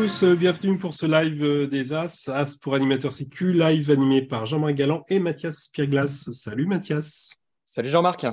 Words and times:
tous, 0.00 0.22
euh, 0.22 0.34
bienvenue 0.34 0.78
pour 0.78 0.94
ce 0.94 1.04
live 1.04 1.44
euh, 1.44 1.66
des 1.66 1.92
As, 1.92 2.26
As 2.28 2.56
pour 2.56 2.74
animateur 2.74 3.12
sécu, 3.12 3.52
live 3.52 3.90
animé 3.90 4.22
par 4.22 4.46
Jean-Marc 4.46 4.72
Galland 4.72 5.02
et 5.10 5.18
Mathias 5.20 5.68
Pierglas. 5.68 6.30
Salut 6.32 6.64
Mathias. 6.64 7.32
Salut 7.66 7.90
Jean-Marc. 7.90 8.26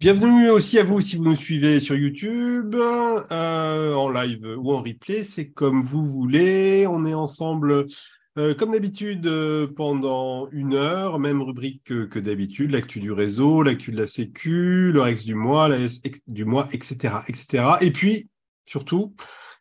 Bienvenue 0.00 0.50
aussi 0.50 0.80
à 0.80 0.82
vous 0.82 1.00
si 1.00 1.14
vous 1.14 1.22
nous 1.22 1.36
suivez 1.36 1.78
sur 1.78 1.94
YouTube, 1.94 2.74
euh, 2.74 3.94
en 3.94 4.10
live 4.10 4.56
ou 4.58 4.72
en 4.72 4.82
replay, 4.82 5.22
c'est 5.22 5.50
comme 5.50 5.84
vous 5.84 6.04
voulez. 6.04 6.88
On 6.88 7.04
est 7.04 7.14
ensemble 7.14 7.86
comme 8.34 8.72
d'habitude 8.72 9.30
pendant 9.76 10.48
une 10.50 10.74
heure, 10.74 11.20
même 11.20 11.40
rubrique 11.40 11.84
que, 11.84 12.18
d'habitude, 12.18 12.72
l'actu 12.72 12.98
du 12.98 13.12
réseau, 13.12 13.62
l'actu 13.62 13.92
de 13.92 13.96
la 13.96 14.08
sécu, 14.08 14.90
le 14.90 15.00
Rex 15.02 15.24
du 15.24 15.36
mois, 15.36 15.68
la 15.68 15.78
S 15.78 16.02
du 16.26 16.44
mois, 16.44 16.68
etc., 16.72 17.14
etc. 17.28 17.64
Et 17.80 17.92
puis, 17.92 18.28
surtout, 18.66 19.14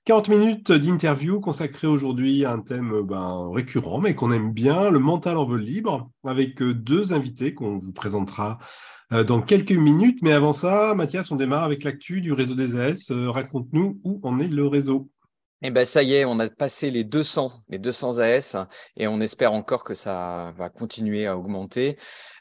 40 0.06 0.30
minutes 0.30 0.72
d'interview 0.72 1.42
consacrées 1.42 1.88
aujourd'hui 1.88 2.46
à 2.46 2.52
un 2.52 2.60
thème 2.60 3.02
ben, 3.02 3.50
récurrent, 3.52 4.00
mais 4.00 4.14
qu'on 4.14 4.32
aime 4.32 4.54
bien, 4.54 4.92
le 4.92 5.00
mental 5.00 5.36
en 5.36 5.46
vol 5.46 5.62
libre, 5.62 6.12
avec 6.24 6.62
euh, 6.62 6.76
deux 6.76 7.12
invités 7.12 7.56
qu'on 7.56 7.78
vous 7.78 7.92
présentera 7.92 8.60
euh, 9.14 9.24
dans 9.24 9.42
quelques 9.42 9.72
minutes. 9.72 10.20
Mais 10.22 10.32
avant 10.32 10.54
ça, 10.54 10.94
Mathias, 10.94 11.32
on 11.32 11.36
démarre 11.36 11.64
avec 11.64 11.84
l'actu 11.84 12.22
du 12.22 12.34
réseau 12.34 12.54
des 12.54 12.80
AS. 12.80 13.10
Euh, 13.10 13.32
raconte-nous 13.32 14.00
où 14.04 14.20
en 14.22 14.40
est 14.40 14.48
le 14.48 14.68
réseau. 14.68 15.10
Eh 15.64 15.72
ben 15.72 15.86
ça 15.88 16.04
y 16.04 16.14
est, 16.14 16.26
on 16.26 16.38
a 16.38 16.50
passé 16.50 16.92
les 16.92 17.04
200, 17.04 17.64
les 17.70 17.80
200 17.80 18.20
AS, 18.20 18.58
et 18.98 19.08
on 19.08 19.20
espère 19.22 19.54
encore 19.54 19.84
que 19.84 19.96
ça 19.96 20.54
va 20.56 20.70
continuer 20.70 21.26
à 21.26 21.36
augmenter. 21.36 21.98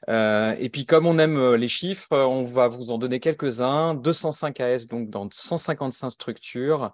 et 0.08 0.68
puis 0.70 0.84
comme 0.84 1.06
on 1.06 1.16
aime 1.16 1.54
les 1.54 1.68
chiffres, 1.68 2.14
on 2.14 2.44
va 2.44 2.68
vous 2.68 2.90
en 2.90 2.98
donner 2.98 3.20
quelques-uns. 3.20 3.94
205 3.94 4.60
AS 4.60 4.86
donc 4.86 5.08
dans 5.08 5.26
155 5.32 6.10
structures. 6.10 6.92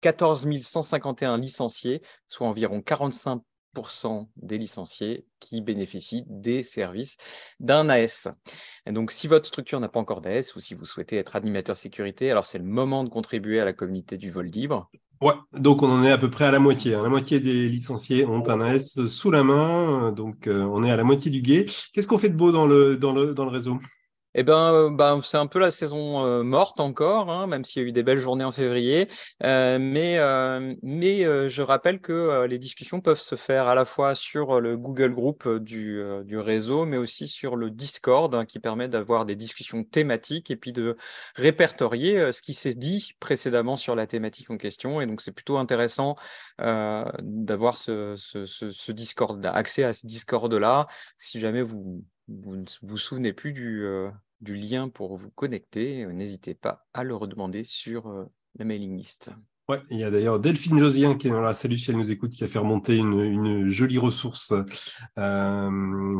14 0.00 0.46
151 0.60 1.38
licenciés, 1.38 2.02
soit 2.28 2.46
environ 2.46 2.80
45% 2.80 3.40
des 4.36 4.58
licenciés 4.58 5.26
qui 5.38 5.60
bénéficient 5.60 6.24
des 6.26 6.62
services 6.62 7.16
d'un 7.60 7.88
AS. 7.88 8.28
Et 8.86 8.92
donc, 8.92 9.12
si 9.12 9.26
votre 9.26 9.46
structure 9.46 9.80
n'a 9.80 9.88
pas 9.88 10.00
encore 10.00 10.20
d'AS 10.20 10.54
ou 10.56 10.60
si 10.60 10.74
vous 10.74 10.84
souhaitez 10.84 11.16
être 11.16 11.36
animateur 11.36 11.76
sécurité, 11.76 12.30
alors 12.30 12.46
c'est 12.46 12.58
le 12.58 12.64
moment 12.64 13.04
de 13.04 13.08
contribuer 13.08 13.60
à 13.60 13.64
la 13.64 13.72
communauté 13.72 14.16
du 14.16 14.30
vol 14.30 14.46
libre. 14.46 14.90
Ouais, 15.20 15.34
donc 15.52 15.82
on 15.82 15.90
en 15.90 16.02
est 16.02 16.10
à 16.10 16.16
peu 16.16 16.30
près 16.30 16.46
à 16.46 16.50
la 16.50 16.60
moitié. 16.60 16.94
Hein. 16.94 17.02
La 17.02 17.10
moitié 17.10 17.40
des 17.40 17.68
licenciés 17.68 18.24
ont 18.24 18.48
un 18.48 18.60
AS 18.62 19.06
sous 19.06 19.30
la 19.30 19.44
main, 19.44 20.12
donc 20.12 20.46
euh, 20.46 20.62
on 20.62 20.82
est 20.82 20.90
à 20.90 20.96
la 20.96 21.04
moitié 21.04 21.30
du 21.30 21.42
guet. 21.42 21.66
Qu'est-ce 21.92 22.06
qu'on 22.06 22.16
fait 22.16 22.30
de 22.30 22.36
beau 22.36 22.52
dans 22.52 22.66
le, 22.66 22.98
réseau? 23.50 23.78
Eh 24.34 24.42
ben, 24.42 24.90
ben, 24.90 25.20
c'est 25.20 25.36
un 25.36 25.46
peu 25.46 25.58
la 25.58 25.70
saison 25.70 26.44
morte 26.44 26.80
encore, 26.80 27.30
hein, 27.30 27.46
même 27.46 27.64
s'il 27.64 27.82
y 27.82 27.84
a 27.84 27.88
eu 27.88 27.92
des 27.92 28.02
belles 28.02 28.20
journées 28.20 28.44
en 28.44 28.52
février. 28.52 29.08
mais 29.42 30.18
mais 30.82 31.48
je 31.48 31.62
rappelle 31.62 32.00
que 32.00 32.44
les 32.46 32.58
discussions 32.58 33.00
peuvent 33.00 33.20
se 33.20 33.34
faire 33.34 33.66
à 33.68 33.74
la 33.74 33.84
fois 33.84 34.14
sur 34.14 34.60
le 34.60 34.76
Google 34.76 35.14
Group 35.14 35.48
du, 35.48 36.00
réseau, 36.38 36.84
mais 36.86 36.96
aussi 36.96 37.28
sur 37.28 37.56
le 37.56 37.70
Discord, 37.70 38.34
hein, 38.34 38.44
qui 38.46 38.58
permet 38.60 38.88
d'avoir 38.88 39.26
des 39.26 39.36
discussions 39.36 39.84
thématiques 39.84 40.50
et 40.50 40.56
puis 40.56 40.72
de 40.72 40.96
répertorier 41.34 42.32
ce 42.32 42.42
qui 42.42 42.54
s'est 42.54 42.74
dit 42.74 43.14
précédemment 43.20 43.76
sur 43.76 43.94
la 43.94 44.06
thématique 44.06 44.50
en 44.50 44.56
question. 44.56 45.00
Et 45.00 45.06
donc, 45.06 45.20
c'est 45.20 45.32
plutôt 45.32 45.58
intéressant 45.58 46.16
d'avoir 46.58 47.76
ce, 47.76 48.14
ce 48.16 48.92
Discord, 48.92 49.44
accès 49.46 49.84
à 49.84 49.92
ce 49.92 50.06
Discord-là, 50.06 50.86
si 51.18 51.40
jamais 51.40 51.62
vous 51.62 52.04
vous 52.30 52.56
ne 52.56 52.64
vous 52.82 52.98
souvenez 52.98 53.32
plus 53.32 53.52
du, 53.52 53.84
euh, 53.84 54.10
du 54.40 54.54
lien 54.54 54.88
pour 54.88 55.16
vous 55.16 55.30
connecter, 55.30 56.04
euh, 56.04 56.12
n'hésitez 56.12 56.54
pas 56.54 56.86
à 56.94 57.02
le 57.02 57.14
redemander 57.14 57.64
sur 57.64 58.08
euh, 58.08 58.24
la 58.58 58.64
mailing 58.64 58.96
list. 58.96 59.32
Ouais, 59.68 59.80
il 59.90 59.98
y 59.98 60.04
a 60.04 60.10
d'ailleurs 60.10 60.40
Delphine 60.40 60.80
Josien 60.80 61.14
qui 61.14 61.28
est 61.28 61.30
dans 61.30 61.40
la 61.40 61.54
salut 61.54 61.78
si 61.78 61.90
elle 61.90 61.96
nous 61.96 62.10
écoute, 62.10 62.32
qui 62.32 62.42
a 62.42 62.48
fait 62.48 62.58
remonter 62.58 62.96
une, 62.96 63.20
une 63.20 63.68
jolie 63.68 63.98
ressource 63.98 64.52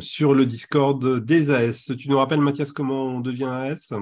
sur 0.01 0.35
le 0.35 0.45
Discord 0.47 1.25
des 1.25 1.51
AS. 1.51 1.91
Tu 1.99 2.09
nous 2.09 2.17
rappelles, 2.17 2.41
Mathias, 2.41 2.71
comment 2.71 3.07
on 3.07 3.21
devient 3.21 3.47
AS 3.47 3.93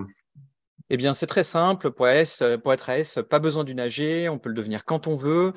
eh 0.91 0.97
bien, 0.97 1.15
c'est 1.15 1.26
très 1.26 1.44
simple. 1.44 1.91
Pour, 1.91 2.06
pour 2.62 2.72
être 2.72 2.91
AS, 2.91 3.19
pas 3.28 3.38
besoin 3.38 3.65
d'une 3.65 3.81
AG, 3.81 4.28
on 4.31 4.38
peut 4.38 4.49
le 4.49 4.54
devenir 4.54 4.84
quand 4.84 5.06
on 5.06 5.16
veut. 5.16 5.53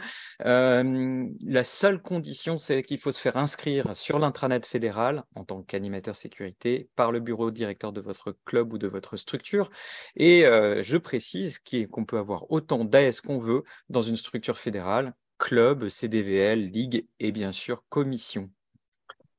Euh, 0.45 1.27
la 1.41 1.63
seule 1.63 2.01
condition, 2.01 2.57
c'est 2.57 2.81
qu'il 2.81 2.99
faut 2.99 3.11
se 3.11 3.21
faire 3.21 3.37
inscrire 3.37 3.95
sur 3.95 4.19
l'intranet 4.19 4.65
fédéral 4.65 5.23
en 5.35 5.45
tant 5.45 5.63
qu'animateur 5.63 6.15
sécurité 6.15 6.89
par 6.95 7.11
le 7.11 7.19
bureau 7.19 7.51
directeur 7.51 7.93
de 7.93 8.01
votre 8.01 8.35
club 8.45 8.73
ou 8.73 8.77
de 8.77 8.87
votre 8.87 9.17
structure. 9.17 9.69
Et 10.15 10.45
euh, 10.45 10.83
je 10.83 10.97
précise 10.97 11.59
qu'on 11.91 12.05
peut 12.05 12.17
avoir 12.17 12.51
autant 12.51 12.83
d'AS 12.83 13.21
qu'on 13.21 13.39
veut 13.39 13.63
dans 13.89 14.01
une 14.01 14.15
structure 14.15 14.57
fédérale, 14.57 15.13
club, 15.37 15.87
CDVL, 15.89 16.69
ligue 16.69 17.07
et 17.19 17.31
bien 17.31 17.51
sûr 17.51 17.83
commission. 17.89 18.49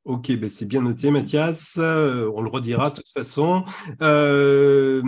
Ok, 0.05 0.33
ben 0.33 0.51
c'est 0.51 0.67
bien 0.67 0.83
noté, 0.83 1.13
Mathias. 1.13 1.77
Euh, 1.79 2.29
on 2.35 2.43
le 2.43 2.49
redira 2.49 2.91
de 2.91 2.97
toute 2.97 3.09
façon. 3.17 3.65
Euh, 4.03 5.01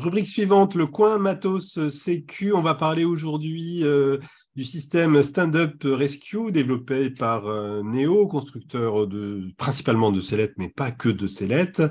rubrique 0.00 0.26
suivante, 0.26 0.74
le 0.74 0.86
coin 0.86 1.18
matos 1.18 1.88
sécu. 1.90 2.52
On 2.52 2.60
va 2.60 2.74
parler 2.74 3.04
aujourd'hui 3.04 3.84
euh, 3.84 4.18
du 4.54 4.64
système 4.64 5.22
Stand-Up 5.22 5.82
Rescue 5.84 6.52
développé 6.52 7.08
par 7.08 7.46
euh, 7.46 7.82
Neo, 7.82 8.26
constructeur 8.26 9.06
de, 9.06 9.48
principalement 9.56 10.12
de 10.12 10.20
sellettes, 10.20 10.52
mais 10.58 10.68
pas 10.68 10.90
que 10.90 11.08
de 11.08 11.26
sellettes, 11.26 11.82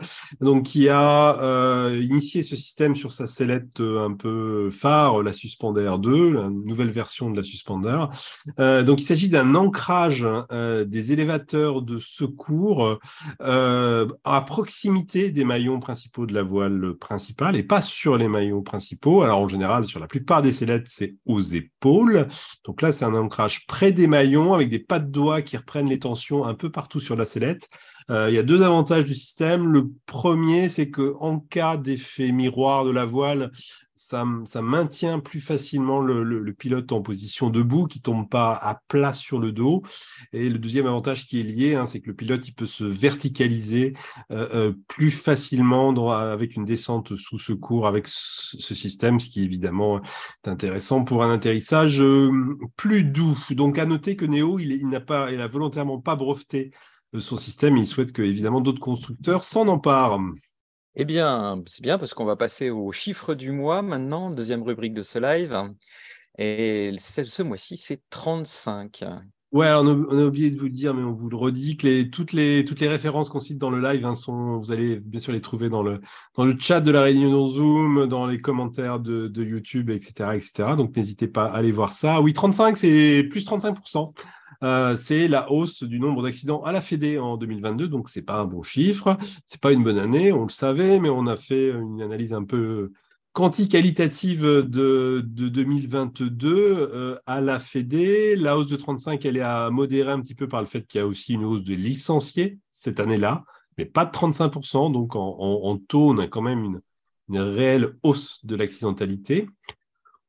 donc 0.41 0.67
qui 0.67 0.87
a 0.87 1.39
euh, 1.41 1.99
initié 1.99 2.43
ce 2.43 2.55
système 2.55 2.95
sur 2.95 3.11
sa 3.11 3.25
sellette 3.25 3.79
euh, 3.79 4.05
un 4.05 4.13
peu 4.13 4.69
phare, 4.69 5.23
la 5.23 5.33
Suspender 5.33 5.91
2, 5.99 6.33
la 6.33 6.49
nouvelle 6.49 6.91
version 6.91 7.31
de 7.31 7.37
la 7.37 7.43
Suspender. 7.43 8.05
donc 8.57 9.01
il 9.01 9.05
s'agit 9.05 9.29
d'un 9.29 9.55
ancrage 9.55 10.25
des 10.85 11.11
élévateurs 11.11 11.81
de 11.81 11.99
secours 11.99 12.99
à 13.39 14.41
proximité 14.45 15.31
des 15.31 15.43
maillons 15.43 15.79
principaux 15.79 16.25
de 16.25 16.33
la 16.33 16.43
voile 16.43 16.93
principale 16.99 17.55
et 17.55 17.63
pas 17.63 17.81
sur 17.81 18.17
les 18.17 18.27
maillons 18.27 18.61
principaux. 18.61 19.21
Alors 19.23 19.39
en 19.39 19.47
général, 19.47 19.85
sur 19.85 19.99
la 19.99 20.07
plupart 20.07 20.41
des 20.41 20.51
sellettes, 20.51 20.87
c'est 20.89 21.15
aux 21.25 21.41
épaules. 21.41 22.27
Donc 22.63 22.81
là, 22.81 22.91
c'est 22.91 23.05
un 23.05 23.13
ancrage 23.13 23.65
près 23.67 23.91
des 23.91 24.07
maillons 24.07 24.53
avec 24.53 24.69
des 24.69 24.79
pas 24.79 24.99
de 24.99 25.09
doigts 25.09 25.41
qui 25.41 25.57
reprennent 25.57 25.89
les 25.89 25.99
tensions 25.99 26.45
un 26.45 26.53
peu 26.53 26.71
partout 26.71 26.99
sur 26.99 27.15
la 27.15 27.25
sellette. 27.25 27.69
Euh, 28.09 28.29
il 28.29 28.35
y 28.35 28.39
a 28.39 28.43
deux 28.43 28.61
avantages 28.61 29.05
du 29.05 29.15
système. 29.15 29.71
Le 29.71 29.89
premier, 30.05 30.69
c'est 30.69 30.89
que 30.89 31.13
en 31.19 31.39
cas 31.39 31.77
d'effet 31.77 32.31
miroir 32.31 32.85
de 32.85 32.91
la 32.91 33.05
voile, 33.05 33.51
ça, 33.95 34.25
maintient 34.61 35.19
plus 35.19 35.39
facilement 35.39 36.01
le, 36.01 36.53
pilote 36.53 36.91
en 36.91 37.01
position 37.01 37.49
debout, 37.49 37.85
qui 37.85 38.01
tombe 38.01 38.27
pas 38.27 38.53
à 38.53 38.81
plat 38.87 39.13
sur 39.13 39.39
le 39.39 39.51
dos. 39.51 39.83
Et 40.33 40.49
le 40.49 40.59
deuxième 40.59 40.87
avantage 40.87 41.27
qui 41.27 41.39
est 41.39 41.43
lié, 41.43 41.75
hein, 41.75 41.85
c'est 41.85 42.01
que 42.01 42.07
le 42.07 42.15
pilote 42.15 42.47
il 42.47 42.53
peut 42.53 42.65
se 42.65 42.83
verticaliser 42.83 43.93
euh, 44.31 44.49
euh, 44.53 44.73
plus 44.87 45.11
facilement 45.11 45.91
avec 46.11 46.55
une 46.55 46.65
descente 46.65 47.15
sous 47.15 47.39
secours 47.39 47.87
avec 47.87 48.07
ce, 48.07 48.75
système, 48.75 49.19
ce 49.19 49.29
qui 49.29 49.43
évidemment 49.43 50.01
intéressant 50.45 51.03
pour 51.03 51.23
un 51.23 51.33
atterrissage 51.33 52.03
plus 52.75 53.03
doux. 53.03 53.37
Donc 53.51 53.77
à 53.77 53.85
noter 53.85 54.15
que 54.15 54.25
Neo, 54.25 54.59
il, 54.59 54.71
il 54.71 54.89
n'a 54.89 54.99
pas, 54.99 55.31
il 55.31 55.39
a 55.39 55.47
volontairement 55.47 55.99
pas 55.99 56.15
breveté 56.15 56.71
son 57.19 57.37
système. 57.37 57.77
Il 57.77 57.87
souhaite 57.87 58.11
que, 58.11 58.21
évidemment, 58.21 58.61
d'autres 58.61 58.79
constructeurs 58.79 59.43
s'en 59.43 59.67
emparent. 59.67 60.19
Eh 60.95 61.05
bien, 61.05 61.61
c'est 61.67 61.83
bien 61.83 61.97
parce 61.97 62.13
qu'on 62.13 62.25
va 62.25 62.35
passer 62.35 62.69
au 62.69 62.91
chiffre 62.91 63.33
du 63.33 63.51
mois 63.51 63.81
maintenant, 63.81 64.29
deuxième 64.29 64.63
rubrique 64.63 64.93
de 64.93 65.01
ce 65.01 65.19
live. 65.19 65.57
Et 66.37 66.93
ce 66.97 67.43
mois-ci, 67.43 67.77
c'est 67.77 68.01
35. 68.09 69.03
Ouais, 69.51 69.69
on 69.73 69.85
a, 69.85 70.23
oublié 70.23 70.49
de 70.49 70.57
vous 70.57 70.65
le 70.65 70.71
dire, 70.71 70.93
mais 70.93 71.03
on 71.03 71.11
vous 71.11 71.29
le 71.29 71.35
redit 71.35 71.75
que 71.75 71.85
les, 71.85 72.09
toutes, 72.09 72.31
les, 72.31 72.63
toutes 72.63 72.79
les 72.79 72.87
références 72.87 73.27
qu'on 73.27 73.41
cite 73.41 73.57
dans 73.57 73.69
le 73.69 73.81
live 73.81 74.05
hein, 74.05 74.15
sont, 74.15 74.57
vous 74.57 74.71
allez 74.71 74.97
bien 75.01 75.19
sûr 75.19 75.33
les 75.33 75.41
trouver 75.41 75.67
dans 75.67 75.83
le, 75.83 75.99
dans 76.37 76.45
le 76.45 76.55
chat 76.57 76.79
de 76.79 76.89
la 76.89 77.01
réunion 77.01 77.49
Zoom, 77.49 78.07
dans 78.07 78.27
les 78.27 78.39
commentaires 78.39 79.01
de, 79.01 79.27
de 79.27 79.43
YouTube, 79.43 79.89
etc., 79.89 80.29
etc. 80.35 80.69
Donc 80.77 80.95
n'hésitez 80.95 81.27
pas 81.27 81.47
à 81.47 81.57
aller 81.57 81.73
voir 81.73 81.91
ça. 81.91 82.21
Oui, 82.21 82.31
35, 82.31 82.77
c'est 82.77 83.27
plus 83.29 83.45
35%. 83.45 84.13
Euh, 84.63 84.95
c'est 84.95 85.27
la 85.27 85.51
hausse 85.51 85.83
du 85.83 85.99
nombre 85.99 86.21
d'accidents 86.21 86.63
à 86.63 86.71
la 86.71 86.81
Fédé 86.81 87.17
en 87.17 87.37
2022, 87.37 87.87
donc 87.87 88.09
c'est 88.09 88.21
pas 88.21 88.35
un 88.35 88.45
bon 88.45 88.61
chiffre, 88.61 89.17
c'est 89.45 89.59
pas 89.59 89.71
une 89.71 89.83
bonne 89.83 89.97
année, 89.97 90.31
on 90.31 90.43
le 90.43 90.49
savait, 90.49 90.99
mais 90.99 91.09
on 91.09 91.25
a 91.25 91.35
fait 91.35 91.69
une 91.71 92.01
analyse 92.01 92.33
un 92.33 92.43
peu 92.43 92.91
quanti-qualitative 93.33 94.43
de, 94.43 95.21
2022 95.25 96.49
euh, 96.53 97.19
à 97.25 97.41
la 97.41 97.59
Fédé. 97.59 98.35
La 98.35 98.57
hausse 98.57 98.69
de 98.69 98.75
35, 98.75 99.25
elle 99.25 99.37
est 99.37 99.41
à 99.41 99.69
modérer 99.71 100.11
un 100.11 100.21
petit 100.21 100.35
peu 100.35 100.47
par 100.47 100.61
le 100.61 100.67
fait 100.67 100.85
qu'il 100.85 100.99
y 100.99 101.01
a 101.01 101.07
aussi 101.07 101.33
une 101.33 101.45
hausse 101.45 101.63
de 101.63 101.73
licenciés 101.73 102.59
cette 102.71 102.99
année-là, 102.99 103.43
mais 103.77 103.85
pas 103.85 104.05
de 104.05 104.11
35%, 104.11 104.91
donc 104.91 105.15
en, 105.15 105.77
taux, 105.87 106.11
on 106.11 106.17
a 106.19 106.27
quand 106.27 106.41
même 106.41 106.81
une 107.29 107.39
réelle 107.39 107.95
hausse 108.03 108.45
de 108.45 108.55
l'accidentalité. 108.55 109.47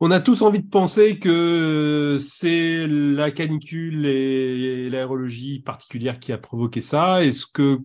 On 0.05 0.11
a 0.11 0.19
tous 0.19 0.43
envie 0.43 0.61
de 0.61 0.69
penser 0.69 1.21
que 1.21 2.19
c'est 2.21 2.89
la 2.89 3.31
canicule 3.31 4.05
et 4.05 4.91
l'aérologie 4.91 5.61
particulière 5.61 6.19
qui 6.19 6.33
a 6.33 6.39
provoqué 6.39 6.81
ça. 6.81 7.25
Et 7.25 7.31
ce 7.31 7.47
que 7.47 7.79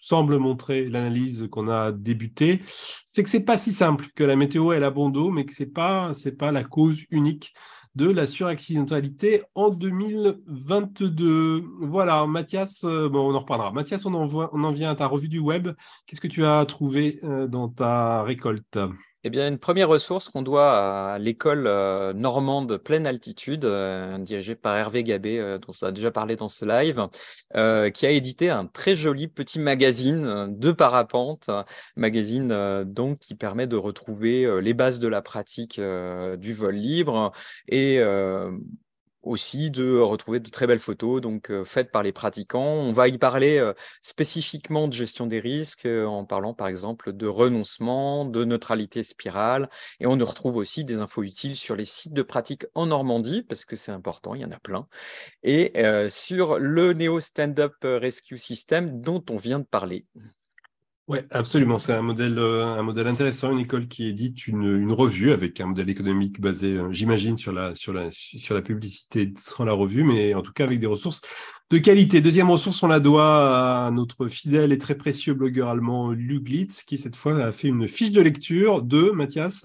semble 0.00 0.38
montrer 0.38 0.88
l'analyse 0.88 1.46
qu'on 1.50 1.68
a 1.68 1.92
débutée, 1.92 2.62
c'est 3.10 3.22
que 3.22 3.28
c'est 3.28 3.44
pas 3.44 3.58
si 3.58 3.72
simple, 3.72 4.06
que 4.16 4.24
la 4.24 4.34
météo 4.34 4.72
elle 4.72 4.82
a 4.82 4.90
bon 4.90 5.10
dos, 5.10 5.30
mais 5.30 5.44
que 5.44 5.52
c'est 5.52 5.66
pas 5.66 6.12
pas 6.38 6.52
la 6.52 6.64
cause 6.64 7.02
unique 7.10 7.52
de 7.96 8.10
la 8.10 8.26
suraccidentalité 8.26 9.42
en 9.54 9.68
2022. 9.68 11.64
Voilà, 11.82 12.26
Mathias, 12.26 12.80
bon, 12.82 13.30
on 13.30 13.34
en 13.34 13.40
reparlera. 13.40 13.72
Mathias, 13.72 14.06
on 14.06 14.14
en, 14.14 14.26
on 14.26 14.64
en 14.64 14.72
vient 14.72 14.92
à 14.92 14.94
ta 14.94 15.06
revue 15.06 15.28
du 15.28 15.38
web. 15.38 15.68
Qu'est-ce 16.06 16.22
que 16.22 16.28
tu 16.28 16.46
as 16.46 16.64
trouvé 16.64 17.20
dans 17.50 17.68
ta 17.68 18.22
récolte? 18.22 18.78
Eh 19.28 19.30
bien, 19.30 19.46
une 19.46 19.58
première 19.58 19.90
ressource 19.90 20.30
qu'on 20.30 20.40
doit 20.40 21.12
à 21.12 21.18
l'école 21.18 21.66
euh, 21.66 22.14
normande 22.14 22.78
pleine 22.78 23.06
altitude, 23.06 23.66
euh, 23.66 24.16
dirigée 24.16 24.54
par 24.54 24.74
Hervé 24.74 25.04
Gabé, 25.04 25.38
euh, 25.38 25.58
dont 25.58 25.74
on 25.82 25.86
a 25.86 25.92
déjà 25.92 26.10
parlé 26.10 26.34
dans 26.34 26.48
ce 26.48 26.64
live, 26.64 27.08
qui 27.92 28.06
a 28.06 28.10
édité 28.10 28.48
un 28.48 28.64
très 28.64 28.96
joli 28.96 29.28
petit 29.28 29.58
magazine 29.58 30.46
de 30.58 30.72
parapente, 30.72 31.50
magazine 31.96 32.84
donc 32.84 33.18
qui 33.18 33.34
permet 33.34 33.66
de 33.66 33.76
retrouver 33.76 34.60
les 34.62 34.72
bases 34.72 34.98
de 34.98 35.08
la 35.08 35.20
pratique 35.20 35.78
du 35.78 36.54
vol 36.54 36.74
libre 36.74 37.32
et 37.68 38.00
aussi 39.28 39.70
de 39.70 39.98
retrouver 39.98 40.40
de 40.40 40.50
très 40.50 40.66
belles 40.66 40.78
photos 40.78 41.20
donc 41.20 41.50
euh, 41.50 41.64
faites 41.64 41.90
par 41.90 42.02
les 42.02 42.12
pratiquants. 42.12 42.60
On 42.60 42.92
va 42.92 43.08
y 43.08 43.18
parler 43.18 43.58
euh, 43.58 43.74
spécifiquement 44.02 44.88
de 44.88 44.92
gestion 44.92 45.26
des 45.26 45.38
risques 45.40 45.86
euh, 45.86 46.06
en 46.06 46.24
parlant 46.24 46.54
par 46.54 46.68
exemple 46.68 47.12
de 47.12 47.26
renoncement, 47.26 48.24
de 48.24 48.44
neutralité 48.44 49.02
spirale 49.02 49.68
et 50.00 50.06
on 50.06 50.18
retrouve 50.18 50.56
aussi 50.56 50.84
des 50.84 51.00
infos 51.00 51.22
utiles 51.22 51.56
sur 51.56 51.76
les 51.76 51.84
sites 51.84 52.12
de 52.12 52.22
pratique 52.22 52.66
en 52.74 52.86
Normandie 52.86 53.42
parce 53.42 53.64
que 53.64 53.76
c'est 53.76 53.92
important, 53.92 54.34
il 54.34 54.40
y 54.40 54.44
en 54.44 54.50
a 54.50 54.58
plein 54.58 54.88
et 55.42 55.72
sur 56.08 56.58
le 56.58 56.92
Neo 56.92 57.20
Stand-up 57.20 57.74
Rescue 57.82 58.38
System 58.38 59.00
dont 59.00 59.24
on 59.30 59.36
vient 59.36 59.58
de 59.60 59.64
parler. 59.64 60.06
Oui, 61.08 61.20
absolument. 61.30 61.78
C'est 61.78 61.94
un 61.94 62.02
modèle, 62.02 62.38
euh, 62.38 62.66
un 62.66 62.82
modèle 62.82 63.06
intéressant, 63.06 63.50
une 63.52 63.60
école 63.60 63.88
qui 63.88 64.06
édite 64.08 64.46
une, 64.46 64.64
une 64.64 64.92
revue 64.92 65.32
avec 65.32 65.58
un 65.58 65.66
modèle 65.68 65.88
économique 65.88 66.38
basé, 66.38 66.76
euh, 66.76 66.92
j'imagine, 66.92 67.38
sur 67.38 67.50
la, 67.50 67.74
sur, 67.74 67.94
la, 67.94 68.10
sur 68.10 68.54
la 68.54 68.60
publicité 68.60 69.32
dans 69.58 69.64
la 69.64 69.72
revue, 69.72 70.04
mais 70.04 70.34
en 70.34 70.42
tout 70.42 70.52
cas 70.52 70.64
avec 70.64 70.80
des 70.80 70.86
ressources 70.86 71.22
de 71.70 71.78
qualité. 71.78 72.20
Deuxième 72.20 72.50
ressource, 72.50 72.82
on 72.82 72.88
la 72.88 73.00
doit 73.00 73.86
à 73.86 73.90
notre 73.90 74.28
fidèle 74.28 74.70
et 74.70 74.76
très 74.76 74.96
précieux 74.96 75.32
blogueur 75.32 75.70
allemand 75.70 76.10
Luglitz, 76.10 76.82
qui 76.82 76.98
cette 76.98 77.16
fois 77.16 77.42
a 77.42 77.52
fait 77.52 77.68
une 77.68 77.88
fiche 77.88 78.12
de 78.12 78.20
lecture 78.20 78.82
de 78.82 79.10
Mathias? 79.10 79.64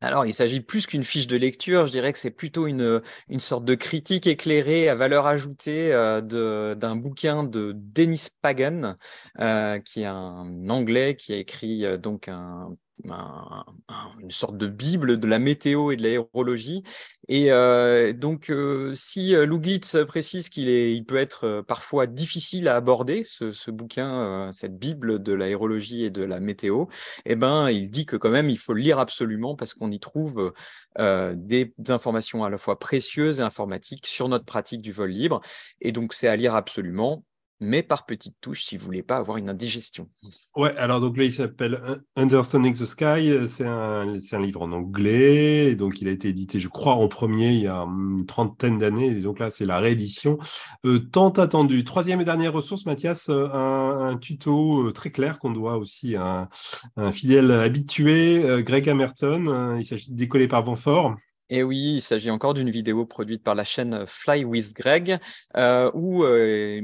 Alors, 0.00 0.26
il 0.26 0.32
s'agit 0.32 0.60
plus 0.60 0.86
qu'une 0.86 1.02
fiche 1.02 1.26
de 1.26 1.36
lecture, 1.36 1.86
je 1.86 1.90
dirais 1.90 2.12
que 2.12 2.20
c'est 2.20 2.30
plutôt 2.30 2.68
une, 2.68 3.02
une 3.28 3.40
sorte 3.40 3.64
de 3.64 3.74
critique 3.74 4.28
éclairée 4.28 4.88
à 4.88 4.94
valeur 4.94 5.26
ajoutée 5.26 5.92
euh, 5.92 6.74
d'un 6.76 6.94
bouquin 6.94 7.42
de 7.42 7.72
Dennis 7.74 8.28
Pagan, 8.40 8.96
euh, 9.40 9.80
qui 9.80 10.02
est 10.02 10.06
un 10.06 10.68
Anglais 10.68 11.16
qui 11.16 11.32
a 11.32 11.36
écrit 11.36 11.84
euh, 11.84 11.96
donc 11.96 12.28
un 12.28 12.76
une 13.04 14.30
sorte 14.30 14.56
de 14.56 14.66
bible 14.66 15.18
de 15.18 15.26
la 15.26 15.38
météo 15.38 15.90
et 15.90 15.96
de 15.96 16.02
l'aérologie. 16.02 16.82
Et 17.28 17.52
euh, 17.52 18.12
donc, 18.12 18.50
euh, 18.50 18.94
si 18.94 19.34
euh, 19.34 19.44
Luglitz 19.44 19.96
précise 20.06 20.48
qu'il 20.48 20.68
il 20.68 21.04
peut 21.04 21.16
être 21.16 21.62
parfois 21.66 22.06
difficile 22.06 22.68
à 22.68 22.76
aborder, 22.76 23.22
ce, 23.24 23.70
bouquin, 23.70 24.50
cette 24.52 24.78
bible 24.78 25.22
de 25.22 25.32
l'aérologie 25.32 26.04
et 26.04 26.10
de 26.10 26.22
la 26.22 26.40
météo, 26.40 26.86
eh 27.26 27.36
ben, 27.36 27.70
il 27.70 27.90
dit 27.90 28.06
que 28.06 28.16
quand 28.16 28.30
même, 28.30 28.48
il 28.50 28.58
faut 28.58 28.72
le 28.72 28.80
lire 28.80 28.98
absolument 28.98 29.56
parce 29.56 29.74
qu'on 29.74 29.90
y 29.90 30.00
trouve 30.00 30.52
des, 30.98 31.74
informations 31.88 32.44
à 32.44 32.50
la 32.50 32.58
fois 32.58 32.78
précieuses 32.78 33.40
et 33.40 33.42
informatiques 33.42 34.06
sur 34.06 34.28
notre 34.28 34.44
pratique 34.44 34.82
du 34.82 34.92
vol 34.92 35.10
libre. 35.10 35.40
Et 35.80 35.92
donc, 35.92 36.14
c'est 36.14 36.28
à 36.28 36.36
lire 36.36 36.54
absolument 36.54 37.24
mais 37.60 37.82
par 37.82 38.06
petites 38.06 38.36
touches 38.40 38.64
si 38.64 38.76
vous 38.76 38.84
voulez 38.84 39.02
pas 39.02 39.16
avoir 39.16 39.36
une 39.36 39.48
indigestion. 39.48 40.08
Ouais, 40.56 40.76
alors 40.76 41.00
donc 41.00 41.16
là, 41.16 41.24
il 41.24 41.32
s'appelle 41.32 41.80
Understanding 42.16 42.74
the 42.74 42.84
Sky. 42.84 43.48
C'est 43.48 43.66
un, 43.66 44.40
livre 44.40 44.62
en 44.62 44.72
anglais. 44.72 45.74
donc, 45.74 46.00
il 46.00 46.08
a 46.08 46.10
été 46.10 46.28
édité, 46.28 46.60
je 46.60 46.68
crois, 46.68 46.94
en 46.94 47.08
premier 47.08 47.52
il 47.52 47.60
y 47.60 47.66
a 47.66 47.82
une 47.82 48.26
trentaine 48.26 48.78
d'années. 48.78 49.20
Donc 49.20 49.38
là, 49.38 49.50
c'est 49.50 49.66
la 49.66 49.78
réédition 49.78 50.38
euh, 50.84 50.98
tant 50.98 51.30
attendue. 51.30 51.84
Troisième 51.84 52.20
et 52.20 52.24
dernière 52.24 52.52
ressource, 52.52 52.86
Mathias, 52.86 53.28
euh, 53.28 53.48
un, 53.52 54.16
tuto 54.16 54.88
euh, 54.88 54.92
très 54.92 55.10
clair 55.10 55.38
qu'on 55.38 55.50
doit 55.50 55.76
aussi 55.76 56.16
à 56.16 56.48
un, 56.96 57.12
fidèle 57.12 57.50
habitué, 57.50 58.42
Greg 58.64 58.88
Hammerton. 58.88 59.76
il 59.78 59.84
s'agit 59.84 60.10
de 60.10 60.16
décoller 60.16 60.48
par 60.48 60.64
vent 60.64 60.76
fort. 60.76 61.14
Et 61.50 61.62
oui, 61.62 61.94
il 61.96 62.00
s'agit 62.02 62.30
encore 62.30 62.52
d'une 62.52 62.70
vidéo 62.70 63.06
produite 63.06 63.42
par 63.42 63.54
la 63.54 63.64
chaîne 63.64 64.04
Fly 64.06 64.44
with 64.44 64.74
Greg, 64.74 65.18
euh, 65.56 65.90
où, 65.94 66.24
euh, 66.24 66.82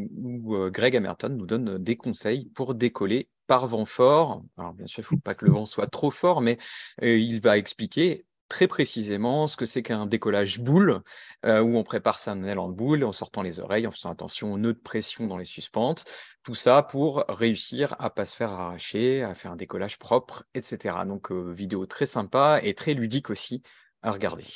euh, 0.48 0.70
Greg 0.70 0.96
Hamilton 0.96 1.36
nous 1.36 1.46
donne 1.46 1.78
des 1.78 1.96
conseils 1.96 2.46
pour 2.54 2.74
décoller 2.74 3.28
par 3.46 3.66
vent 3.66 3.84
fort. 3.84 4.42
Alors 4.56 4.72
bien 4.72 4.86
sûr, 4.86 5.00
il 5.00 5.02
ne 5.02 5.18
faut 5.18 5.22
pas 5.22 5.34
que 5.34 5.44
le 5.44 5.52
vent 5.52 5.66
soit 5.66 5.86
trop 5.86 6.10
fort, 6.10 6.40
mais 6.40 6.56
il 7.02 7.40
va 7.42 7.58
expliquer 7.58 8.24
très 8.48 8.66
précisément 8.66 9.46
ce 9.46 9.56
que 9.56 9.66
c'est 9.66 9.82
qu'un 9.82 10.06
décollage 10.06 10.60
boule, 10.60 11.02
où 11.44 11.76
on 11.76 11.82
prépare 11.82 12.18
sa 12.18 12.34
aile 12.34 12.58
en 12.58 12.70
boule 12.70 13.04
en 13.04 13.12
sortant 13.12 13.42
les 13.42 13.60
oreilles, 13.60 13.86
en 13.86 13.90
faisant 13.90 14.10
attention 14.10 14.52
aux 14.54 14.58
nœuds 14.58 14.72
de 14.72 14.78
pression 14.78 15.26
dans 15.26 15.36
les 15.36 15.44
suspentes. 15.44 16.06
Tout 16.42 16.54
ça 16.54 16.82
pour 16.82 17.24
réussir 17.28 17.96
à 17.98 18.08
pas 18.08 18.24
se 18.24 18.34
faire 18.34 18.52
arracher, 18.52 19.22
à 19.22 19.34
faire 19.34 19.52
un 19.52 19.56
décollage 19.56 19.98
propre, 19.98 20.44
etc. 20.54 20.94
Donc 21.06 21.30
vidéo 21.32 21.84
très 21.84 22.06
sympa 22.06 22.60
et 22.62 22.72
très 22.72 22.94
ludique 22.94 23.28
aussi 23.28 23.62
à 24.04 24.12
regarder. 24.12 24.46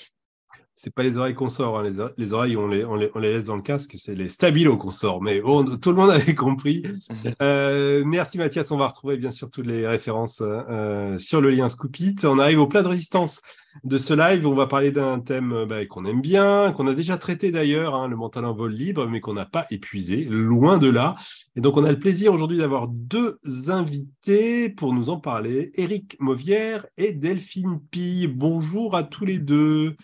C'est 0.81 0.95
pas 0.95 1.03
les 1.03 1.19
oreilles 1.19 1.35
qu'on 1.35 1.49
sort, 1.49 1.77
hein. 1.77 2.13
les, 2.17 2.33
oreilles 2.33 2.57
on 2.57 2.69
les, 2.69 2.85
on 2.85 2.95
les, 2.95 3.11
laisse 3.21 3.47
dans 3.47 3.57
le 3.57 3.63
casque, 3.63 3.97
c'est 3.97 4.15
les 4.15 4.29
stabilos 4.29 4.77
qu'on 4.77 4.93
sort, 4.93 5.21
mais 5.21 5.41
tout 5.41 5.91
le 5.91 5.97
monde 5.97 6.11
avait 6.11 6.37
compris. 6.37 6.85
Euh, 7.43 8.05
merci 8.05 8.39
Mathias, 8.39 8.71
on 8.71 8.77
va 8.77 8.89
retrouver 8.89 9.17
bien 9.17 9.31
sûr 9.31 9.51
toutes 9.51 9.67
les 9.67 9.87
références 9.87 10.43
euh, 10.43 11.19
sur 11.19 11.41
le 11.41 11.51
lien 11.51 11.69
Scoopit. 11.69 12.17
On 12.25 12.39
arrive 12.39 12.61
au 12.61 12.67
plat 12.67 12.83
de 12.83 12.89
résistance 12.89 13.43
de 13.85 13.99
ce 13.99 14.15
live, 14.15 14.47
on 14.47 14.55
va 14.55 14.67
parler 14.67 14.91
d'un 14.91 15.21
thème 15.21 15.53
euh, 15.53 15.67
bah, 15.67 15.85
qu'on 15.87 16.05
aime 16.05 16.21
bien, 16.21 16.73
qu'on 16.73 16.87
a 16.87 16.95
déjà 16.95 17.17
traité 17.17 17.51
d'ailleurs, 17.51 17.95
hein, 17.95 18.09
le 18.09 18.17
mental 18.17 18.45
en 18.45 18.53
vol 18.53 18.73
libre, 18.73 19.07
mais 19.07 19.21
qu'on 19.21 19.35
n'a 19.35 19.47
pas 19.47 19.67
épuisé, 19.71 20.25
loin 20.25 20.79
de 20.79 20.89
là. 20.89 21.17
Et 21.57 21.61
donc, 21.61 21.77
on 21.77 21.85
a 21.85 21.91
le 21.91 21.99
plaisir 21.99 22.33
aujourd'hui 22.33 22.59
d'avoir 22.59 22.89
deux 22.89 23.39
invités 23.69 24.69
pour 24.69 24.93
nous 24.93 25.11
en 25.11 25.21
parler, 25.21 25.71
Eric 25.75 26.17
Mauvière 26.21 26.87
et 26.97 27.13
Delphine 27.13 27.81
Pille. 27.91 28.27
Bonjour 28.27 28.97
à 28.97 29.03
tous 29.03 29.25
les 29.25 29.39
deux. 29.39 29.97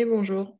Et 0.00 0.06
bonjour. 0.06 0.56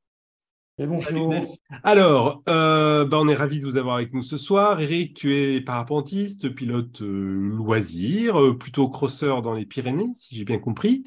Et 0.76 0.84
bonjour. 0.84 1.34
Alors, 1.82 2.42
euh, 2.46 3.06
bah, 3.06 3.16
on 3.18 3.26
est 3.26 3.34
ravis 3.34 3.58
de 3.58 3.64
vous 3.64 3.78
avoir 3.78 3.94
avec 3.94 4.12
nous 4.12 4.22
ce 4.22 4.36
soir. 4.36 4.82
Eric, 4.82 5.16
tu 5.16 5.34
es 5.34 5.62
parapentiste, 5.62 6.50
pilote 6.54 7.00
euh, 7.00 7.48
loisir, 7.56 8.54
plutôt 8.58 8.90
crosseur 8.90 9.40
dans 9.40 9.54
les 9.54 9.64
Pyrénées, 9.64 10.10
si 10.12 10.36
j'ai 10.36 10.44
bien 10.44 10.58
compris. 10.58 11.04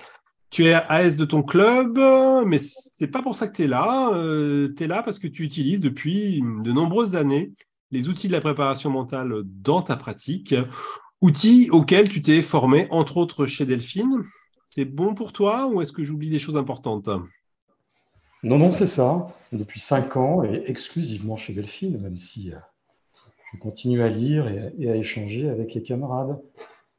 Tu 0.50 0.66
es 0.66 0.74
AS 0.74 1.16
de 1.16 1.25
ton 1.25 1.44
club, 1.44 2.00
mais 2.48 2.58
c'est 2.58 3.06
pas 3.06 3.22
pour 3.22 3.36
ça 3.36 3.48
que 3.48 3.56
tu 3.56 3.66
es 3.66 3.68
là. 3.68 4.10
Euh, 4.16 4.74
tu 4.75 4.86
es 4.86 4.88
là 4.88 5.04
parce 5.04 5.20
que 5.20 5.28
tu 5.28 5.44
utilises 5.44 5.80
depuis 5.80 6.42
de 6.42 6.72
nombreuses 6.72 7.16
années 7.16 7.54
les 7.92 8.10
outils 8.10 8.30
de 8.30 8.34
la 8.34 8.42
préparation 8.42 8.90
mentale 8.90 9.44
dans 9.46 9.84
ta 9.84 9.96
pratique, 9.96 10.56
outils 11.22 11.70
auxquels 11.70 12.10
tu 12.10 12.24
t'es 12.24 12.42
formé, 12.42 12.88
entre 12.90 13.18
autres 13.18 13.46
chez 13.46 13.68
Delphine. 13.68 14.24
C'est 14.66 14.86
bon 14.86 15.13
pour 15.13 15.34
toi 15.34 15.68
ou 15.68 15.84
est-ce 15.84 15.92
que 15.92 16.04
j'oublie 16.04 16.32
des 16.32 16.40
choses 16.40 16.58
importantes? 16.58 17.10
Non, 18.44 18.58
non, 18.58 18.74
c'est 18.74 18.88
ça. 18.88 19.34
Depuis 19.54 19.80
cinq 19.80 20.18
ans 20.18 20.44
et 20.44 20.64
exclusivement 20.68 21.38
chez 21.38 21.54
Delphine, 21.54 21.98
même 22.02 22.18
si 22.18 22.52
euh, 22.52 22.58
je 23.54 23.60
continue 23.60 24.02
à 24.02 24.10
lire 24.10 24.48
et 24.78 24.90
à 24.90 24.96
échanger 24.98 25.50
avec 25.50 25.74
les 25.74 25.82
camarades 25.82 26.38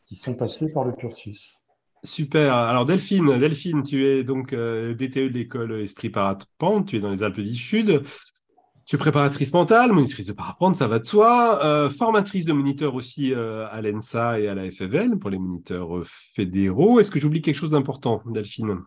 qui 0.07 0.15
sont 0.15 0.35
passés 0.35 0.73
par 0.73 0.85
le 0.85 0.93
cursus. 0.93 1.61
Super. 2.03 2.55
Alors 2.55 2.87
Delphine, 2.87 3.39
Delphine, 3.39 3.83
tu 3.83 4.07
es 4.07 4.25
donc 4.25 4.55
euh, 4.55 4.95
DTE 4.95 5.19
de 5.19 5.29
l'école 5.29 5.81
Esprit 5.83 6.09
Parapente, 6.09 6.89
tu 6.89 6.97
es 6.97 7.01
dans 7.01 7.11
les 7.11 7.23
Alpes 7.23 7.41
du 7.41 7.55
Sud. 7.55 8.03
Tu 8.87 8.97
es 8.97 8.99
préparatrice 8.99 9.53
mentale, 9.53 9.93
monitrice 9.93 10.27
de 10.27 10.35
parapente, 10.35 10.77
ça 10.77 10.87
va 10.87 10.99
de 10.99 11.07
soi. 11.07 11.65
Euh, 11.65 11.89
formatrice 11.89 12.45
de 12.45 12.53
moniteurs 12.53 12.95
aussi 12.95 13.35
à 13.35 13.81
l'ENSA 13.81 14.41
et 14.41 14.49
à 14.49 14.55
la 14.55 14.71
FFL 14.71 15.19
pour 15.19 15.31
les 15.31 15.39
moniteurs 15.39 16.03
fédéraux. 16.07 17.01
Est-ce 17.01 17.11
que 17.11 17.19
j'oublie 17.19 17.41
quelque 17.41 17.57
chose 17.57 17.71
d'important, 17.71 18.23
Delphine? 18.27 18.81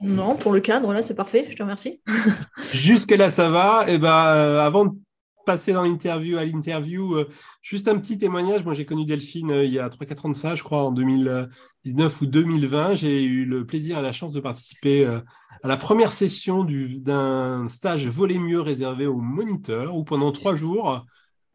Non, 0.00 0.36
pour 0.36 0.52
le 0.52 0.60
cadre, 0.60 0.92
là, 0.92 1.02
c'est 1.02 1.14
parfait. 1.14 1.46
Je 1.50 1.56
te 1.56 1.62
remercie. 1.62 2.00
Jusque-là, 2.72 3.30
ça 3.30 3.50
va. 3.50 3.84
Eh 3.86 3.98
ben, 3.98 4.08
avant 4.08 4.86
de 4.86 4.96
passer 5.44 5.72
dans 5.72 5.82
l'interview 5.82 6.38
à 6.38 6.44
l'interview, 6.44 7.16
euh, 7.16 7.28
juste 7.62 7.88
un 7.88 7.98
petit 7.98 8.18
témoignage. 8.18 8.64
Moi, 8.64 8.74
j'ai 8.74 8.84
connu 8.84 9.04
Delphine 9.04 9.50
euh, 9.50 9.64
il 9.64 9.72
y 9.72 9.78
a 9.78 9.88
3-4 9.88 10.26
ans 10.26 10.30
de 10.30 10.36
ça, 10.36 10.54
je 10.54 10.62
crois, 10.62 10.84
en 10.84 10.92
2019 10.92 12.20
ou 12.20 12.26
2020. 12.26 12.94
J'ai 12.94 13.22
eu 13.24 13.44
le 13.44 13.66
plaisir 13.66 13.98
et 13.98 14.02
la 14.02 14.12
chance 14.12 14.32
de 14.32 14.40
participer 14.40 15.04
euh, 15.04 15.20
à 15.62 15.68
la 15.68 15.76
première 15.76 16.12
session 16.12 16.64
d'un 16.64 17.66
stage 17.68 18.06
voler 18.06 18.38
mieux 18.38 18.60
réservé 18.60 19.06
aux 19.06 19.20
moniteurs, 19.20 19.94
où 19.96 20.04
pendant 20.04 20.32
trois 20.32 20.56
jours, 20.56 21.04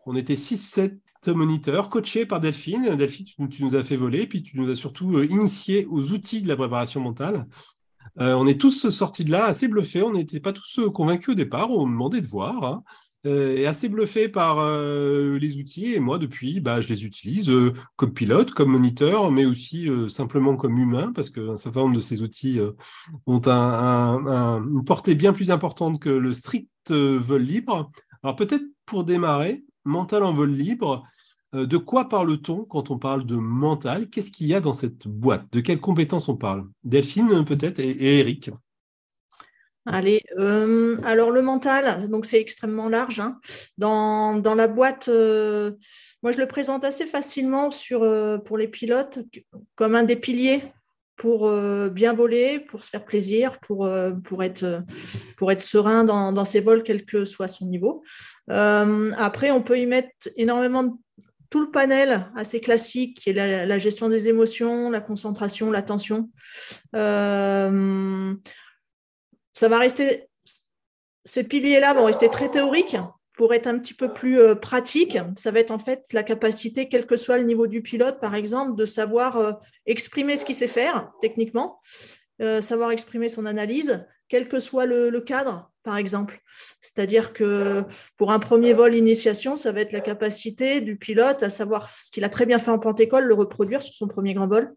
on 0.06 0.16
était 0.16 0.36
6-7 0.36 1.00
moniteurs 1.28 1.90
coachés 1.90 2.26
par 2.26 2.40
Delphine. 2.40 2.96
Delphine, 2.96 3.26
tu, 3.50 3.64
nous 3.64 3.76
as 3.76 3.84
fait 3.84 3.98
voler, 3.98 4.28
puis 4.28 4.44
tu 4.44 4.58
nous 4.58 4.70
as 4.70 4.76
surtout 4.76 5.22
initié 5.24 5.86
aux 5.88 6.14
outils 6.14 6.42
de 6.42 6.48
la 6.48 6.56
préparation 6.56 7.02
mentale. 7.02 7.48
On 8.20 8.48
est 8.48 8.60
tous 8.60 8.90
sortis 8.90 9.26
de 9.26 9.32
là 9.32 9.46
assez 9.46 9.68
bluffés. 9.68 10.02
On 10.04 10.14
n'était 10.14 10.40
pas 10.40 10.54
tous 10.54 10.80
convaincus 10.94 11.30
au 11.30 11.36
départ. 11.36 11.72
On 11.72 11.88
demandait 11.88 12.22
de 12.22 12.28
voir. 12.28 12.64
Hein. 12.64 12.84
est 13.26 13.66
assez 13.66 13.90
bluffé 13.90 14.30
par 14.30 14.58
les 14.66 15.56
outils 15.58 15.94
et 15.94 16.00
moi 16.00 16.18
depuis, 16.18 16.60
bah, 16.60 16.82
je 16.82 16.88
les 16.88 17.06
utilise 17.06 17.52
comme 17.96 18.14
pilote, 18.14 18.52
comme 18.52 18.72
moniteur, 18.72 19.32
mais 19.32 19.46
aussi 19.46 19.90
simplement 20.08 20.56
comme 20.56 20.78
humain 20.78 21.12
parce 21.14 21.30
qu'un 21.30 21.58
certain 21.58 21.82
nombre 21.82 21.96
de 21.96 22.02
ces 22.02 22.22
outils 22.22 22.60
ont 23.26 23.42
une 23.42 24.84
portée 24.86 25.16
bien 25.16 25.34
plus 25.34 25.52
importante 25.52 26.00
que 26.00 26.10
le 26.10 26.34
strict 26.34 26.92
vol 26.92 27.42
libre. 27.42 27.92
Alors 28.24 28.36
peut-être 28.36 28.66
pour 28.86 29.04
démarrer, 29.04 29.64
mental 29.86 30.24
en 30.24 30.34
vol 30.34 30.52
libre, 30.52 31.04
euh, 31.04 31.17
de 31.54 31.78
quoi 31.78 32.10
parle-t-on 32.10 32.66
quand 32.66 32.92
on 32.92 32.98
parle 32.98 33.26
de 33.26 33.36
mental? 33.36 34.10
Qu'est-ce 34.10 34.32
qu'il 34.32 34.48
y 34.48 34.54
a 34.54 34.60
dans 34.60 34.74
cette 34.74 35.08
boîte? 35.08 35.46
De 35.52 35.62
quelles 35.62 35.80
compétences 35.80 36.28
on 36.28 36.36
parle? 36.36 36.68
Delphine 36.84 37.46
peut-être 37.46 37.80
et, 37.80 38.20
Eric 38.20 38.52
Allez, 39.86 40.22
euh, 40.38 40.98
alors 41.06 41.32
le 41.32 41.42
mental, 41.42 42.10
donc 42.10 42.26
c'est 42.26 42.42
extrêmement 42.42 42.90
large. 42.90 43.22
Hein. 43.22 43.40
Dans, 43.78 44.42
la 44.44 44.68
boîte, 44.68 45.08
euh, 45.08 45.72
moi 46.22 46.34
je 46.34 46.40
le 46.40 46.48
présente 46.48 46.84
assez 46.84 47.06
facilement 47.06 47.70
pour 48.44 48.58
les 48.58 48.68
pilotes 48.68 49.20
comme 49.76 49.96
un 49.96 50.04
des 50.04 50.18
piliers 50.18 50.62
pour 51.16 51.50
bien 51.90 52.14
voler, 52.14 52.60
pour 52.60 52.84
se 52.84 52.90
faire 52.90 53.06
plaisir, 53.06 53.60
pour, 53.62 53.88
être, 54.44 54.84
serein 55.58 56.04
dans, 56.04 56.34
dans, 56.34 56.46
ses 56.46 56.60
vols, 56.60 56.84
quel 56.84 57.06
que 57.06 57.24
soit 57.24 57.48
son 57.48 57.66
niveau. 57.66 58.04
après, 58.50 59.52
on 59.52 59.64
peut 59.64 59.80
y 59.80 59.86
mettre 59.86 60.30
énormément 60.36 60.84
de 60.84 60.92
tout 61.50 61.62
le 61.62 61.72
panel 61.72 62.28
assez 62.36 62.60
classique 62.60 63.18
qui 63.18 63.30
est 63.30 63.66
la, 63.66 63.78
gestion 63.80 64.10
des 64.10 64.28
émotions, 64.30 64.90
la 64.90 65.02
concentration, 65.02 65.72
l'attention. 65.72 66.30
Euh, 66.96 68.34
ça 69.54 69.68
va 69.68 69.80
rester, 69.80 70.28
ces 71.26 71.44
piliers-là 71.44 71.94
vont 71.94 72.06
rester 72.06 72.30
très 72.30 72.50
théoriques. 72.50 72.98
Pour 73.34 73.54
être 73.54 73.68
un 73.68 73.78
petit 73.78 73.94
peu 73.94 74.14
plus 74.14 74.40
euh, 74.40 74.56
pratique, 74.56 75.20
ça 75.38 75.52
va 75.52 75.60
être 75.60 75.70
en 75.70 75.78
fait 75.78 76.06
la 76.12 76.24
capacité, 76.24 76.90
quel 76.90 77.06
que 77.06 77.18
soit 77.18 77.38
le 77.38 77.44
niveau 77.44 77.68
du 77.68 77.84
pilote, 77.84 78.20
par 78.20 78.34
exemple, 78.34 78.76
de 78.76 78.86
savoir 78.86 79.38
euh, 79.38 79.52
exprimer 79.86 80.38
ce 80.38 80.46
qu'il 80.46 80.56
sait 80.56 80.66
faire 80.66 81.12
techniquement, 81.22 81.80
savoir 82.40 82.92
exprimer 82.92 83.30
son 83.30 83.46
analyse, 83.46 84.06
quel 84.28 84.48
que 84.48 84.60
soit 84.60 84.86
le 84.86 85.22
cadre 85.22 85.72
par 85.88 85.96
exemple. 85.96 86.42
C'est-à-dire 86.82 87.32
que 87.32 87.86
pour 88.18 88.34
un 88.34 88.40
premier 88.40 88.74
vol 88.74 88.94
initiation, 88.94 89.56
ça 89.56 89.72
va 89.72 89.80
être 89.80 89.94
la 89.94 90.02
capacité 90.02 90.82
du 90.82 90.98
pilote 90.98 91.44
à 91.44 91.50
savoir 91.50 91.90
ce 91.90 92.12
qu'il 92.12 92.26
a 92.26 92.30
très 92.30 92.46
bien 92.46 92.60
fait 92.60 92.72
en 92.72 92.78
Pentecôte, 92.78 93.24
le 93.24 93.34
reproduire 93.34 93.82
sur 93.82 93.94
son 93.94 94.06
premier 94.06 94.34
grand 94.34 94.50
vol, 94.50 94.76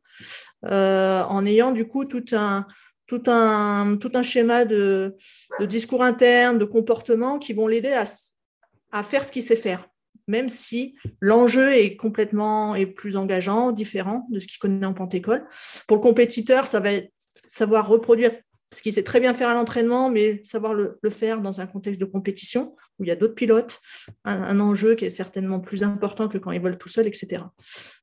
euh, 0.66 1.24
en 1.24 1.44
ayant 1.44 1.72
du 1.72 1.88
coup 1.88 2.04
tout 2.04 2.24
un, 2.30 2.64
tout 3.08 3.24
un, 3.26 3.96
tout 3.96 4.12
un 4.14 4.22
schéma 4.22 4.64
de, 4.64 5.16
discours 5.62 6.04
interne, 6.04 6.58
de 6.58 6.64
comportement 6.64 7.40
qui 7.40 7.54
vont 7.54 7.66
l'aider 7.66 7.92
à, 8.92 9.02
faire 9.02 9.24
ce 9.24 9.32
qu'il 9.32 9.42
sait 9.42 9.56
faire 9.56 9.88
même 10.28 10.48
si 10.48 10.94
l'enjeu 11.18 11.72
est 11.74 11.96
complètement 11.96 12.76
et 12.76 12.86
plus 12.86 13.16
engageant, 13.16 13.72
différent 13.72 14.28
de 14.30 14.38
ce 14.38 14.46
qu'il 14.46 14.60
connaît 14.60 14.86
en 14.86 14.94
Pentecôte. 14.94 15.42
Pour 15.88 15.96
le 15.96 16.02
compétiteur, 16.02 16.68
ça 16.68 16.78
va 16.78 16.92
être 16.92 17.10
savoir 17.48 17.88
reproduire 17.88 18.30
ce 18.74 18.82
qu'il 18.82 18.92
sait 18.92 19.02
très 19.02 19.20
bien 19.20 19.34
faire 19.34 19.48
à 19.48 19.54
l'entraînement, 19.54 20.10
mais 20.10 20.42
savoir 20.44 20.74
le, 20.74 20.98
faire 21.10 21.40
dans 21.40 21.60
un 21.60 21.66
contexte 21.66 22.00
de 22.00 22.04
compétition 22.04 22.76
où 22.98 23.04
il 23.04 23.08
y 23.08 23.10
a 23.10 23.16
d'autres 23.16 23.34
pilotes, 23.34 23.80
un, 24.24 24.60
enjeu 24.60 24.94
qui 24.94 25.04
est 25.04 25.10
certainement 25.10 25.60
plus 25.60 25.82
important 25.82 26.28
que 26.28 26.38
quand 26.38 26.52
ils 26.52 26.60
volent 26.60 26.76
tout 26.76 26.88
seuls, 26.88 27.06
etc. 27.06 27.42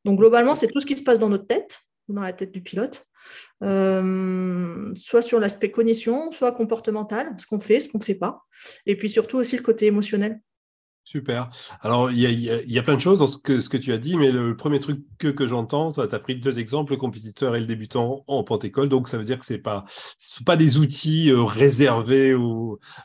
Donc 0.03 0.19
globalement, 0.19 0.55
c'est 0.55 0.67
tout 0.67 0.81
ce 0.81 0.85
qui 0.85 0.97
se 0.97 1.03
passe 1.03 1.19
dans 1.19 1.29
notre 1.29 1.47
tête, 1.47 1.81
dans 2.09 2.21
la 2.21 2.33
tête 2.33 2.51
du 2.51 2.61
pilote, 2.61 3.05
euh, 3.63 4.93
soit 4.95 5.21
sur 5.21 5.39
l'aspect 5.39 5.71
cognition, 5.71 6.31
soit 6.31 6.51
comportemental, 6.51 7.35
ce 7.37 7.45
qu'on 7.45 7.59
fait, 7.59 7.79
ce 7.79 7.89
qu'on 7.89 7.99
ne 7.99 8.03
fait 8.03 8.15
pas, 8.15 8.43
et 8.85 8.97
puis 8.97 9.09
surtout 9.09 9.37
aussi 9.37 9.55
le 9.55 9.63
côté 9.63 9.85
émotionnel. 9.85 10.41
Super. 11.07 11.49
Alors, 11.79 12.11
il 12.11 12.19
y 12.19 12.77
a, 12.77 12.83
plein 12.83 12.95
de 12.95 12.99
choses 12.99 13.19
dans 13.19 13.27
ce 13.27 13.37
que, 13.37 13.77
tu 13.77 13.93
as 13.93 13.97
dit, 13.97 14.17
mais 14.17 14.29
le 14.29 14.57
premier 14.57 14.81
truc 14.81 15.05
que, 15.17 15.47
j'entends, 15.47 15.89
tu 15.89 16.01
as 16.01 16.19
pris 16.19 16.35
deux 16.35 16.59
exemples, 16.59 16.91
le 16.91 16.97
compétiteur 16.97 17.55
et 17.55 17.61
le 17.61 17.65
débutant 17.65 18.25
en 18.27 18.43
Pentecôte. 18.43 18.89
Donc, 18.89 19.07
ça 19.07 19.17
veut 19.17 19.23
dire 19.23 19.39
que 19.39 19.45
c'est 19.45 19.59
pas, 19.59 19.85
pas 20.45 20.57
des 20.57 20.77
outils 20.79 21.31
euh, 21.31 21.43
réservés 21.43 22.35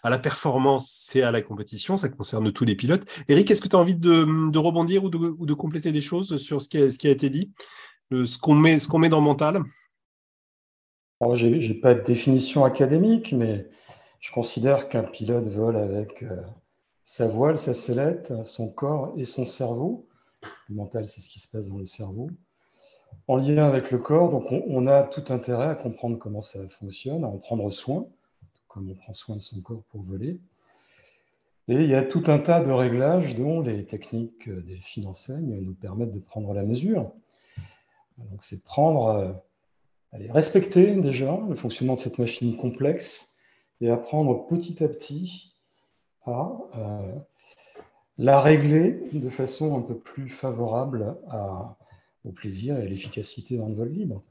à 0.02 0.10
la 0.10 0.18
performance 0.18 1.14
et 1.14 1.22
à 1.22 1.30
la 1.30 1.42
compétition. 1.42 1.96
Ça 1.96 2.08
concerne 2.08 2.52
tous 2.52 2.64
les 2.64 2.74
pilotes. 2.74 3.04
Eric, 3.28 3.48
est-ce 3.52 3.60
que 3.60 3.68
tu 3.68 3.76
as 3.76 3.78
envie 3.78 3.94
de, 3.94 4.58
rebondir 4.58 5.04
ou 5.04 5.08
de, 5.08 5.54
compléter 5.54 5.92
des 5.92 6.02
choses 6.02 6.38
sur 6.38 6.60
ce 6.60 6.68
qui 6.68 6.78
a, 6.78 7.10
été 7.10 7.30
dit, 7.30 7.52
ce 8.10 8.36
qu'on 8.36 8.56
met, 8.56 9.08
dans 9.10 9.20
le 9.20 9.24
mental 9.24 9.62
Je 11.34 11.46
n'ai 11.46 11.74
pas 11.74 11.94
de 11.94 12.02
définition 12.02 12.64
académique, 12.64 13.32
mais 13.32 13.68
je 14.18 14.32
considère 14.32 14.88
qu'un 14.88 15.04
pilote 15.04 15.46
vole 15.46 15.76
avec. 15.76 16.24
Euh, 16.24 16.34
sa 17.04 17.26
voile, 17.26 17.58
sa 17.58 17.74
sellette, 17.74 18.32
son 18.44 18.68
corps 18.68 19.14
et 19.16 19.24
son 19.24 19.44
cerveau. 19.44 20.06
Le 20.68 20.74
mental, 20.74 21.08
c'est 21.08 21.20
ce 21.20 21.28
qui 21.28 21.40
se 21.40 21.48
passe 21.48 21.68
dans 21.68 21.78
le 21.78 21.86
cerveau. 21.86 22.28
En 23.28 23.36
lien 23.36 23.64
avec 23.64 23.90
le 23.90 23.98
corps, 23.98 24.30
donc 24.30 24.46
on, 24.50 24.86
a 24.86 25.02
tout 25.02 25.32
intérêt 25.32 25.68
à 25.68 25.74
comprendre 25.74 26.18
comment 26.18 26.40
ça 26.40 26.58
fonctionne, 26.68 27.24
à 27.24 27.28
en 27.28 27.38
prendre 27.38 27.70
soin, 27.70 28.06
comme 28.68 28.90
on 28.90 28.94
prend 28.94 29.14
soin 29.14 29.36
de 29.36 29.40
son 29.40 29.60
corps 29.60 29.82
pour 29.90 30.02
voler. 30.02 30.40
Et 31.68 31.74
il 31.74 31.86
y 31.88 31.94
a 31.94 32.02
tout 32.02 32.24
un 32.26 32.38
tas 32.38 32.60
de 32.60 32.70
réglages 32.70 33.36
dont 33.36 33.60
les 33.60 33.84
techniques 33.84 34.48
des 34.48 35.06
enseignent 35.06 35.60
nous 35.60 35.74
permettent 35.74 36.10
de 36.10 36.18
prendre 36.18 36.52
la 36.54 36.64
mesure. 36.64 37.12
Donc 38.18 38.42
c'est 38.42 38.62
prendre, 38.62 39.06
euh, 39.08 39.32
allez, 40.12 40.30
respecter 40.30 40.94
déjà 40.96 41.38
le 41.48 41.54
fonctionnement 41.54 41.94
de 41.94 42.00
cette 42.00 42.18
machine 42.18 42.56
complexe 42.56 43.36
et 43.80 43.90
apprendre 43.90 44.46
petit 44.46 44.82
à 44.82 44.88
petit 44.88 45.51
à 46.26 46.52
euh, 46.76 47.12
la 48.18 48.40
régler 48.40 49.00
de 49.12 49.30
façon 49.30 49.76
un 49.78 49.82
peu 49.82 49.96
plus 49.96 50.28
favorable 50.28 51.16
au 52.24 52.30
plaisir 52.32 52.78
et 52.78 52.82
à 52.82 52.84
l'efficacité 52.84 53.56
dans 53.56 53.68
le 53.68 53.74
vol 53.74 53.88
libre. 53.88 54.22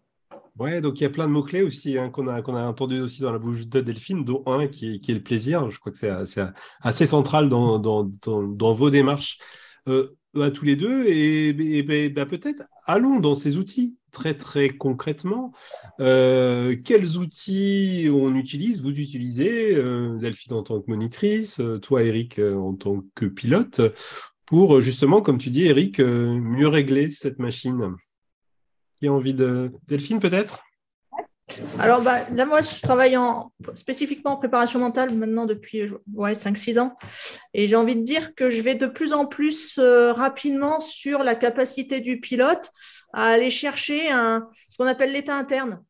Ouais, 0.60 0.82
donc 0.82 1.00
il 1.00 1.04
y 1.04 1.06
a 1.06 1.10
plein 1.10 1.28
de 1.28 1.34
mots-clés 1.34 1.64
aussi 1.64 1.98
hein, 1.98 2.10
qu'on 2.10 2.28
a, 2.28 2.42
qu'on 2.42 2.56
a 2.56 2.68
entendu 2.68 3.00
aussi 3.00 3.22
dans 3.22 3.32
la 3.32 3.40
bouche 3.40 3.68
de 3.68 3.80
Delphine, 3.80 4.26
dont 4.26 4.44
un 4.46 4.68
qui 4.68 4.96
est, 4.96 5.14
le 5.14 5.24
plaisir. 5.24 5.70
Je 5.72 5.80
crois 5.80 5.92
que 5.92 5.98
c'est 5.98 6.44
assez, 6.82 7.06
central 7.06 7.50
dans, 7.50 7.80
dans, 7.80 8.74
vos 8.74 8.90
démarches. 8.90 9.40
Euh, 9.88 10.16
à 10.40 10.52
tous 10.52 10.64
les 10.64 10.76
deux 10.76 11.06
et, 11.08 11.84
ben, 11.84 12.26
peut-être 12.26 12.64
allons 12.86 13.20
dans 13.20 13.36
ces 13.36 13.58
outils 13.58 13.98
très 14.12 14.34
très 14.34 14.70
concrètement. 14.70 15.54
Euh, 16.00 16.76
quels 16.84 17.18
outils 17.18 18.10
on 18.12 18.36
utilise? 18.36 18.82
Vous 18.82 18.92
utilisez, 18.92 19.76
euh, 19.76 20.18
Delphine 20.18 20.54
en 20.54 20.64
tant 20.64 20.82
que 20.82 20.90
monitrice, 20.90 21.60
euh, 21.60 21.80
toi 21.80 22.04
Eric 22.04 22.40
en 22.40 22.74
tant 22.76 23.04
que 23.16 23.26
pilote, 23.26 23.82
pour 24.46 24.82
justement, 24.82 25.22
comme 25.22 25.38
tu 25.38 25.50
dis 25.50 25.66
Eric, 25.66 26.00
mieux 26.00 26.68
régler 26.68 27.10
cette 27.10 27.40
machine. 27.40 27.96
Qui 29.00 29.08
a 29.08 29.14
envie 29.14 29.34
de... 29.34 29.72
Delphine 29.88 30.20
peut-être? 30.20 30.62
Alors 31.80 32.02
bah, 32.02 32.26
là, 32.34 32.46
moi, 32.46 32.62
je 32.62 32.82
travaille 32.82 33.18
en, 33.18 33.52
spécifiquement 33.76 34.32
en 34.32 34.38
préparation 34.38 34.80
mentale 34.80 35.14
maintenant 35.16 35.46
depuis 35.46 35.90
ouais, 36.14 36.34
5-6 36.34 36.80
ans. 36.80 36.96
Et 37.54 37.68
j'ai 37.68 37.76
envie 37.76 37.96
de 37.96 38.04
dire 38.04 38.36
que 38.36 38.50
je 38.50 38.62
vais 38.62 38.76
de 38.76 38.88
plus 38.88 39.14
en 39.14 39.26
plus 39.26 39.78
euh, 39.78 40.14
rapidement 40.14 40.80
sur 40.82 41.24
la 41.24 41.36
capacité 41.36 42.02
du 42.02 42.20
pilote 42.20 42.72
à 43.14 43.28
aller 43.28 43.50
chercher 43.50 44.12
un, 44.12 44.50
ce 44.70 44.78
qu'on 44.78 44.88
appelle 44.88 45.12
l'état 45.12 45.36
interne. 45.36 45.84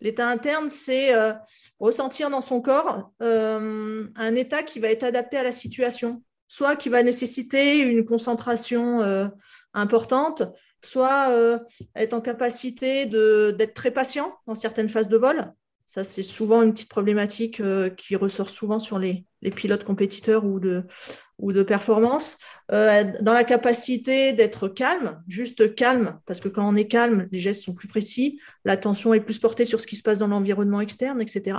L'état 0.00 0.28
interne, 0.28 0.70
c'est 0.70 1.14
euh, 1.14 1.32
ressentir 1.78 2.30
dans 2.30 2.42
son 2.42 2.60
corps 2.60 3.12
euh, 3.22 4.06
un 4.16 4.34
état 4.34 4.62
qui 4.62 4.80
va 4.80 4.88
être 4.88 5.04
adapté 5.04 5.36
à 5.36 5.42
la 5.42 5.52
situation, 5.52 6.22
soit 6.48 6.76
qui 6.76 6.88
va 6.88 7.02
nécessiter 7.02 7.80
une 7.80 8.04
concentration 8.04 9.30
importante, 9.72 10.42
soit 10.84 11.30
euh, 11.30 11.58
être 11.96 12.14
en 12.14 12.20
capacité 12.20 13.06
d'être 13.06 13.74
très 13.74 13.90
patient 13.90 14.34
dans 14.46 14.54
certaines 14.54 14.88
phases 14.88 15.08
de 15.08 15.16
vol. 15.16 15.52
Ça, 15.86 16.02
c'est 16.02 16.24
souvent 16.24 16.62
une 16.62 16.72
petite 16.72 16.88
problématique 16.88 17.60
euh, 17.60 17.88
qui 17.88 18.16
ressort 18.16 18.50
souvent 18.50 18.80
sur 18.80 18.98
les, 18.98 19.26
pilotes 19.54 19.84
compétiteurs 19.84 20.44
ou 20.44 20.58
de, 20.58 21.62
performance. 21.62 22.36
Euh, 22.72 23.04
dans 23.20 23.34
la 23.34 23.44
capacité 23.44 24.32
d'être 24.32 24.66
calme, 24.68 25.22
juste 25.28 25.74
calme, 25.74 26.18
parce 26.26 26.40
que 26.40 26.48
quand 26.48 26.66
on 26.66 26.74
est 26.74 26.88
calme, 26.88 27.28
les 27.30 27.38
gestes 27.38 27.62
sont 27.62 27.74
plus 27.74 27.86
précis, 27.86 28.40
l'attention 28.64 29.14
est 29.14 29.20
plus 29.20 29.38
portée 29.38 29.66
sur 29.66 29.80
ce 29.80 29.86
qui 29.86 29.96
se 29.96 30.02
passe 30.02 30.18
dans 30.18 30.28
l'environnement 30.28 30.80
externe, 30.80 31.20
etc. 31.20 31.58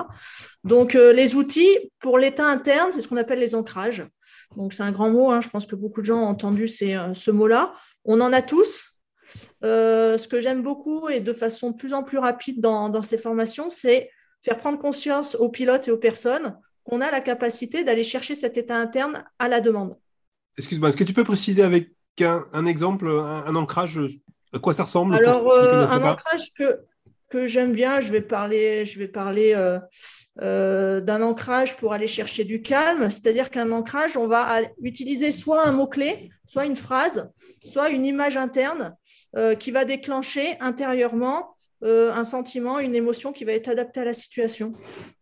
Donc, 0.64 0.96
les 0.96 1.36
outils 1.36 1.92
pour 2.00 2.18
l'état 2.18 2.46
interne, 2.46 2.92
c'est 2.94 3.02
ce 3.02 3.08
qu'on 3.08 3.18
appelle 3.18 3.40
les 3.40 3.56
ancrages. 3.56 4.06
Donc, 4.58 4.74
c'est 4.74 4.84
un 4.84 4.92
grand 4.92 5.10
mot, 5.10 5.30
hein. 5.30 5.42
je 5.42 5.50
pense 5.50 5.66
que 5.66 5.76
beaucoup 5.76 6.02
de 6.02 6.06
gens 6.06 6.24
ont 6.24 6.28
entendu 6.28 6.68
ce 6.68 7.32
mot-là. 7.32 7.74
On 8.04 8.22
en 8.22 8.34
a 8.34 8.42
tous, 8.42 8.95
euh, 9.66 10.18
ce 10.18 10.28
que 10.28 10.42
j'aime 10.42 10.62
beaucoup 10.62 11.10
et 11.10 11.20
de 11.20 11.34
façon 11.34 11.72
de 11.72 11.76
plus 11.76 11.94
en 11.94 12.04
plus 12.04 12.18
rapide 12.18 12.62
dans, 12.62 13.02
ces 13.02 13.18
formations, 13.18 13.70
c'est 13.70 14.10
faire 14.44 14.58
prendre 14.58 14.78
conscience 14.78 15.36
aux 15.36 15.50
pilotes 15.50 15.88
et 15.88 15.92
aux 15.92 15.98
personnes 15.98 16.58
qu'on 16.84 17.02
a 17.02 17.10
la 17.10 17.20
capacité 17.20 17.84
d'aller 17.84 18.04
chercher 18.04 18.36
cet 18.36 18.58
état 18.58 18.78
interne 18.78 19.24
à 19.40 19.48
la 19.48 19.60
demande. 19.60 19.98
Excuse-moi, 20.58 20.90
est-ce 20.90 20.98
que 20.98 21.04
tu 21.04 21.14
peux 21.14 21.24
préciser 21.24 21.64
avec 21.64 21.90
un, 22.22 22.66
exemple, 22.66 23.10
un, 23.10 23.56
ancrage, 23.56 24.00
à 24.54 24.60
quoi 24.60 24.74
ça 24.74 24.84
ressemble 24.84 25.16
Alors, 25.16 25.52
euh, 25.52 25.88
un 25.88 26.04
ancrage 26.04 26.54
que, 26.58 26.82
que 27.30 27.48
j'aime 27.48 27.74
bien, 27.74 28.02
je 28.02 28.12
vais 28.12 28.22
parler, 28.22 28.86
je 28.86 29.00
vais 29.00 29.08
parler 29.08 29.56
euh, 30.42 31.00
d'un 31.00 31.22
ancrage 31.22 31.78
pour 31.78 31.94
aller 31.94 32.10
chercher 32.10 32.44
du 32.44 32.62
calme. 32.62 33.10
C'est-à-dire 33.10 33.50
qu'un 33.50 33.72
ancrage, 33.72 34.18
on 34.18 34.28
va 34.28 34.60
utiliser 34.82 35.32
soit 35.32 35.66
un 35.66 35.72
mot-clé, 35.72 36.30
soit 36.46 36.66
une 36.66 36.76
phrase, 36.76 37.32
soit 37.66 37.90
une 37.90 38.06
image 38.06 38.38
interne 38.38 38.96
qui 39.60 39.72
va 39.72 39.84
déclencher 39.84 40.56
intérieurement 40.62 41.58
un 41.82 42.24
sentiment, 42.24 42.80
une 42.80 42.96
émotion 42.96 43.34
qui 43.34 43.44
va 43.44 43.52
être 43.52 43.68
adaptée 43.68 44.00
à 44.00 44.06
la 44.06 44.14
situation. 44.14 44.74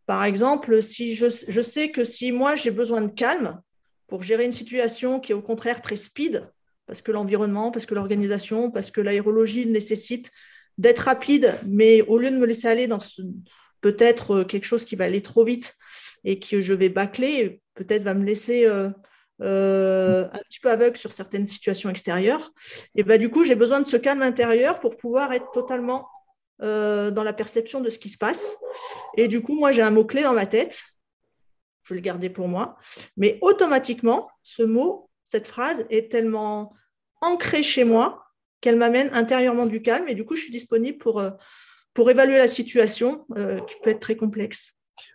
Par 0.06 0.24
exemple, 0.24 0.82
si 0.82 1.16
je, 1.16 1.30
sais 1.30 1.92
que 1.92 2.04
si 2.04 2.32
moi 2.32 2.56
j'ai 2.56 2.72
besoin 2.72 3.02
de 3.02 3.08
calme 3.08 3.62
pour 4.08 4.22
gérer 4.22 4.46
une 4.46 4.54
situation 4.54 5.20
qui 5.20 5.32
est 5.32 5.36
au 5.36 5.42
contraire 5.42 5.82
très 5.82 5.96
speed, 5.96 6.48
parce 6.86 7.02
que 7.02 7.12
l'environnement, 7.12 7.72
parce 7.72 7.86
que 7.86 7.96
l'organisation, 7.96 8.70
parce 8.70 8.92
que 8.92 9.00
l'aérologie 9.00 9.66
nécessite 9.66 10.30
d'être 10.78 11.00
rapide, 11.00 11.60
mais 11.66 12.02
au 12.02 12.18
lieu 12.18 12.30
de 12.30 12.38
me 12.38 12.46
laisser 12.46 12.68
aller 12.68 12.88
dans 12.88 13.00
peut-être 13.82 14.32
euh, 14.32 14.44
quelque 14.44 14.66
chose 14.66 14.86
qui 14.86 14.96
va 14.96 15.06
aller 15.06 15.22
trop 15.22 15.46
vite 15.46 15.76
et 16.24 16.40
que 16.40 16.62
je 16.62 16.74
vais 16.74 16.90
bâcler, 16.90 17.62
peut-être 17.76 18.04
va 18.04 18.14
me 18.14 18.26
laisser 18.26 18.66
euh, 18.66 18.90
euh, 19.42 20.28
un 20.32 20.40
petit 20.50 20.60
peu 20.60 20.70
aveugle 20.70 20.98
sur 20.98 21.12
certaines 21.12 21.48
situations 21.48 21.90
extérieures, 21.90 22.54
et 22.96 23.04
ben, 23.04 23.20
du 23.20 23.30
coup, 23.30 23.44
j'ai 23.44 23.56
besoin 23.56 23.82
de 23.82 23.86
ce 23.86 23.98
calme 23.98 24.22
intérieur 24.22 24.80
pour 24.80 24.98
pouvoir 24.98 25.34
être 25.34 25.52
totalement 25.52 26.08
dans 26.60 27.24
la 27.26 27.34
perception 27.34 27.82
de 27.82 27.90
ce 27.90 28.00
qui 28.00 28.08
se 28.08 28.18
passe. 28.18 28.56
Et 29.18 29.28
du 29.28 29.42
coup, 29.42 29.54
moi, 29.54 29.74
j'ai 29.74 29.82
un 29.82 29.90
mot-clé 29.90 30.22
dans 30.22 30.32
ma 30.32 30.46
tête, 30.46 30.82
je 31.84 31.94
vais 31.94 32.00
le 32.00 32.02
garder 32.02 32.30
pour 32.30 32.48
moi, 32.48 32.78
mais 33.18 33.38
automatiquement, 33.42 34.30
ce 34.44 34.64
mot, 34.64 35.10
cette 35.26 35.48
phrase 35.48 35.86
est 35.90 36.12
tellement 36.12 36.74
ancrée 37.22 37.64
chez 37.64 37.84
moi 37.84 38.24
qu'elle 38.62 38.78
m'amène 38.78 39.10
intérieurement 39.14 39.66
du 39.66 39.82
calme 39.82 40.08
et 40.08 40.16
du 40.16 40.26
coup, 40.26 40.36
je 40.36 40.42
suis 40.42 40.52
disponible 40.52 40.98
pour, 40.98 41.20
euh, 41.20 41.32
pour 41.94 42.10
évaluer 42.10 42.38
la 42.38 42.48
situation 42.48 43.26
euh, 43.38 43.60
qui 43.62 43.76
peut 43.84 43.90
être 43.90 44.00
très 44.00 44.16
complexe. 44.16 44.74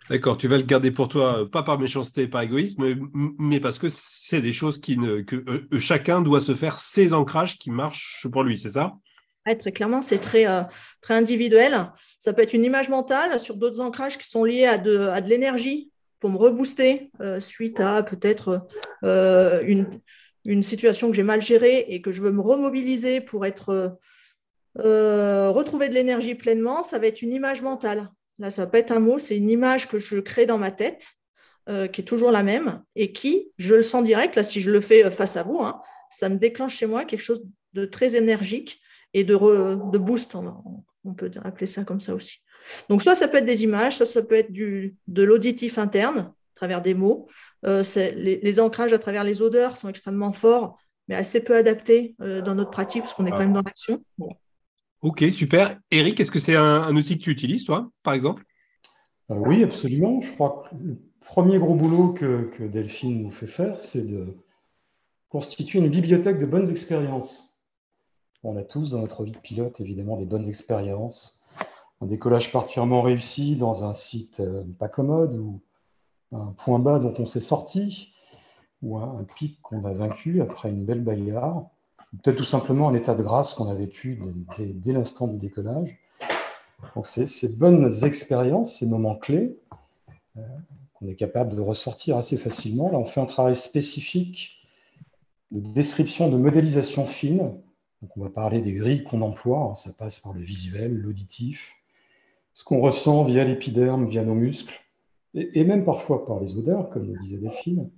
D'accord, 0.09 0.37
tu 0.37 0.47
vas 0.47 0.57
le 0.57 0.63
garder 0.63 0.91
pour 0.91 1.07
toi, 1.07 1.49
pas 1.49 1.63
par 1.63 1.79
méchanceté, 1.79 2.27
par 2.27 2.41
égoïsme, 2.41 2.83
mais 3.37 3.59
parce 3.59 3.77
que 3.79 3.87
c'est 3.89 4.41
des 4.41 4.51
choses 4.51 4.79
qui 4.79 4.97
que 4.97 5.35
euh, 5.47 5.79
chacun 5.79 6.21
doit 6.21 6.41
se 6.41 6.53
faire 6.53 6.79
ses 6.79 7.13
ancrages 7.13 7.57
qui 7.57 7.71
marchent 7.71 8.27
pour 8.31 8.43
lui, 8.43 8.57
c'est 8.57 8.69
ça? 8.69 8.93
Très 9.59 9.71
clairement, 9.71 10.01
c'est 10.01 10.19
très, 10.19 10.45
très 11.01 11.15
individuel. 11.15 11.91
Ça 12.19 12.33
peut 12.33 12.43
être 12.43 12.53
une 12.53 12.65
image 12.65 12.89
mentale 12.89 13.39
sur 13.39 13.55
d'autres 13.55 13.79
ancrages 13.79 14.17
qui 14.17 14.27
sont 14.27 14.43
liés 14.43 14.65
à 14.65 14.77
de, 14.77 15.07
à 15.07 15.21
de 15.21 15.29
l'énergie 15.29 15.89
pour 16.19 16.29
me 16.29 16.37
rebooster 16.37 17.09
suite 17.39 17.79
à 17.79 18.03
peut-être 18.03 18.67
une, 19.01 20.01
une 20.45 20.63
situation 20.63 21.09
que 21.09 21.15
j'ai 21.15 21.23
mal 21.23 21.41
gérée 21.41 21.85
et 21.89 22.01
que 22.01 22.11
je 22.11 22.21
veux 22.21 22.31
me 22.31 22.41
remobiliser 22.41 23.21
pour 23.21 23.45
être 23.45 23.97
euh, 24.77 25.49
retrouver 25.49 25.89
de 25.89 25.93
l'énergie 25.93 26.35
pleinement, 26.35 26.83
ça 26.83 26.99
va 26.99 27.07
être 27.07 27.21
une 27.21 27.31
image 27.31 27.61
mentale. 27.61 28.09
Là, 28.39 28.51
ça 28.51 28.63
va 28.63 28.67
pas 28.71 28.79
être 28.79 28.91
un 28.91 28.99
mot, 28.99 29.19
c'est 29.19 29.35
une 29.35 29.49
image 29.49 29.87
que 29.87 29.99
je 29.99 30.17
crée 30.17 30.45
dans 30.45 30.57
ma 30.57 30.71
tête, 30.71 31.07
euh, 31.67 31.87
qui 31.87 32.01
est 32.01 32.05
toujours 32.05 32.31
la 32.31 32.41
même, 32.41 32.81
et 32.95 33.11
qui, 33.11 33.51
je 33.57 33.75
le 33.75 33.83
sens 33.83 34.03
direct, 34.03 34.35
là, 34.35 34.43
si 34.43 34.61
je 34.61 34.71
le 34.71 34.81
fais 34.81 35.05
euh, 35.05 35.11
face 35.11 35.35
à 35.37 35.43
vous, 35.43 35.59
hein, 35.59 35.81
ça 36.09 36.29
me 36.29 36.37
déclenche 36.37 36.75
chez 36.75 36.85
moi 36.85 37.05
quelque 37.05 37.21
chose 37.21 37.43
de 37.73 37.85
très 37.85 38.15
énergique 38.15 38.81
et 39.13 39.23
de, 39.23 39.35
de 39.35 39.97
boost, 39.97 40.35
on, 40.35 41.13
peut 41.13 41.31
appeler 41.43 41.67
ça 41.67 41.83
comme 41.83 41.99
ça 41.99 42.13
aussi. 42.13 42.39
Donc, 42.87 43.01
soit 43.01 43.15
ça 43.15 43.27
peut 43.27 43.37
être 43.37 43.45
des 43.45 43.63
images, 43.63 43.97
soit 43.97 44.05
ça 44.05 44.21
peut 44.21 44.35
être 44.35 44.51
du, 44.51 44.95
de 45.07 45.23
l'auditif 45.23 45.77
interne, 45.77 46.19
à 46.19 46.55
travers 46.55 46.81
des 46.81 46.93
mots, 46.93 47.27
euh, 47.65 47.83
les, 48.15 48.59
ancrages 48.59 48.93
à 48.93 48.99
travers 48.99 49.23
les 49.23 49.41
odeurs 49.41 49.77
sont 49.77 49.89
extrêmement 49.89 50.33
forts, 50.33 50.77
mais 51.07 51.15
assez 51.15 51.41
peu 51.41 51.55
adaptés 51.55 52.15
euh, 52.21 52.41
dans 52.41 52.55
notre 52.55 52.71
pratique, 52.71 53.03
parce 53.03 53.13
qu'on 53.13 53.25
est 53.25 53.31
quand 53.31 53.39
même 53.39 53.53
dans 53.53 53.63
l'action. 53.63 54.03
Ok, 55.01 55.23
super. 55.31 55.79
Eric, 55.91 56.19
est-ce 56.19 56.31
que 56.31 56.39
c'est 56.39 56.55
un, 56.55 56.95
outil 56.95 57.17
que 57.17 57.23
tu 57.23 57.31
utilises, 57.31 57.63
toi, 57.63 57.89
par 58.03 58.13
exemple? 58.13 58.43
Euh, 59.31 59.35
Oui, 59.35 59.63
absolument. 59.63 60.21
Je 60.21 60.31
crois 60.33 60.63
que 60.69 60.75
le 60.75 60.97
premier 61.21 61.57
gros 61.59 61.75
boulot 61.75 62.13
que, 62.13 62.51
que 62.57 62.63
Delphine 62.63 63.23
nous 63.23 63.31
fait 63.31 63.47
faire, 63.47 63.79
c'est 63.79 64.05
de 64.05 64.35
constituer 65.29 65.79
une 65.79 65.89
bibliothèque 65.89 66.39
de 66.39 66.45
bonnes 66.45 66.69
expériences. 66.69 67.59
On 68.43 68.55
a 68.57 68.63
tous 68.63 68.91
dans 68.91 68.99
notre 68.99 69.23
vie 69.23 69.31
de 69.31 69.37
pilote, 69.37 69.79
évidemment, 69.79 70.17
des 70.17 70.25
bonnes 70.25 70.47
expériences. 70.47 71.39
Un 72.01 72.05
décollage 72.05 72.51
particulièrement 72.51 73.01
réussi 73.01 73.55
dans 73.55 73.83
un 73.83 73.93
site 73.93 74.41
pas 74.79 74.87
commode 74.87 75.35
ou 75.35 75.61
un 76.31 76.53
point 76.57 76.79
bas 76.79 76.99
dont 76.99 77.13
on 77.19 77.25
s'est 77.25 77.39
sorti, 77.39 78.13
ou 78.81 78.97
un, 78.97 79.25
pic 79.35 79.61
qu'on 79.61 79.83
a 79.85 79.93
vaincu 79.93 80.41
après 80.41 80.69
une 80.69 80.85
belle 80.85 81.03
bagarre, 81.03 81.69
peut-être 82.17 82.37
tout 82.37 82.43
simplement 82.43 82.89
un 82.89 82.93
état 82.93 83.15
de 83.15 83.23
grâce 83.23 83.53
qu'on 83.53 83.69
a 83.69 83.73
vécu 83.73 84.19
dès, 84.57 84.93
l'instant 84.93 85.27
du 85.27 85.37
décollage. 85.37 85.97
Donc 86.95 87.07
ces, 87.07 87.57
bonnes 87.57 88.03
expériences, 88.03 88.79
ces 88.79 88.87
moments 88.87 89.15
clés, 89.15 89.57
euh, 90.37 90.41
qu'on 90.93 91.07
est 91.07 91.15
capable 91.15 91.55
de 91.55 91.61
ressortir 91.61 92.17
assez 92.17 92.37
facilement. 92.37 92.89
Là, 92.91 92.97
on 92.97 93.05
fait 93.05 93.21
un 93.21 93.25
travail 93.25 93.55
spécifique 93.55 94.59
de 95.51 95.69
description, 95.73 96.29
de 96.29 96.37
modélisation 96.37 97.05
fine. 97.05 97.53
Donc 98.01 98.15
on 98.15 98.21
va 98.21 98.29
parler 98.29 98.61
des 98.61 98.73
grilles 98.73 99.03
qu'on 99.03 99.21
emploie, 99.21 99.73
ça 99.75 99.91
passe 99.91 100.19
par 100.19 100.33
le 100.33 100.41
visuel, 100.41 100.93
l'auditif, 100.93 101.73
ce 102.53 102.63
qu'on 102.63 102.79
ressent 102.79 103.25
via 103.25 103.43
l'épiderme, 103.43 104.07
via 104.07 104.23
nos 104.23 104.35
muscles, 104.35 104.79
et, 105.33 105.63
même 105.63 105.85
parfois 105.85 106.25
par 106.25 106.39
les 106.39 106.57
odeurs, 106.57 106.89
comme 106.89 107.11
le 107.11 107.19
disait 107.19 107.37
Delphine. 107.37 107.89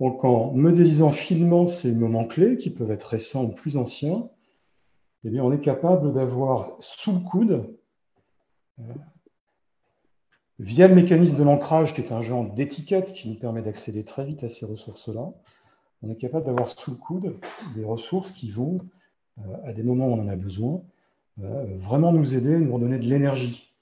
Donc 0.00 0.24
en 0.24 0.52
modélisant 0.52 1.10
finement 1.10 1.66
ces 1.66 1.92
moments 1.92 2.26
clés, 2.26 2.56
qui 2.56 2.70
peuvent 2.70 2.90
être 2.90 3.04
récents 3.04 3.44
ou 3.44 3.52
plus 3.52 3.76
anciens, 3.76 4.28
eh 5.24 5.40
on 5.40 5.52
est 5.52 5.60
capable 5.60 6.12
d'avoir 6.12 6.76
sous 6.80 7.12
le 7.12 7.18
coude, 7.18 7.76
euh, 8.78 8.82
via 10.58 10.86
le 10.86 10.94
mécanisme 10.94 11.36
de 11.36 11.42
l'ancrage, 11.42 11.94
qui 11.94 12.00
est 12.00 12.12
un 12.12 12.22
genre 12.22 12.52
d'étiquette 12.52 13.12
qui 13.12 13.28
nous 13.28 13.34
permet 13.34 13.62
d'accéder 13.62 14.04
très 14.04 14.24
vite 14.24 14.44
à 14.44 14.48
ces 14.48 14.66
ressources-là, 14.66 15.32
on 16.02 16.10
est 16.10 16.16
capable 16.16 16.46
d'avoir 16.46 16.68
sous 16.68 16.92
le 16.92 16.96
coude 16.96 17.36
des 17.74 17.84
ressources 17.84 18.30
qui 18.30 18.50
vont, 18.50 18.78
euh, 19.38 19.42
à 19.64 19.72
des 19.72 19.82
moments 19.82 20.06
où 20.06 20.12
on 20.12 20.22
en 20.22 20.28
a 20.28 20.36
besoin, 20.36 20.82
euh, 21.42 21.76
vraiment 21.78 22.12
nous 22.12 22.34
aider, 22.34 22.56
nous 22.56 22.72
redonner 22.72 22.98
de 22.98 23.04
l'énergie. 23.04 23.72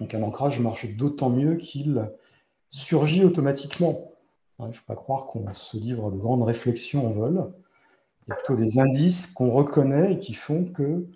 Donc 0.00 0.14
un 0.14 0.22
ancrage 0.22 0.60
marche 0.60 0.88
d'autant 0.96 1.30
mieux 1.30 1.56
qu'il 1.56 2.10
surgit 2.70 3.24
automatiquement. 3.24 4.12
Il 4.60 4.66
ne 4.66 4.72
faut 4.72 4.84
pas 4.86 4.96
croire 4.96 5.26
qu'on 5.26 5.52
se 5.52 5.76
livre 5.76 6.10
de 6.10 6.16
grandes 6.16 6.42
réflexions 6.42 7.06
en 7.06 7.10
vol. 7.10 7.52
Il 8.26 8.30
y 8.30 8.32
a 8.32 8.36
plutôt 8.36 8.56
des 8.56 8.78
indices 8.78 9.26
qu'on 9.26 9.50
reconnaît 9.50 10.14
et 10.14 10.18
qui 10.18 10.34
font 10.34 10.64
que 10.64 11.06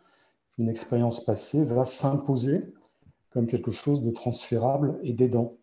une 0.59 0.69
expérience 0.69 1.25
passée 1.25 1.65
va 1.65 1.85
s'imposer 1.85 2.73
comme 3.31 3.47
quelque 3.47 3.71
chose 3.71 4.03
de 4.03 4.11
transférable 4.11 4.99
et 5.03 5.13
d'aidant. 5.13 5.57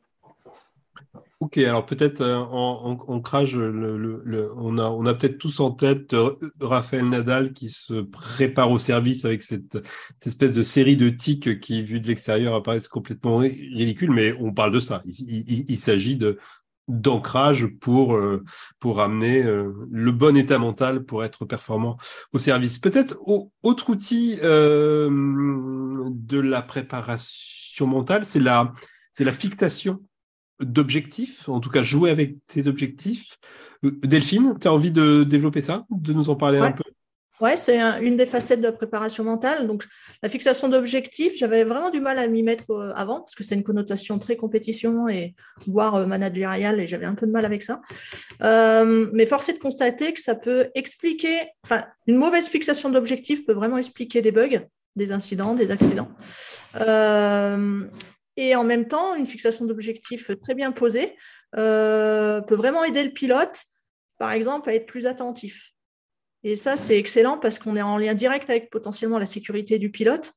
Ok, 1.40 1.58
alors 1.58 1.86
peut-être 1.86 2.20
euh, 2.20 2.36
en, 2.36 3.00
ancrage, 3.08 3.56
on 3.56 4.78
a, 4.78 4.90
on 4.90 5.06
a 5.06 5.14
peut-être 5.14 5.38
tous 5.38 5.62
en 5.62 5.72
tête 5.72 6.14
euh, 6.14 6.36
Raphaël 6.60 7.08
Nadal 7.08 7.54
qui 7.54 7.70
se 7.70 8.02
prépare 8.02 8.70
au 8.72 8.78
service 8.78 9.24
avec 9.24 9.42
cette, 9.42 9.78
espèce 10.26 10.52
de 10.52 10.64
série 10.64 10.98
de 10.98 11.08
tics 11.08 11.62
qui, 11.62 11.82
vu 11.82 12.02
de 12.02 12.08
l'extérieur, 12.10 12.56
apparaissent 12.56 12.90
complètement 12.90 13.38
ridicules, 13.38 14.12
mais 14.12 14.34
on 14.34 14.54
parle 14.54 14.74
de 14.74 14.82
ça. 14.82 15.02
Il, 15.06 15.80
s'agit 15.80 16.18
de 16.18 16.40
d'ancrage 16.90 17.68
pour, 17.80 18.16
euh, 18.16 18.44
pour 18.80 19.00
amener 19.00 19.42
le 19.44 20.12
bon 20.12 20.36
état 20.36 20.60
mental 20.60 21.06
pour 21.06 21.24
être 21.24 21.46
performant 21.46 21.98
au 22.34 22.40
service. 22.40 22.80
Peut-être 22.80 23.16
autre 23.64 23.90
outil 23.90 24.36
de 24.42 25.10
la 26.40 26.62
préparation 26.62 27.88
mentale, 27.88 28.26
c'est 28.26 28.42
la, 28.42 28.74
c'est 29.14 29.24
la 29.24 29.32
fixation 29.32 30.02
d'objectifs, 30.60 31.48
en 31.48 31.60
tout 31.60 31.70
cas 31.70 31.84
jouer 31.84 32.10
avec 32.10 32.36
tes 32.48 32.68
objectifs. 32.68 33.38
Euh, 33.86 33.92
Delphine, 34.04 34.58
tu 34.60 34.68
as 34.68 34.74
envie 34.74 34.92
de 34.92 35.24
développer 35.24 35.62
ça, 35.62 35.86
de 35.90 36.14
nous 36.14 36.30
en 36.30 36.36
parler 36.36 36.60
un 36.60 36.72
peu? 36.72 36.84
Oui, 37.42 37.52
c'est 37.56 37.80
une 37.80 38.18
des 38.18 38.26
facettes 38.26 38.60
de 38.60 38.66
la 38.66 38.74
préparation 38.74 39.24
mentale. 39.24 39.68
Donc, 39.68 39.86
la 40.22 40.30
fixation 40.30 40.68
d'objectifs, 40.68 41.34
j'avais 41.38 41.64
vraiment 41.64 41.90
du 41.90 42.02
mal 42.02 42.20
à 42.20 42.28
m'y 42.28 42.44
mettre 42.44 42.70
euh, 42.72 42.92
avant, 42.96 43.22
parce 43.22 43.36
que 43.36 43.44
c'est 43.44 43.56
une 43.56 43.64
connotation 43.64 44.20
très 44.20 44.36
compétition 44.36 45.08
et 45.08 45.36
voire 45.66 45.96
euh, 45.96 46.06
managériale, 46.06 46.82
et 46.82 46.88
j'avais 46.88 47.06
un 47.06 47.16
peu 47.16 47.26
de 47.26 47.32
mal 47.32 47.46
avec 47.46 47.64
ça. 47.64 47.82
mais 48.42 49.26
force 49.26 49.50
est 49.50 49.54
de 49.54 49.60
constater 49.60 50.14
que 50.14 50.22
ça 50.22 50.36
peut 50.36 50.70
expliquer, 50.76 51.48
enfin, 51.64 51.86
une 52.08 52.18
mauvaise 52.18 52.48
fixation 52.48 52.90
d'objectifs 52.90 53.46
peut 53.46 53.54
vraiment 53.54 53.78
expliquer 53.78 54.22
des 54.22 54.32
bugs, 54.32 54.68
des 54.96 55.12
incidents, 55.12 55.56
des 55.56 55.72
accidents. 55.72 56.10
Et 58.40 58.56
en 58.56 58.64
même 58.64 58.88
temps, 58.88 59.16
une 59.16 59.26
fixation 59.26 59.66
d'objectifs 59.66 60.32
très 60.40 60.56
bien 60.56 60.72
posée 60.72 61.18
euh, 61.58 62.40
peut 62.40 62.56
vraiment 62.56 62.86
aider 62.86 63.04
le 63.04 63.12
pilote, 63.12 63.64
par 64.18 64.32
exemple, 64.32 64.70
à 64.70 64.76
être 64.76 64.86
plus 64.86 65.08
attentif. 65.08 65.74
Et 66.44 66.56
ça, 66.56 66.78
c'est 66.78 66.98
excellent 66.98 67.38
parce 67.38 67.60
qu'on 67.60 67.76
est 67.76 67.82
en 67.82 67.98
lien 67.98 68.14
direct 68.14 68.50
avec 68.50 68.70
potentiellement 68.70 69.20
la 69.20 69.26
sécurité 69.26 69.78
du 69.78 69.92
pilote. 69.92 70.34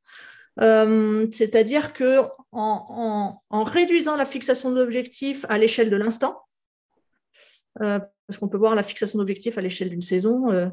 Euh, 0.60 1.26
c'est-à-dire 1.32 1.92
que 1.92 2.20
en, 2.50 3.38
réduisant 3.50 4.16
la 4.16 4.26
fixation 4.26 4.72
d'objectifs 4.72 5.46
à 5.48 5.58
l'échelle 5.58 5.90
de 5.90 5.96
l'instant, 5.96 6.42
euh, 7.80 8.00
parce 8.26 8.38
qu'on 8.38 8.48
peut 8.48 8.58
voir 8.58 8.74
la 8.74 8.82
fixation 8.82 9.18
d'objectifs 9.18 9.56
à 9.56 9.62
l'échelle 9.62 9.90
d'une 9.90 10.02
saison, 10.02 10.70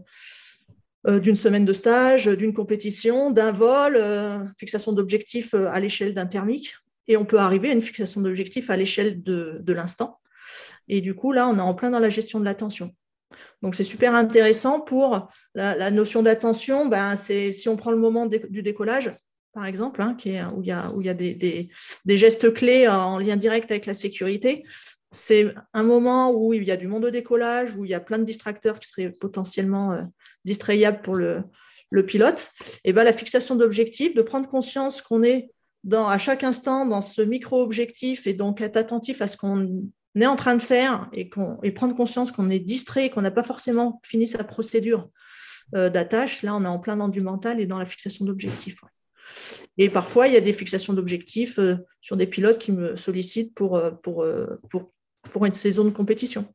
d'une 1.07 1.35
semaine 1.35 1.65
de 1.65 1.73
stage, 1.73 2.25
d'une 2.25 2.53
compétition, 2.53 3.31
d'un 3.31 3.51
vol, 3.51 4.01
fixation 4.57 4.91
d'objectifs 4.93 5.53
à 5.53 5.79
l'échelle 5.79 6.13
d'un 6.13 6.25
thermique, 6.25 6.73
et 7.09 7.17
on 7.17 7.25
peut 7.25 7.39
arriver 7.39 7.71
à 7.71 7.73
une 7.73 7.81
fixation 7.81 8.21
d'objectif 8.21 8.69
à 8.69 8.77
l'échelle 8.77 9.21
de, 9.23 9.73
l'instant. 9.73 10.19
Et 10.87 11.01
du 11.01 11.15
coup, 11.15 11.33
là, 11.33 11.49
on 11.49 11.57
est 11.57 11.61
en 11.61 11.73
plein 11.73 11.89
dans 11.89 11.99
la 11.99 12.09
gestion 12.09 12.39
de 12.39 12.45
l'attention. 12.45 12.95
Donc, 13.61 13.75
c'est 13.75 13.83
super 13.83 14.15
intéressant 14.15 14.79
pour 14.79 15.29
la, 15.53 15.91
notion 15.91 16.23
d'attention. 16.23 16.87
Ben, 16.87 17.15
si 17.15 17.67
on 17.67 17.75
prend 17.75 17.91
le 17.91 17.97
moment 17.97 18.25
du 18.25 18.61
décollage, 18.61 19.15
par 19.53 19.65
exemple, 19.65 20.01
hein, 20.01 20.15
où 20.55 20.61
il 20.61 20.67
y 20.67 21.09
a, 21.09 21.13
des, 21.13 21.69
gestes 22.05 22.53
clés 22.53 22.87
en 22.87 23.17
lien 23.17 23.35
direct 23.35 23.71
avec 23.71 23.85
la 23.85 23.93
sécurité, 23.93 24.63
c'est 25.11 25.53
un 25.73 25.83
moment 25.83 26.31
où 26.31 26.53
il 26.53 26.63
y 26.63 26.71
a 26.71 26.77
du 26.77 26.87
monde 26.87 27.03
de 27.03 27.09
décollage, 27.09 27.75
où 27.75 27.83
il 27.83 27.91
y 27.91 27.95
a 27.95 27.99
plein 27.99 28.19
de 28.19 28.23
distracteurs 28.23 28.79
qui 28.79 28.87
seraient 28.87 29.11
potentiellement 29.11 29.91
euh, 29.93 30.03
distrayables 30.45 31.01
pour 31.01 31.15
le, 31.15 31.43
pilote. 32.05 32.51
Et 32.83 32.93
ben, 32.93 33.03
la 33.03 33.13
fixation 33.13 33.55
d'objectifs, 33.55 34.13
de 34.13 34.21
prendre 34.21 34.47
conscience 34.47 35.01
qu'on 35.01 35.23
est 35.23 35.49
à 35.91 36.17
chaque 36.17 36.43
instant 36.43 36.85
dans 36.85 37.01
ce 37.01 37.21
micro-objectif 37.21 38.27
et 38.27 38.33
donc 38.33 38.61
être 38.61 38.77
attentif 38.77 39.21
à 39.21 39.27
ce 39.27 39.37
qu'on 39.37 39.89
est 40.21 40.27
en 40.27 40.36
train 40.36 40.55
de 40.55 40.62
faire 40.62 41.10
et, 41.13 41.29
et 41.63 41.71
prendre 41.71 41.95
conscience 41.95 42.32
qu'on 42.32 42.49
est 42.49 42.60
distrait, 42.60 43.10
qu'on 43.10 43.21
n'a 43.21 43.32
pas 43.32 43.43
forcément 43.43 44.01
fini 44.03 44.27
sa 44.27 44.43
procédure 44.43 45.10
euh, 45.75 45.89
d'attache, 45.89 46.41
là 46.41 46.55
on 46.55 46.63
est 46.63 46.67
en 46.67 46.79
plein 46.79 46.97
dans 46.97 47.10
du 47.10 47.21
mental 47.21 47.60
et 47.60 47.67
dans 47.67 47.77
la 47.77 47.86
fixation 47.86 48.25
d'objectifs. 48.25 48.82
Et 49.77 49.89
parfois, 49.89 50.27
il 50.27 50.34
y 50.34 50.38
a 50.38 50.41
des 50.41 50.53
fixations 50.53 50.93
d'objectifs 50.93 51.60
euh, 51.60 51.77
sur 52.01 52.17
des 52.17 52.25
pilotes 52.25 52.58
qui 52.58 52.71
me 52.71 52.95
sollicitent 52.95 53.53
pour, 53.53 53.77
euh, 53.77 53.91
une 55.41 55.53
saison 55.53 55.86
de 55.86 55.91
compétition. 55.91 56.47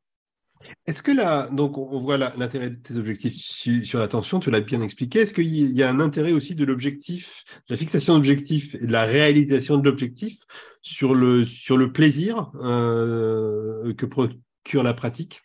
Est-ce 0.86 1.02
que 1.02 1.12
là, 1.12 1.48
donc 1.50 1.78
on 1.78 1.98
voit 1.98 2.18
l'intérêt 2.18 2.70
de 2.70 2.76
tes 2.76 2.96
objectifs 2.96 3.34
sur, 3.34 3.98
l'attention, 3.98 4.40
tu 4.40 4.50
l'as 4.50 4.60
bien 4.60 4.82
expliqué. 4.82 5.20
Est-ce 5.20 5.34
qu'il 5.34 5.72
y 5.72 5.82
a 5.82 5.90
un 5.90 6.00
intérêt 6.00 6.32
aussi 6.32 6.54
de 6.54 6.64
l'objectif, 6.64 7.44
de 7.68 7.74
la 7.74 7.76
fixation 7.76 8.14
d'objectif 8.14 8.74
et 8.74 8.86
de 8.86 8.92
la 8.92 9.04
réalisation 9.04 9.78
de 9.78 9.84
l'objectif 9.84 10.38
sur 10.82 11.14
le, 11.14 11.44
sur 11.44 11.76
le 11.76 11.92
plaisir 11.92 12.52
euh, 12.62 13.94
que 13.94 14.06
procure 14.06 14.82
la 14.82 14.94
pratique? 14.94 15.40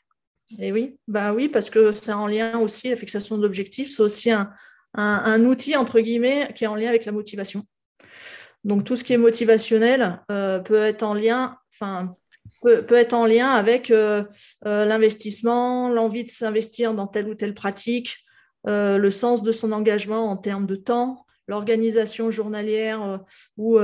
Et 0.58 0.70
eh 0.70 0.72
oui, 0.72 0.98
bah 1.08 1.34
oui, 1.34 1.48
parce 1.48 1.70
que 1.70 1.92
c'est 1.92 2.12
en 2.12 2.26
lien 2.26 2.58
aussi, 2.58 2.90
la 2.90 2.96
fixation 2.96 3.38
d'objectifs, 3.38 3.96
c'est 3.96 4.02
aussi 4.02 4.32
un, 4.32 4.52
un, 4.96 5.46
outil, 5.46 5.76
entre 5.76 6.00
guillemets, 6.00 6.52
qui 6.56 6.64
est 6.64 6.68
en 6.68 6.76
lien 6.76 6.90
avec 6.90 7.06
la 7.06 7.12
motivation. 7.12 7.64
Donc 8.64 8.84
tout 8.84 8.96
ce 8.96 9.04
qui 9.04 9.14
est 9.14 9.18
motivationnel 9.18 10.22
euh, 10.32 10.60
peut 10.60 10.82
être 10.82 11.04
en 11.04 11.14
lien, 11.14 11.58
enfin, 11.74 12.16
peut, 12.62 12.86
être 12.92 13.14
en 13.14 13.26
lien 13.26 13.50
avec 13.50 13.92
euh, 13.92 14.24
euh, 14.66 14.86
l'investissement, 14.86 15.90
l'envie 15.90 16.24
de 16.24 16.30
s'investir 16.30 16.94
dans 16.94 17.08
telle 17.08 17.28
ou 17.28 17.36
telle 17.36 17.54
pratique, 17.54 18.26
euh, 18.68 18.98
le 18.98 19.12
sens 19.12 19.44
de 19.44 19.52
son 19.52 19.72
engagement 19.72 20.30
en 20.30 20.38
termes 20.38 20.66
de 20.66 20.76
temps, 20.76 21.26
l'organisation 21.48 22.32
journalière 22.32 23.22
ou, 23.58 23.80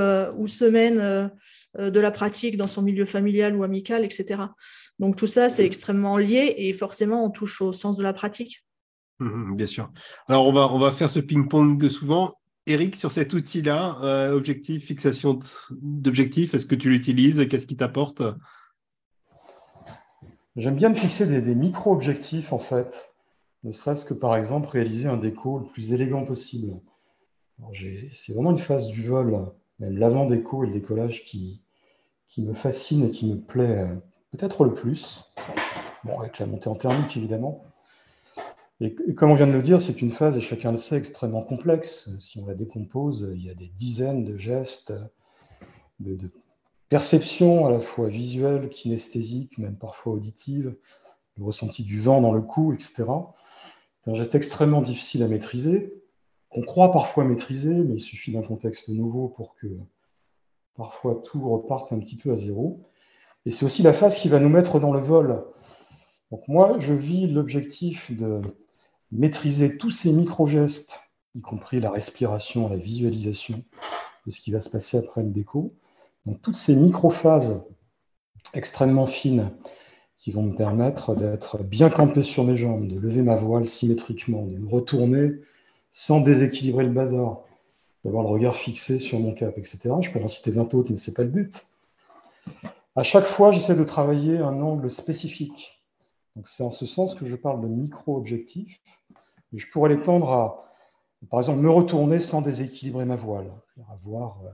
semaine 0.47 1.31
de 1.79 1.99
la 1.99 2.11
pratique 2.11 2.57
dans 2.57 2.67
son 2.67 2.83
milieu 2.83 3.05
familial 3.05 3.55
ou 3.55 3.63
amical, 3.63 4.05
etc. 4.05 4.43
Donc 4.99 5.15
tout 5.15 5.25
ça, 5.25 5.49
c'est 5.49 5.65
extrêmement 5.65 6.17
lié 6.17 6.53
et 6.57 6.73
forcément, 6.73 7.25
on 7.25 7.31
touche 7.31 7.61
au 7.61 7.73
sens 7.73 7.97
de 7.97 8.03
la 8.03 8.13
pratique. 8.13 8.63
Mmh, 9.19 9.25
mmh, 9.25 9.55
bien 9.55 9.65
sûr. 9.65 9.91
Alors, 10.27 10.47
on 10.47 10.53
va, 10.53 10.71
on 10.71 10.77
va 10.77 10.91
faire 10.91 11.09
ce 11.09 11.19
ping-pong 11.19 11.89
souvent. 11.89 12.33
Eric, 12.67 12.95
sur 12.97 13.11
cet 13.11 13.33
outil-là, 13.33 14.31
objectif, 14.33 14.85
fixation 14.85 15.39
d'objectifs, 15.71 16.53
est-ce 16.53 16.67
que 16.67 16.75
tu 16.75 16.89
l'utilises? 16.89 17.47
Qu'est-ce 17.47 17.67
qui 17.67 17.77
t'apporte? 17.77 18.21
J'aime 20.55 20.75
bien 20.75 20.87
me 20.87 20.95
fixer 20.95 21.25
des, 21.41 21.55
micro-objectifs, 21.55 22.53
en 22.53 22.59
fait, 22.59 23.11
ne 23.65 23.73
serait-ce 23.73 24.05
que 24.05 24.13
par 24.13 24.37
exemple 24.37 24.69
réaliser 24.69 25.07
un 25.07 25.17
déco 25.17 25.59
le 25.59 25.65
plus 25.65 25.91
élégant 25.91 26.23
possible. 26.23 26.79
C'est 28.13 28.33
vraiment 28.33 28.51
une 28.51 28.59
phase 28.59 28.87
du 28.87 29.03
vol, 29.03 29.51
même 29.79 29.97
l'avant-déco 29.97 30.63
et 30.63 30.67
le 30.67 30.73
décollage 30.73 31.23
qui, 31.23 31.61
me 32.37 32.53
fascine 32.53 33.05
et 33.05 33.11
qui 33.11 33.33
me 33.33 33.39
plaît 33.39 33.79
euh, 33.79 33.95
peut-être 34.31 34.65
le 34.65 34.73
plus. 34.73 35.33
Bon, 36.03 36.19
avec 36.19 36.39
la 36.39 36.45
montée 36.45 36.69
en 36.69 36.75
thermique, 36.75 37.15
évidemment. 37.15 37.63
Et, 38.81 38.93
comme 39.15 39.31
on 39.31 39.35
vient 39.35 39.47
de 39.47 39.53
le 39.53 39.61
dire, 39.61 39.81
c'est 39.81 40.01
une 40.01 40.11
phase, 40.11 40.37
et 40.37 40.41
chacun 40.41 40.71
le 40.71 40.77
sait, 40.77 40.97
extrêmement 40.97 41.43
complexe. 41.43 42.09
Si 42.19 42.39
on 42.39 42.45
la 42.45 42.53
décompose, 42.53 43.29
il 43.35 43.43
y 43.43 43.49
a 43.49 43.53
des 43.53 43.71
dizaines 43.75 44.23
de 44.23 44.37
gestes, 44.37 44.93
de 45.99 46.29
perception 46.89 47.65
à 47.67 47.71
la 47.71 47.79
fois 47.79 48.07
visuelle, 48.07 48.69
kinesthésique, 48.69 49.57
même 49.57 49.77
parfois 49.77 50.13
auditive, 50.13 50.75
le 51.37 51.43
ressenti 51.43 51.83
du 51.83 51.99
vent 51.99 52.21
dans 52.21 52.33
le 52.33 52.41
cou, 52.41 52.73
etc. 52.73 53.05
C'est 54.01 54.11
un 54.11 54.15
geste 54.15 54.35
extrêmement 54.35 54.81
difficile 54.81 55.23
à 55.23 55.27
maîtriser, 55.27 55.93
qu'on 56.49 56.61
croit 56.61 56.91
parfois 56.91 57.23
maîtriser, 57.23 57.73
mais 57.73 57.95
il 57.95 58.01
suffit 58.01 58.31
d'un 58.31 58.43
contexte 58.43 58.89
nouveau 58.89 59.29
pour 59.29 59.55
que 59.55 59.67
parfois 60.75 61.21
tout 61.25 61.49
reparte 61.49 61.91
un 61.91 61.99
petit 61.99 62.17
peu 62.17 62.31
à 62.31 62.37
zéro. 62.37 62.83
Et 63.45 63.51
c'est 63.51 63.65
aussi 63.65 63.83
la 63.83 63.93
phase 63.93 64.15
qui 64.15 64.29
va 64.29 64.39
nous 64.39 64.49
mettre 64.49 64.79
dans 64.79 64.93
le 64.93 64.99
vol. 64.99 65.43
Donc 66.31 66.47
moi, 66.47 66.77
je 66.79 66.93
vis 66.93 67.27
l'objectif 67.27 68.15
de 68.15 68.41
maîtriser 69.11 69.77
tous 69.77 69.91
ces 69.91 70.11
micro-gestes, 70.11 70.99
y 71.35 71.41
compris 71.41 71.79
la 71.79 71.91
respiration, 71.91 72.69
la 72.69 72.77
visualisation 72.77 73.63
de 74.25 74.31
ce 74.31 74.39
qui 74.39 74.51
va 74.51 74.59
se 74.59 74.69
passer 74.69 74.97
après 74.97 75.21
une 75.21 75.31
déco, 75.31 75.73
donc, 76.25 76.41
toutes 76.41 76.55
ces 76.55 76.75
microphases 76.75 77.63
extrêmement 78.53 79.05
fines 79.05 79.51
qui 80.17 80.31
vont 80.31 80.43
me 80.43 80.55
permettre 80.55 81.13
d'être 81.15 81.61
bien 81.63 81.89
campé 81.89 82.23
sur 82.23 82.43
mes 82.43 82.57
jambes, 82.57 82.87
de 82.87 82.99
lever 82.99 83.21
ma 83.21 83.35
voile 83.35 83.67
symétriquement, 83.67 84.43
de 84.43 84.57
me 84.57 84.67
retourner 84.67 85.33
sans 85.91 86.21
déséquilibrer 86.21 86.83
le 86.83 86.89
bazar, 86.89 87.41
d'avoir 88.03 88.23
le 88.23 88.29
regard 88.29 88.55
fixé 88.55 88.97
sur 88.99 89.19
mon 89.19 89.33
cap, 89.33 89.57
etc. 89.57 89.89
Je 90.01 90.09
peux 90.11 90.21
en 90.21 90.27
citer 90.27 90.51
20 90.51 90.73
autres, 90.73 90.91
mais 90.91 90.97
ce 90.97 91.11
n'est 91.11 91.13
pas 91.13 91.23
le 91.23 91.29
but. 91.29 91.67
À 92.95 93.03
chaque 93.03 93.25
fois, 93.25 93.51
j'essaie 93.51 93.75
de 93.75 93.83
travailler 93.83 94.37
un 94.37 94.61
angle 94.61 94.89
spécifique. 94.89 95.83
C'est 96.43 96.63
en 96.63 96.71
ce 96.71 96.85
sens 96.85 97.13
que 97.15 97.25
je 97.25 97.35
parle 97.35 97.61
de 97.61 97.67
micro-objectifs. 97.67 98.81
Je 99.53 99.65
pourrais 99.71 99.89
l'étendre 99.89 100.31
à, 100.31 100.71
par 101.29 101.39
exemple, 101.39 101.59
me 101.59 101.69
retourner 101.69 102.19
sans 102.19 102.41
déséquilibrer 102.41 103.05
ma 103.05 103.15
voile, 103.15 103.51
avoir 103.89 104.39
euh, 104.43 104.49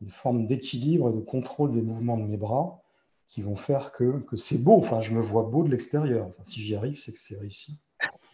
une 0.00 0.10
forme 0.10 0.46
d'équilibre 0.46 1.10
et 1.10 1.12
de 1.12 1.20
contrôle 1.20 1.70
des 1.70 1.82
mouvements 1.82 2.16
de 2.16 2.24
mes 2.24 2.36
bras 2.36 2.80
qui 3.28 3.42
vont 3.42 3.56
faire 3.56 3.92
que, 3.92 4.20
que 4.20 4.36
c'est 4.36 4.58
beau. 4.58 4.76
Enfin, 4.76 5.00
je 5.00 5.12
me 5.12 5.20
vois 5.20 5.42
beau 5.42 5.64
de 5.64 5.70
l'extérieur. 5.70 6.26
Enfin, 6.26 6.44
si 6.44 6.60
j'y 6.60 6.76
arrive, 6.76 6.98
c'est 6.98 7.12
que 7.12 7.18
c'est 7.18 7.38
réussi. 7.38 7.82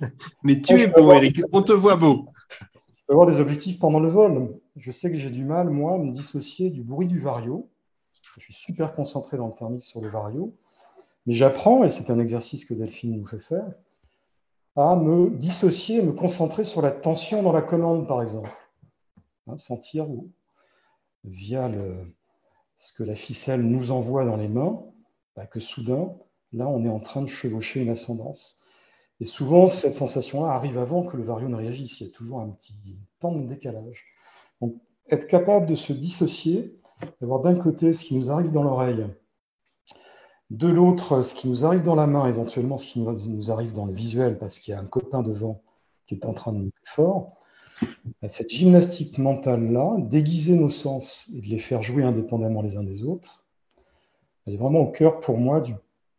Mais 0.42 0.60
tu 0.60 0.78
es 0.78 0.88
beau, 0.88 1.12
Eric. 1.12 1.40
On 1.52 1.62
te 1.62 1.72
voit 1.72 1.96
beau. 1.96 2.26
Je 2.50 3.06
peux 3.06 3.12
avoir 3.14 3.26
des 3.26 3.40
objectifs 3.40 3.78
pendant 3.78 4.00
le 4.00 4.08
vol. 4.08 4.60
Je 4.76 4.92
sais 4.92 5.10
que 5.10 5.16
j'ai 5.16 5.30
du 5.30 5.44
mal, 5.44 5.70
moi, 5.70 5.94
à 5.94 5.98
me 5.98 6.10
dissocier 6.10 6.70
du 6.70 6.82
bruit 6.82 7.06
du 7.06 7.18
vario. 7.18 7.68
Je 8.36 8.40
suis 8.40 8.54
super 8.54 8.94
concentré 8.94 9.36
dans 9.36 9.48
le 9.48 9.54
thermique 9.54 9.82
sur 9.82 10.00
le 10.00 10.08
vario. 10.08 10.54
Mais 11.26 11.32
j'apprends, 11.32 11.84
et 11.84 11.90
c'est 11.90 12.10
un 12.10 12.18
exercice 12.18 12.64
que 12.64 12.74
Delphine 12.74 13.16
nous 13.16 13.26
fait 13.26 13.38
faire, 13.38 13.66
à 14.76 14.96
me 14.96 15.30
dissocier, 15.30 16.02
me 16.02 16.12
concentrer 16.12 16.64
sur 16.64 16.80
la 16.82 16.90
tension 16.90 17.42
dans 17.42 17.52
la 17.52 17.62
commande, 17.62 18.06
par 18.06 18.22
exemple. 18.22 18.50
Hein, 19.46 19.56
sentir 19.56 20.08
où, 20.08 20.30
via 21.24 21.70
ce 22.76 22.92
que 22.92 23.02
la 23.02 23.14
ficelle 23.14 23.62
nous 23.62 23.90
envoie 23.90 24.24
dans 24.24 24.37
les 24.37 24.48
mains, 24.48 24.83
bah, 25.37 25.46
que 25.46 25.61
soudain, 25.61 26.12
là, 26.52 26.68
on 26.68 26.85
est 26.85 26.88
en 26.88 27.00
train 27.00 27.22
de 27.22 27.28
chevaucher 27.28 27.80
une 27.80 27.90
ascendance. 27.90 28.59
Et 29.20 29.26
souvent, 29.26 29.68
cette 29.68 29.94
sensation-là 29.94 30.52
arrive 30.52 30.78
avant 30.78 31.04
que 31.04 31.16
le 31.16 31.22
vario 31.22 31.48
ne 31.48 31.56
réagisse. 31.56 32.00
Il 32.00 32.06
y 32.06 32.11
a 32.11 32.12
toujours 32.12 32.40
un 32.40 32.48
petit 32.48 32.74
temps 33.20 33.33
de 33.33 33.46
décalage. 33.46 34.04
Donc, 34.61 34.76
être 35.11 35.26
capable 35.26 35.66
de 35.66 35.74
se 35.74 35.92
dissocier, 35.92 36.78
d'avoir 37.20 37.40
d'un 37.40 37.54
côté 37.54 37.92
ce 37.92 38.04
qui 38.04 38.16
nous 38.16 38.30
arrive 38.30 38.50
dans 38.50 38.62
l'oreille, 38.62 39.06
de 40.50 40.68
l'autre 40.68 41.22
ce 41.22 41.35
qui 41.35 41.48
nous 41.48 41.64
arrive 41.64 41.83
dans 41.83 41.94
la 41.94 42.06
main, 42.06 42.26
éventuellement 42.26 42.78
ce 42.78 42.87
qui 42.87 43.00
nous 43.00 43.50
arrive 43.50 43.72
dans 43.72 43.87
le 43.87 43.92
visuel, 43.92 44.38
parce 44.38 44.59
qu'il 44.59 44.72
y 44.72 44.74
a 44.74 44.80
un 44.80 44.87
copain 44.87 45.22
devant 45.22 45.62
qui 46.06 46.14
est 46.14 46.26
en 46.26 46.33
train 46.33 46.52
de 46.52 46.59
nous 46.59 46.70
fort, 46.85 47.39
cette 48.28 48.50
gymnastique 48.50 49.18
mentale-là, 49.18 49.96
déguiser 49.98 50.54
nos 50.54 50.68
sens 50.68 51.30
et 51.34 51.40
de 51.40 51.46
les 51.46 51.58
faire 51.58 51.82
jouer 51.82 52.02
indépendamment 52.02 52.62
les 52.62 52.76
uns 52.76 52.82
des 52.82 53.02
autres, 53.02 53.44
elle 54.46 54.54
est 54.54 54.58
vraiment 54.58 54.80
au 54.80 54.90
cœur 54.90 55.20
pour 55.20 55.38
moi 55.38 55.60
du 55.60 55.74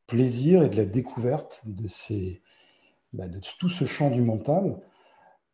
plaisir 0.07 0.63
et 0.63 0.69
de 0.69 0.77
la 0.77 0.85
découverte 0.85 1.61
de, 1.65 1.87
ces, 1.87 2.41
bah, 3.13 3.27
de 3.27 3.39
tout 3.59 3.69
ce 3.69 3.85
champ 3.85 4.11
du 4.11 4.21
mental. 4.21 4.77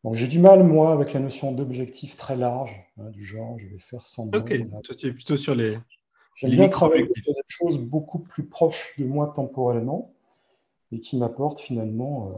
Donc 0.04 0.16
j'ai 0.16 0.28
du 0.28 0.40
mal, 0.40 0.64
moi, 0.64 0.94
avec 0.94 1.14
la 1.14 1.20
notion 1.20 1.52
d'objectif 1.52 2.16
très 2.16 2.36
large, 2.36 2.76
hein, 2.98 3.10
du 3.10 3.26
genre 3.26 3.58
je 3.60 3.68
vais 3.68 3.80
faire 3.80 4.06
sans. 4.06 4.28
Ok, 4.28 4.58
toi 4.84 4.96
tu 4.96 5.08
es 5.08 5.12
plutôt 5.12 5.38
sur 5.38 5.56
les. 5.56 5.78
J'aime 6.36 6.52
bien 6.52 6.70
travailler 6.70 7.10
sur 7.24 7.34
des 7.34 7.42
choses 7.48 7.80
beaucoup 7.80 8.20
plus 8.20 8.46
proches 8.46 8.94
de 9.00 9.06
moi 9.06 9.34
temporellement 9.36 10.14
et 10.92 11.00
qui 11.00 11.18
m'apportent 11.18 11.62
finalement. 11.62 12.30
Euh, 12.30 12.38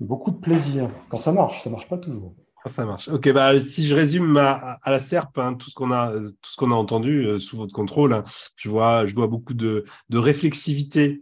beaucoup 0.00 0.30
de 0.30 0.36
plaisir. 0.36 0.90
Quand 1.08 1.18
ça 1.18 1.32
marche, 1.32 1.62
ça 1.62 1.70
marche 1.70 1.88
pas 1.88 1.98
toujours. 1.98 2.34
Quand 2.62 2.70
ça 2.70 2.84
marche. 2.84 3.08
Ok, 3.08 3.32
bah, 3.32 3.58
si 3.60 3.86
je 3.86 3.94
résume 3.94 4.36
à, 4.36 4.78
la 4.86 4.98
SERP, 4.98 5.38
hein, 5.38 5.54
tout 5.54 5.70
ce 5.70 5.74
qu'on 5.74 5.92
a, 5.92 6.12
tout 6.12 6.50
ce 6.50 6.56
qu'on 6.56 6.70
a 6.70 6.74
entendu 6.74 7.24
euh, 7.24 7.38
sous 7.38 7.56
votre 7.56 7.72
contrôle, 7.72 8.12
hein, 8.12 8.24
je 8.56 8.68
vois, 8.68 9.06
je 9.06 9.14
vois 9.14 9.26
beaucoup 9.26 9.54
de, 9.54 9.84
de 10.08 10.18
réflexivité 10.18 11.20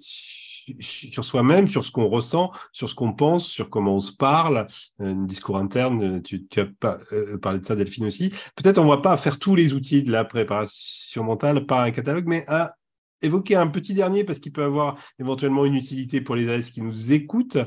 sur 0.80 1.24
soi-même, 1.24 1.68
sur 1.68 1.84
ce 1.84 1.90
qu'on 1.90 2.08
ressent, 2.08 2.50
sur 2.72 2.88
ce 2.88 2.94
qu'on 2.94 3.12
pense, 3.12 3.46
sur 3.46 3.70
comment 3.70 3.96
on 3.96 4.00
se 4.00 4.12
parle, 4.12 4.66
un 4.98 5.24
discours 5.24 5.58
interne. 5.58 6.22
Tu, 6.22 6.46
tu 6.46 6.60
as 6.60 6.66
pas, 6.66 6.98
parlé 7.40 7.60
de 7.60 7.66
ça, 7.66 7.76
Delphine 7.76 8.06
aussi. 8.06 8.30
Peut-être 8.56 8.78
on 8.78 8.84
ne 8.84 8.88
va 8.88 8.98
pas 8.98 9.16
faire 9.16 9.38
tous 9.38 9.54
les 9.54 9.74
outils 9.74 10.02
de 10.02 10.10
la 10.10 10.24
préparation 10.24 11.24
mentale 11.24 11.66
par 11.66 11.80
un 11.80 11.90
catalogue, 11.90 12.26
mais 12.26 12.44
à 12.48 12.74
évoquer 13.22 13.56
un 13.56 13.66
petit 13.66 13.94
dernier 13.94 14.24
parce 14.24 14.38
qu'il 14.38 14.52
peut 14.52 14.64
avoir 14.64 14.96
éventuellement 15.18 15.64
une 15.64 15.74
utilité 15.74 16.20
pour 16.20 16.36
les 16.36 16.48
AS 16.48 16.70
qui 16.70 16.82
nous 16.82 17.12
écoutent. 17.12 17.58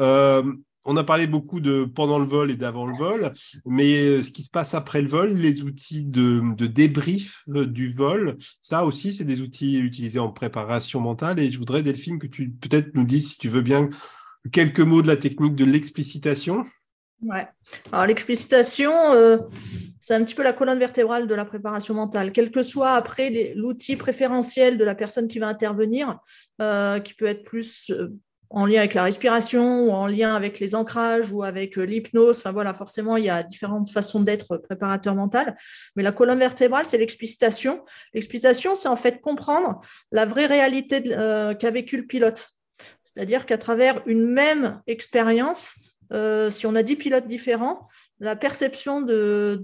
Euh, 0.00 0.42
on 0.86 0.96
a 0.96 1.04
parlé 1.04 1.26
beaucoup 1.26 1.60
de 1.60 1.84
pendant 1.84 2.18
le 2.18 2.26
vol 2.26 2.50
et 2.50 2.56
d'avant 2.56 2.86
le 2.86 2.96
vol, 2.96 3.32
mais 3.66 3.98
euh, 3.98 4.22
ce 4.22 4.30
qui 4.30 4.44
se 4.44 4.50
passe 4.50 4.72
après 4.72 5.02
le 5.02 5.08
vol, 5.08 5.32
les 5.32 5.62
outils 5.62 6.04
de, 6.04 6.40
débrief 6.66 7.42
euh, 7.48 7.66
du 7.66 7.92
vol, 7.92 8.36
ça 8.60 8.84
aussi, 8.84 9.12
c'est 9.12 9.24
des 9.24 9.40
outils 9.40 9.78
utilisés 9.78 10.20
en 10.20 10.30
préparation 10.30 11.00
mentale. 11.00 11.40
Et 11.40 11.50
je 11.50 11.58
voudrais, 11.58 11.82
Delphine, 11.82 12.20
que 12.20 12.28
tu 12.28 12.50
peut-être 12.50 12.94
nous 12.94 13.04
dises, 13.04 13.32
si 13.32 13.38
tu 13.38 13.48
veux 13.48 13.62
bien, 13.62 13.90
quelques 14.52 14.80
mots 14.80 15.02
de 15.02 15.08
la 15.08 15.16
technique 15.16 15.56
de 15.56 15.64
l'explicitation. 15.64 16.64
Ouais. 17.22 17.46
Alors 17.92 18.06
l'explicitation, 18.06 18.92
euh, 19.12 19.38
c'est 20.00 20.14
un 20.14 20.22
petit 20.24 20.34
peu 20.34 20.42
la 20.42 20.52
colonne 20.52 20.78
vertébrale 20.78 21.26
de 21.26 21.34
la 21.34 21.44
préparation 21.44 21.94
mentale. 21.94 22.32
Quel 22.32 22.50
que 22.50 22.62
soit 22.62 22.92
après 22.92 23.54
l'outil 23.56 23.96
préférentiel 23.96 24.78
de 24.78 24.84
la 24.84 24.94
personne 24.94 25.28
qui 25.28 25.38
va 25.38 25.48
intervenir, 25.48 26.18
qui 26.58 27.14
peut 27.14 27.26
être 27.26 27.42
plus 27.42 27.90
en 28.50 28.66
lien 28.66 28.78
avec 28.78 28.94
la 28.94 29.04
respiration 29.04 29.86
ou 29.86 29.90
en 29.90 30.06
lien 30.06 30.34
avec 30.34 30.60
les 30.60 30.74
ancrages 30.74 31.32
ou 31.32 31.42
avec 31.42 31.78
euh, 31.78 31.82
l'hypnose. 31.82 32.38
Enfin 32.38 32.52
voilà, 32.52 32.74
forcément, 32.74 33.16
il 33.16 33.24
y 33.24 33.30
a 33.30 33.42
différentes 33.42 33.90
façons 33.90 34.20
d'être 34.20 34.56
préparateur 34.58 35.14
mental. 35.14 35.56
Mais 35.96 36.02
la 36.02 36.12
colonne 36.12 36.38
vertébrale, 36.38 36.86
c'est 36.86 36.98
l'explicitation. 36.98 37.84
L'explicitation, 38.14 38.74
c'est 38.76 38.88
en 38.88 38.96
fait 38.96 39.20
comprendre 39.20 39.80
la 40.12 40.24
vraie 40.26 40.46
réalité 40.46 41.02
euh, 41.12 41.54
qu'a 41.54 41.70
vécu 41.70 41.96
le 41.96 42.06
pilote. 42.06 42.48
C'est-à-dire 43.02 43.46
qu'à 43.46 43.58
travers 43.58 44.02
une 44.06 44.26
même 44.26 44.80
expérience, 44.86 45.74
euh, 46.12 46.50
si 46.50 46.66
on 46.66 46.74
a 46.74 46.82
dix 46.82 46.96
pilotes 46.96 47.26
différents, 47.26 47.88
la 48.20 48.36
perception 48.36 49.02
de, 49.02 49.60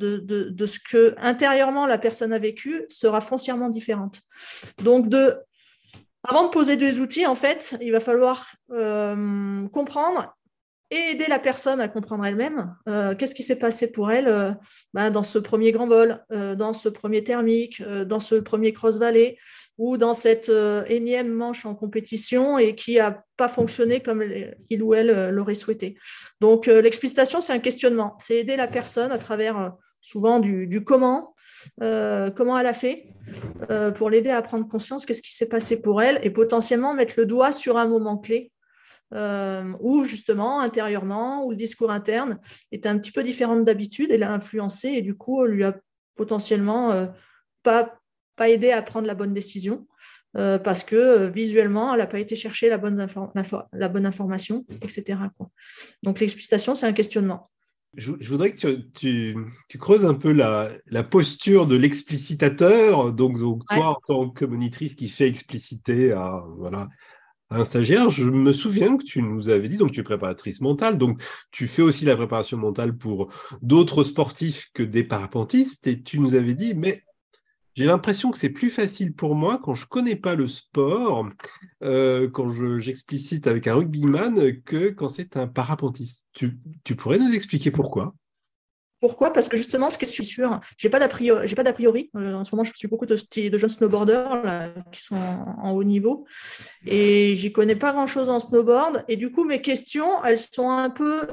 ce 0.67 0.79
que 0.79 1.15
intérieurement 1.19 1.87
la 1.87 1.99
personne 1.99 2.33
a 2.33 2.39
vécu 2.39 2.85
sera 2.89 3.21
foncièrement 3.21 3.71
différente. 3.71 4.21
Donc, 4.83 5.07
avant 6.29 6.45
de 6.45 6.51
poser 6.51 6.77
des 6.77 7.01
outils, 7.01 7.27
en 7.27 7.35
fait, 7.35 7.77
il 7.81 7.93
va 7.93 8.01
falloir 8.01 8.55
euh, 8.71 9.67
comprendre 9.69 10.35
et 10.91 11.13
aider 11.13 11.25
la 11.27 11.39
personne 11.39 11.81
à 11.81 11.89
comprendre 11.89 12.27
elle-même 12.27 12.77
euh, 12.87 13.15
qu'est-ce 13.15 13.35
qui 13.35 13.43
s'est 13.43 13.57
passé 13.57 13.91
pour 13.91 14.13
elle 14.13 14.59
ben, 14.93 15.11
dans 15.11 15.23
ce 15.23 15.39
premier 15.39 15.73
grand 15.73 15.87
vol, 15.87 16.23
dans 16.31 16.75
ce 16.75 16.91
premier 16.91 17.25
thermique, 17.25 17.83
dans 17.83 18.21
ce 18.21 18.35
premier 18.35 18.75
cross-valley 18.75 19.39
ou 19.79 19.97
dans 19.97 20.15
cette 20.15 20.51
énième 20.89 21.29
manche 21.29 21.65
en 21.65 21.75
compétition 21.75 22.59
et 22.59 22.75
qui 22.75 22.97
n'a 22.97 23.25
pas 23.37 23.49
fonctionné 23.49 24.01
comme 24.01 24.23
il 24.71 24.83
ou 24.83 24.95
elle 24.95 25.31
l'aurait 25.31 25.55
souhaité. 25.55 25.97
Donc 26.41 26.67
l'explicitation, 26.67 27.41
c'est 27.41 27.53
un 27.53 27.59
questionnement, 27.59 28.17
c'est 28.21 28.37
aider 28.37 28.57
la 28.57 28.69
personne 28.69 29.11
à 29.11 29.19
travers 29.19 29.73
souvent 30.03 30.41
du 30.41 30.85
comment, 30.85 31.35
euh, 31.81 32.31
comment 32.31 32.59
elle 32.59 32.67
a 32.67 32.75
fait 32.75 33.07
euh, 33.71 33.93
pour 33.93 34.11
l'aider 34.11 34.31
à 34.31 34.43
prendre 34.43 34.67
conscience 34.67 35.07
qu'est-ce 35.07 35.23
qui 35.23 35.33
s'est 35.33 35.49
passé 35.49 35.81
pour 35.81 36.03
elle 36.03 36.21
et 36.23 36.31
potentiellement 36.31 36.93
mettre 36.93 37.15
le 37.17 37.25
doigt 37.25 37.53
sur 37.53 37.79
un 37.79 37.87
moment 37.87 38.19
clé 38.19 38.53
euh, 39.15 39.73
où 39.81 40.05
justement 40.05 40.61
intérieurement, 40.61 41.47
où 41.47 41.51
le 41.51 41.57
discours 41.57 41.91
interne 41.91 42.41
était 42.73 42.89
un 42.89 42.99
petit 42.99 43.13
peu 43.13 43.23
différent 43.23 43.57
d'habitude 43.57 44.11
et 44.11 44.19
l'a 44.19 44.33
influencé 44.33 44.89
et 44.89 45.03
du 45.03 45.17
coup 45.17 45.45
lui 45.45 45.65
a 45.65 45.77
potentiellement 46.17 47.09
pas, 47.63 47.99
pas 48.37 48.49
aidé 48.49 48.71
à 48.71 48.83
prendre 48.83 49.07
la 49.07 49.15
bonne 49.15 49.35
décision. 49.35 49.87
parce 50.35 50.85
que 50.85 51.29
visuellement, 51.31 51.93
elle 51.93 52.01
n'a 52.01 52.07
pas 52.07 52.21
été 52.21 52.37
chercher 52.37 52.69
la 52.71 52.79
bonne, 52.79 53.07
la 53.73 53.89
bonne 53.89 54.07
information, 54.07 54.65
etc. 54.81 55.19
Donc 56.03 56.21
l'explication, 56.21 56.75
c'est 56.75 56.87
un 56.87 56.95
questionnement. 56.95 57.51
Je, 57.95 58.11
voudrais 58.27 58.53
que 58.53 58.79
tu, 58.95 59.37
creuses 59.79 60.07
un 60.07 60.15
peu 60.15 60.33
la, 60.33 61.03
posture 61.05 61.67
de 61.67 61.77
l'explicitateur, 61.77 63.13
donc, 63.13 63.39
toi 63.39 63.89
en 63.89 63.99
tant 64.07 64.31
que 64.31 64.47
monitrice 64.47 64.95
qui 64.95 65.11
fait 65.11 65.29
expliciter 65.29 66.13
à, 66.13 66.43
voilà, 66.57 66.89
un 67.51 67.67
stagiaire. 67.67 68.09
Je 68.09 68.25
me 68.25 68.55
souviens 68.55 68.97
que 68.97 69.05
tu 69.05 69.21
nous 69.21 69.51
avais 69.51 69.69
dit, 69.69 69.77
donc 69.77 69.93
tu 69.93 70.01
es 70.01 70.03
préparatrice 70.03 70.63
mentale, 70.63 70.97
donc 70.97 71.23
tu 71.51 71.69
fais 71.69 71.83
aussi 71.83 72.07
la 72.07 72.17
préparation 72.17 72.57
mentale 72.57 72.97
pour 72.97 73.31
d'autres 73.61 74.05
sportifs 74.05 74.71
que 74.73 74.83
des 74.83 75.05
parapentistes, 75.05 75.87
et 75.87 76.03
tu 76.03 76.19
nous 76.19 76.35
avais 76.35 76.55
dit, 76.55 76.75
mais 76.75 77.05
j'ai 77.75 77.85
l'impression 77.87 78.31
que 78.31 78.39
c'est 78.39 78.51
plus 78.51 78.71
facile 78.71 79.15
pour 79.15 79.35
moi 79.35 79.61
quand 79.63 79.75
je 79.75 79.85
ne 79.85 79.89
connais 79.89 80.17
pas 80.17 80.35
le 80.35 80.47
sport, 80.47 81.29
euh, 81.83 82.29
quand 82.31 82.51
j'explicite 82.79 83.47
avec 83.47 83.67
un 83.67 83.75
rugbyman, 83.75 84.61
que 84.63 84.91
quand 84.91 85.09
c'est 85.09 85.37
un 85.37 85.47
parapentiste. 85.47 86.25
Tu, 86.33 86.59
pourrais 86.97 87.19
nous 87.19 87.35
expliquer 87.35 87.71
pourquoi? 87.71 88.15
Pourquoi? 89.01 89.33
Parce 89.33 89.49
que 89.49 89.57
justement, 89.57 89.91
ce 89.91 89.99
que 89.99 90.07
je 90.07 90.13
suis 90.13 90.25
sûr, 90.25 90.61
j'ai 90.77 90.89
pas 90.89 91.01
d'a 91.01 91.09
priori. 91.09 91.49
J'ai 91.49 91.57
pas 91.57 91.65
d'a 91.65 91.73
priori. 91.73 92.11
Euh, 92.15 92.35
en 92.35 92.45
ce 92.45 92.55
moment, 92.55 92.63
je 92.63 92.73
suis 92.75 92.89
beaucoup 92.89 93.07
de, 93.07 93.17
de 93.17 93.59
jeunes 93.59 93.69
snowboarders 93.69 94.73
qui 94.93 95.03
sont 95.03 95.17
en, 95.17 95.73
haut 95.73 95.83
niveau, 95.83 96.27
et 96.87 97.35
j'y 97.37 97.53
connais 97.53 97.75
pas 97.75 97.93
grand-chose 97.93 98.29
en 98.29 98.39
snowboard. 98.39 99.05
Et 99.09 99.17
du 99.17 99.33
coup, 99.33 99.45
mes 99.45 99.61
questions, 99.61 100.25
elles 100.25 100.39
sont 100.39 100.71
un 100.71 100.91
peu 100.91 101.27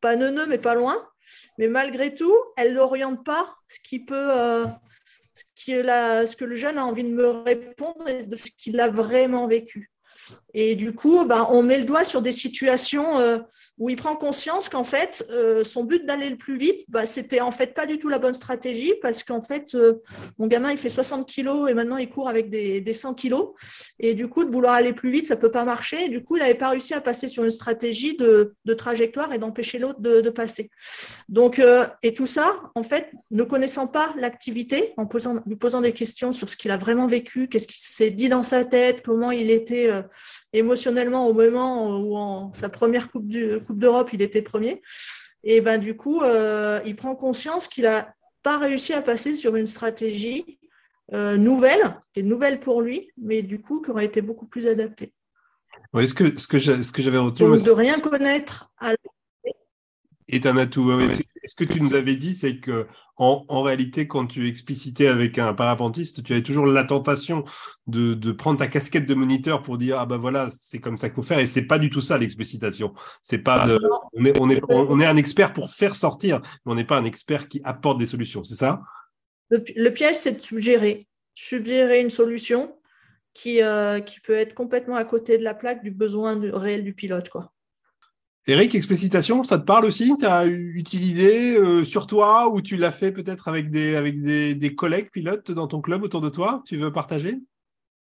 pas 0.00 0.16
neuneux, 0.16 0.46
mais 0.48 0.58
pas 0.58 0.74
loin. 0.74 0.96
Mais 1.58 1.68
malgré 1.68 2.14
tout, 2.14 2.34
elles 2.56 2.74
l'orientent 2.74 3.24
pas, 3.24 3.54
ce 3.68 3.78
qui 3.88 4.04
peut 4.04 4.30
euh, 4.30 4.66
ce, 5.66 6.36
que 6.36 6.44
le 6.44 6.54
jeune 6.54 6.78
a 6.78 6.84
envie 6.84 7.04
de 7.04 7.08
me 7.08 7.28
répondre 7.28 8.08
et 8.08 8.26
de 8.26 8.36
ce 8.36 8.48
qu'il 8.56 8.80
a 8.80 8.88
vraiment 8.88 9.46
vécu. 9.46 9.90
Et 10.54 10.76
du 10.76 10.94
coup, 10.94 11.24
ben, 11.24 11.46
on 11.50 11.62
met 11.62 11.78
le 11.78 11.84
doigt 11.84 12.04
sur 12.04 12.22
des 12.22 12.32
situations 12.32 13.18
euh, 13.18 13.38
où 13.78 13.88
il 13.88 13.96
prend 13.96 14.16
conscience 14.16 14.68
qu'en 14.68 14.84
fait, 14.84 15.26
euh, 15.30 15.64
son 15.64 15.84
but 15.84 16.04
d'aller 16.04 16.28
le 16.28 16.36
plus 16.36 16.56
vite, 16.56 16.84
bah, 16.88 17.06
c'était 17.06 17.40
en 17.40 17.50
fait 17.50 17.74
pas 17.74 17.86
du 17.86 17.98
tout 17.98 18.08
la 18.08 18.18
bonne 18.18 18.34
stratégie 18.34 18.92
parce 19.00 19.22
qu'en 19.22 19.42
fait, 19.42 19.74
euh, 19.74 19.94
mon 20.38 20.46
gamin, 20.46 20.70
il 20.70 20.76
fait 20.76 20.90
60 20.90 21.26
kilos 21.26 21.70
et 21.70 21.74
maintenant 21.74 21.96
il 21.96 22.08
court 22.08 22.28
avec 22.28 22.50
des, 22.50 22.80
des, 22.80 22.92
100 22.92 23.14
kilos. 23.14 23.50
Et 23.98 24.14
du 24.14 24.28
coup, 24.28 24.44
de 24.44 24.52
vouloir 24.52 24.74
aller 24.74 24.92
plus 24.92 25.10
vite, 25.10 25.26
ça 25.26 25.36
peut 25.36 25.50
pas 25.50 25.64
marcher. 25.64 26.04
Et 26.04 26.08
du 26.08 26.22
coup, 26.22 26.36
il 26.36 26.40
n'avait 26.40 26.54
pas 26.54 26.68
réussi 26.68 26.92
à 26.92 27.00
passer 27.00 27.28
sur 27.28 27.44
une 27.44 27.50
stratégie 27.50 28.16
de, 28.16 28.54
trajectoire 28.76 29.32
et 29.32 29.38
d'empêcher 29.38 29.78
l'autre 29.78 30.00
de, 30.00 30.20
de, 30.20 30.30
passer. 30.30 30.70
Donc, 31.28 31.58
euh, 31.58 31.86
et 32.02 32.12
tout 32.12 32.26
ça, 32.26 32.60
en 32.74 32.82
fait, 32.82 33.10
ne 33.30 33.42
connaissant 33.42 33.86
pas 33.86 34.14
l'activité, 34.18 34.92
en 34.96 35.06
posant, 35.06 35.42
lui 35.46 35.56
posant 35.56 35.80
des 35.80 35.92
questions 35.92 36.32
sur 36.32 36.48
ce 36.48 36.56
qu'il 36.56 36.70
a 36.70 36.76
vraiment 36.76 37.06
vécu, 37.06 37.48
qu'est-ce 37.48 37.66
qui 37.66 37.80
s'est 37.80 38.10
dit 38.10 38.28
dans 38.28 38.42
sa 38.42 38.64
tête, 38.64 39.02
comment 39.02 39.30
il 39.30 39.50
était 39.50 39.90
émotionnellement 40.52 41.26
au 41.26 41.32
moment 41.32 41.98
où 41.98 42.16
en 42.16 42.52
sa 42.54 42.68
première 42.68 43.10
Coupe 43.10 43.28
d'Europe, 43.28 44.10
il 44.12 44.22
était 44.22 44.42
premier. 44.42 44.82
Et 45.44 45.60
ben 45.60 45.78
du 45.78 45.96
coup, 45.96 46.22
euh, 46.22 46.80
il 46.84 46.96
prend 46.96 47.14
conscience 47.16 47.66
qu'il 47.66 47.84
n'a 47.84 48.14
pas 48.42 48.58
réussi 48.58 48.92
à 48.92 49.02
passer 49.02 49.34
sur 49.34 49.56
une 49.56 49.66
stratégie 49.66 50.58
euh, 51.12 51.36
nouvelle, 51.36 52.00
qui 52.12 52.20
est 52.20 52.22
nouvelle 52.22 52.60
pour 52.60 52.82
lui, 52.82 53.10
mais 53.16 53.42
du 53.42 53.60
coup 53.60 53.80
qui 53.82 53.90
aurait 53.90 54.04
été 54.04 54.22
beaucoup 54.22 54.46
plus 54.46 54.68
adaptée. 54.68 55.12
Oui, 55.92 56.08
ce 56.08 56.14
que, 56.14 56.38
ce 56.38 56.46
que 56.46 56.58
j'avais 56.58 57.18
retenu. 57.18 57.62
de 57.62 57.70
rien 57.70 57.98
connaître 58.00 58.72
à 58.78 58.94
est 60.28 60.46
un 60.46 60.56
atout. 60.56 60.90
Ce 61.44 61.54
que 61.54 61.64
tu 61.64 61.80
nous 61.80 61.94
avais 61.94 62.16
dit, 62.16 62.34
c'est 62.34 62.58
que 62.58 62.86
en, 63.22 63.62
réalité, 63.62 64.08
quand 64.08 64.26
tu 64.26 64.48
explicitais 64.48 65.06
avec 65.06 65.38
un 65.38 65.54
parapentiste, 65.54 66.24
tu 66.24 66.32
avais 66.32 66.42
toujours 66.42 66.66
la 66.66 66.82
tentation 66.82 67.44
de, 67.86 68.32
prendre 68.32 68.58
ta 68.58 68.66
casquette 68.66 69.06
de 69.06 69.14
moniteur 69.14 69.62
pour 69.62 69.78
dire 69.78 69.98
ah 70.00 70.06
ben 70.06 70.16
voilà, 70.16 70.50
c'est 70.50 70.80
comme 70.80 70.96
ça 70.96 71.08
qu'il 71.08 71.14
faut 71.14 71.22
faire. 71.22 71.38
Et 71.38 71.46
c'est 71.46 71.66
pas 71.66 71.78
du 71.78 71.88
tout 71.88 72.00
ça 72.00 72.18
l'explicitation. 72.18 72.94
C'est 73.20 73.38
pas 73.38 73.66
ah. 73.68 73.78
on, 74.14 74.24
est, 74.24 74.40
on, 74.40 74.50
est, 74.50 74.60
on 74.68 74.98
est 74.98 75.06
un 75.06 75.16
expert 75.16 75.52
pour 75.52 75.70
faire 75.70 75.94
sortir, 75.94 76.40
mais 76.64 76.72
on 76.72 76.74
n'est 76.74 76.84
pas 76.84 76.98
un 76.98 77.04
expert 77.04 77.46
qui 77.46 77.60
apporte 77.62 77.98
des 77.98 78.06
solutions. 78.06 78.42
C'est 78.42 78.56
ça? 78.56 78.82
Le, 79.50 79.90
piège, 79.90 80.16
c'est 80.16 80.32
de 80.32 80.42
suggérer, 80.42 81.06
suggérer 81.34 82.00
une 82.00 82.10
solution 82.10 82.74
qui, 83.34 83.62
euh, 83.62 84.00
qui 84.00 84.18
peut 84.20 84.36
être 84.36 84.54
complètement 84.54 84.96
à 84.96 85.04
côté 85.04 85.38
de 85.38 85.44
la 85.44 85.54
plaque 85.54 85.84
du 85.84 85.90
besoin 85.90 86.40
réel 86.54 86.82
du 86.82 86.94
pilote, 86.94 87.28
quoi. 87.28 87.52
Eric, 88.48 88.74
explicitation, 88.74 89.44
ça 89.44 89.56
te 89.56 89.64
parle 89.64 89.84
aussi? 89.84 90.16
Tu 90.18 90.26
as 90.26 90.46
utilisé 90.46 91.56
euh, 91.56 91.84
sur 91.84 92.08
toi 92.08 92.48
ou 92.48 92.60
tu 92.60 92.76
l'as 92.76 92.90
fait 92.90 93.12
peut-être 93.12 93.46
avec, 93.46 93.70
des, 93.70 94.56
des, 94.56 94.74
collègues 94.74 95.10
pilotes 95.12 95.52
dans 95.52 95.68
ton 95.68 95.80
club 95.80 96.02
autour 96.02 96.20
de 96.20 96.28
toi? 96.28 96.60
Tu 96.66 96.76
veux 96.76 96.92
partager? 96.92 97.38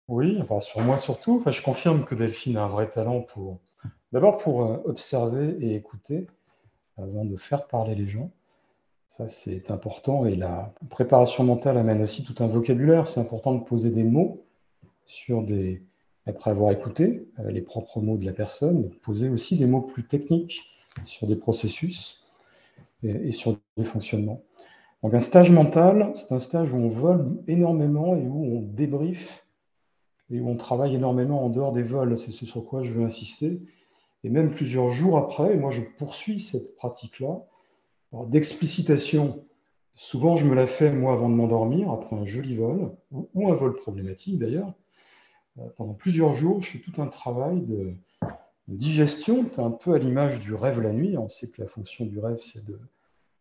Oui, 0.08 0.38
enfin, 0.40 0.62
sur 0.62 0.82
moi 0.82 1.00
surtout. 1.00 1.38
Enfin, 1.40 1.50
je 1.50 1.64
confirme 1.64 2.06
que 2.06 2.14
Delphine 2.14 2.58
a 2.58 2.66
un 2.66 2.68
vrai 2.68 2.88
talent 2.88 3.22
pour 3.22 3.60
d'abord 4.12 4.38
pour 4.38 4.64
euh, 4.64 4.78
observer 4.86 5.58
et 5.60 5.76
écouter 5.76 6.28
avant 6.98 7.26
de 7.26 7.36
faire 7.36 7.66
parler 7.66 7.96
les 7.96 8.08
gens. 8.08 8.30
Ça, 9.10 9.30
c'est 9.30 9.72
important. 9.72 10.28
Et 10.28 10.36
la 10.36 10.72
préparation 10.92 11.46
mentale 11.46 11.80
amène 11.80 12.04
aussi 12.04 12.24
tout 12.24 12.44
un 12.44 12.48
vocabulaire. 12.48 13.08
C'est 13.08 13.20
important 13.20 13.56
de 13.56 13.64
poser 13.64 13.90
des 13.90 14.04
mots 14.04 14.46
sur 15.08 15.42
des, 15.42 15.82
après 16.28 16.52
avoir 16.52 16.72
écouté 16.72 17.28
euh, 17.40 17.52
les 17.52 17.62
propres 17.62 18.02
mots 18.02 18.18
de 18.18 18.26
la 18.26 18.34
personne, 18.34 18.90
poser 19.02 19.30
aussi 19.30 19.58
des 19.58 19.66
mots 19.66 19.82
plus 19.82 20.06
techniques 20.06 20.62
sur 21.06 21.28
des 21.28 21.36
processus 21.36 22.26
et, 23.04 23.32
sur 23.32 23.58
des 23.78 23.86
fonctionnements. 23.86 24.42
Donc 25.04 25.14
un 25.14 25.20
stage 25.20 25.52
mental, 25.52 26.12
c'est 26.16 26.32
un 26.32 26.40
stage 26.40 26.74
où 26.74 26.78
on 26.78 26.88
vole 26.88 27.38
énormément 27.48 28.16
et 28.16 28.26
où 28.26 28.58
on 28.58 28.62
débriefe 28.62 29.46
et 30.32 30.40
où 30.40 30.50
on 30.50 30.58
travaille 30.58 30.96
énormément 30.96 31.46
en 31.46 31.50
dehors 31.50 31.72
des 31.72 31.84
vols. 31.84 32.18
C'est 32.18 32.32
ce 32.32 32.46
sur 32.46 32.66
quoi 32.66 32.82
je 32.82 32.92
veux 32.92 33.06
insister. 33.06 33.62
Et 34.24 34.30
même 34.30 34.50
plusieurs 34.50 34.90
jours 34.90 35.18
après, 35.18 35.56
moi 35.56 35.70
je 35.70 35.82
poursuis 35.98 36.40
cette 36.40 36.76
pratique-là 36.76 37.46
d'explicitation. 38.28 39.44
Souvent, 39.96 40.36
je 40.36 40.46
me 40.46 40.56
la 40.56 40.68
fais 40.68 40.92
moi 40.92 41.14
avant 41.14 41.30
de 41.30 41.36
m'endormir, 41.36 41.92
après 41.92 42.16
un 42.16 42.26
joli 42.26 42.56
vol, 42.56 42.92
ou 43.12 43.50
un 43.50 43.56
vol 43.56 43.76
problématique 43.76 44.40
d'ailleurs. 44.40 44.74
Euh, 45.60 45.64
pendant 45.76 45.94
plusieurs 45.94 46.34
jours, 46.34 46.62
je 46.62 46.72
fais 46.72 46.80
tout 46.80 47.02
un 47.02 47.08
travail 47.08 47.62
de, 47.62 47.94
digestion, 48.68 49.50
un 49.58 49.72
peu 49.72 49.94
à 49.94 49.98
l'image 49.98 50.42
du 50.42 50.54
rêve 50.54 50.82
la 50.82 50.92
nuit. 50.92 51.18
On 51.18 51.30
sait 51.30 51.48
que 51.48 51.62
la 51.62 51.68
fonction 51.70 52.06
du 52.06 52.20
rêve, 52.20 52.40
c'est 52.44 52.66
de 52.66 52.80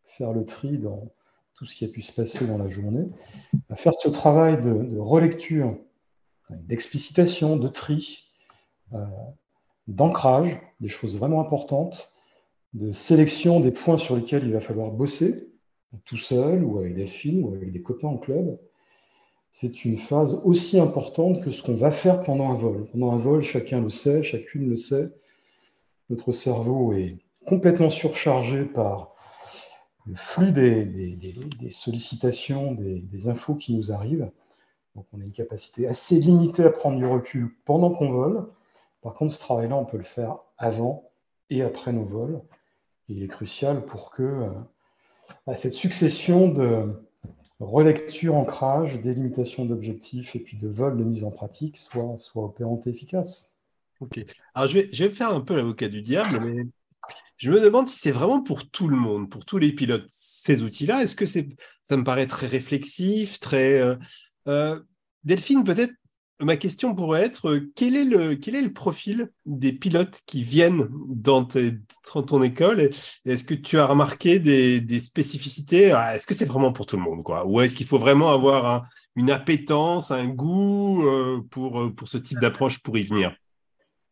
faire 0.04 0.32
le 0.32 0.44
tri 0.44 0.78
dans 0.78 1.10
tout 1.54 1.66
ce 1.66 1.74
qui 1.74 1.84
a 1.84 1.88
pu 1.88 2.00
se 2.00 2.12
passer 2.12 2.46
dans 2.46 2.58
la 2.58 2.68
journée. 2.68 3.08
Faire 3.74 3.94
ce 3.94 4.08
travail 4.08 4.60
de, 4.60 4.98
relecture, 4.98 5.76
d'explicitation, 6.50 7.56
de 7.56 7.66
tri, 7.66 8.28
euh, 8.92 9.04
d'ancrage, 9.88 10.60
des 10.80 10.88
choses 10.88 11.16
vraiment 11.16 11.40
importantes, 11.40 12.12
de 12.74 12.92
sélection 12.92 13.58
des 13.58 13.72
points 13.72 13.96
sur 13.96 14.16
lesquels 14.16 14.44
il 14.44 14.52
va 14.52 14.60
falloir 14.60 14.90
bosser, 14.90 15.48
tout 16.04 16.18
seul 16.18 16.62
ou 16.62 16.78
avec 16.78 16.94
Delphine 16.94 17.42
ou 17.42 17.54
avec 17.54 17.72
des 17.72 17.82
copains 17.82 18.08
en 18.08 18.18
club. 18.18 18.58
C'est 19.58 19.86
une 19.86 19.96
phase 19.96 20.34
aussi 20.44 20.78
importante 20.78 21.42
que 21.42 21.50
ce 21.50 21.62
qu'on 21.62 21.76
va 21.76 21.90
faire 21.90 22.20
pendant 22.20 22.50
un 22.50 22.56
vol. 22.56 22.86
Pendant 22.92 23.12
un 23.12 23.16
vol, 23.16 23.40
chacun 23.40 23.80
le 23.80 23.88
sait, 23.88 24.22
chacune 24.22 24.68
le 24.68 24.76
sait. 24.76 25.10
Notre 26.10 26.30
cerveau 26.32 26.92
est 26.92 27.16
complètement 27.46 27.88
surchargé 27.88 28.66
par 28.66 29.14
le 30.04 30.14
flux 30.14 30.52
des, 30.52 31.16
sollicitations, 31.70 32.72
des, 32.72 33.28
infos 33.28 33.54
qui 33.54 33.74
nous 33.74 33.92
arrivent. 33.92 34.30
Donc 34.94 35.06
on 35.14 35.22
a 35.22 35.24
une 35.24 35.32
capacité 35.32 35.88
assez 35.88 36.20
limitée 36.20 36.64
à 36.64 36.70
prendre 36.70 36.98
du 36.98 37.06
recul 37.06 37.48
pendant 37.64 37.88
qu'on 37.88 38.12
vole. 38.12 38.46
Par 39.00 39.14
contre, 39.14 39.32
ce 39.32 39.40
travail-là, 39.40 39.76
on 39.76 39.86
peut 39.86 39.96
le 39.96 40.04
faire 40.04 40.36
avant 40.58 41.08
et 41.48 41.62
après 41.62 41.94
nos 41.94 42.04
vols. 42.04 42.42
il 43.08 43.22
est 43.22 43.28
crucial 43.28 43.86
pour 43.86 44.10
que 44.10 44.22
euh, 44.22 45.54
cette 45.54 45.72
succession 45.72 46.48
de 46.48 47.05
relecture, 47.60 48.34
ancrage, 48.34 49.00
délimitation 49.00 49.64
d'objectifs 49.64 50.36
et 50.36 50.40
puis 50.40 50.56
de 50.56 50.68
vol 50.68 50.98
de 50.98 51.04
mise 51.04 51.24
en 51.24 51.30
pratique 51.30 51.76
soit, 51.76 52.16
soit 52.18 52.44
opérante 52.44 52.86
et 52.86 52.90
efficace. 52.90 53.56
Ok. 54.00 54.20
Alors 54.54 54.68
je 54.68 54.78
vais, 54.78 54.90
je 54.92 55.04
vais 55.04 55.10
faire 55.10 55.30
un 55.30 55.40
peu 55.40 55.56
l'avocat 55.56 55.88
du 55.88 56.02
diable, 56.02 56.40
mais 56.44 56.64
je 57.38 57.50
me 57.50 57.60
demande 57.60 57.88
si 57.88 57.98
c'est 57.98 58.10
vraiment 58.10 58.42
pour 58.42 58.68
tout 58.68 58.88
le 58.88 58.96
monde, 58.96 59.30
pour 59.30 59.44
tous 59.44 59.58
les 59.58 59.72
pilotes, 59.72 60.06
ces 60.08 60.62
outils-là. 60.62 61.02
Est-ce 61.02 61.16
que 61.16 61.26
ça 61.26 61.96
me 61.96 62.04
paraît 62.04 62.26
très 62.26 62.46
réflexif, 62.46 63.40
très. 63.40 63.80
Euh, 63.80 63.96
euh, 64.48 64.80
Delphine, 65.24 65.64
peut-être 65.64 65.92
ma 66.40 66.56
question 66.56 66.94
pourrait 66.94 67.22
être 67.22 67.48
euh, 67.48 67.72
quel 67.74 67.96
est 67.96 68.04
le, 68.04 68.34
quel 68.36 68.54
est 68.54 68.62
le 68.62 68.72
profil 68.72 69.30
des 69.46 69.72
pilotes 69.72 70.22
qui 70.26 70.42
viennent 70.42 70.88
dans, 70.90 71.44
ton 71.44 72.42
école? 72.42 72.90
Est-ce 73.24 73.44
que 73.44 73.54
tu 73.54 73.78
as 73.78 73.86
remarqué 73.86 74.38
des, 74.38 74.98
spécificités? 74.98 75.92
Ah, 75.92 76.14
Est-ce 76.14 76.26
que 76.26 76.34
c'est 76.34 76.44
vraiment 76.44 76.72
pour 76.72 76.86
tout 76.86 76.96
le 76.96 77.02
monde 77.02 77.22
quoi? 77.22 77.46
Ou 77.46 77.60
est-ce 77.60 77.74
qu'il 77.74 77.86
faut 77.86 77.98
vraiment 77.98 78.30
avoir 78.30 78.86
une 79.14 79.30
appétence, 79.30 80.10
un 80.10 80.26
goût 80.26 81.06
euh, 81.06 81.40
pour, 81.50 81.80
euh, 81.80 81.90
pour 81.90 82.08
ce 82.08 82.18
type 82.18 82.38
d'approche 82.38 82.80
pour 82.80 82.98
y 82.98 83.04
venir? 83.04 83.34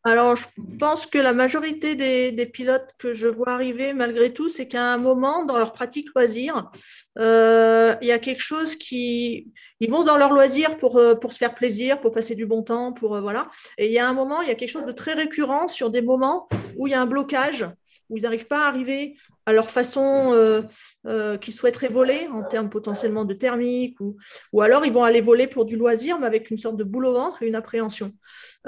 Alors, 0.06 0.36
je 0.36 0.44
pense 0.78 1.06
que 1.06 1.16
la 1.16 1.32
majorité 1.32 1.94
des, 1.94 2.46
pilotes 2.46 2.90
que 2.98 3.14
je 3.14 3.26
vois 3.26 3.48
arriver, 3.48 3.94
malgré 3.94 4.34
tout, 4.34 4.50
c'est 4.50 4.68
qu'à 4.68 4.92
un 4.92 4.98
moment, 4.98 5.46
dans 5.46 5.56
leur 5.56 5.72
pratique 5.72 6.08
loisir, 6.14 6.70
euh, 7.18 7.96
il 8.02 8.08
y 8.08 8.12
a 8.12 8.18
quelque 8.18 8.42
chose 8.42 8.76
qui... 8.76 9.50
Ils 9.80 9.90
vont 9.90 10.04
dans 10.04 10.18
leur 10.18 10.30
loisir 10.30 10.76
pour, 10.76 10.98
euh, 10.98 11.14
pour 11.14 11.32
se 11.32 11.38
faire 11.38 11.54
plaisir, 11.54 12.02
pour 12.02 12.12
passer 12.12 12.34
du 12.34 12.44
bon 12.44 12.62
temps, 12.62 12.92
pour... 12.92 13.16
Euh, 13.16 13.22
voilà. 13.22 13.48
Et 13.78 13.86
il 13.86 13.92
y 13.92 13.98
a 13.98 14.06
un 14.06 14.12
moment, 14.12 14.42
il 14.42 14.48
y 14.48 14.50
a 14.50 14.54
quelque 14.54 14.70
chose 14.70 14.84
de 14.84 14.92
très 14.92 15.14
récurrent 15.14 15.68
sur 15.68 15.88
des 15.88 16.02
moments 16.02 16.48
où 16.76 16.86
il 16.86 16.90
y 16.90 16.94
a 16.94 17.00
un 17.00 17.06
blocage 17.06 17.66
où 18.10 18.18
ils 18.18 18.24
n'arrivent 18.24 18.46
pas 18.46 18.66
à 18.66 18.68
arriver 18.68 19.16
à 19.46 19.52
leur 19.52 19.70
façon 19.70 20.33
euh, 20.33 20.62
euh, 21.07 21.37
qu'ils 21.37 21.54
souhaiteraient 21.54 21.88
voler, 21.88 22.28
en 22.33 22.42
termes 22.42 22.70
potentiellement 22.70 23.24
de 23.24 23.35
thermique, 23.35 24.00
ou, 24.00 24.16
ou 24.52 24.62
alors 24.62 24.87
ils 24.87 24.92
vont 24.92 25.04
aller 25.04 25.20
voler 25.20 25.46
pour 25.46 25.64
du 25.64 25.76
loisir, 25.76 26.18
mais 26.18 26.26
avec 26.26 26.50
une 26.50 26.59
sorte 26.59 26.76
de 26.76 26.85
boule 26.85 27.07
au 27.07 27.12
ventre 27.12 27.42
et 27.42 27.48
une 27.48 27.54
appréhension. 27.54 28.12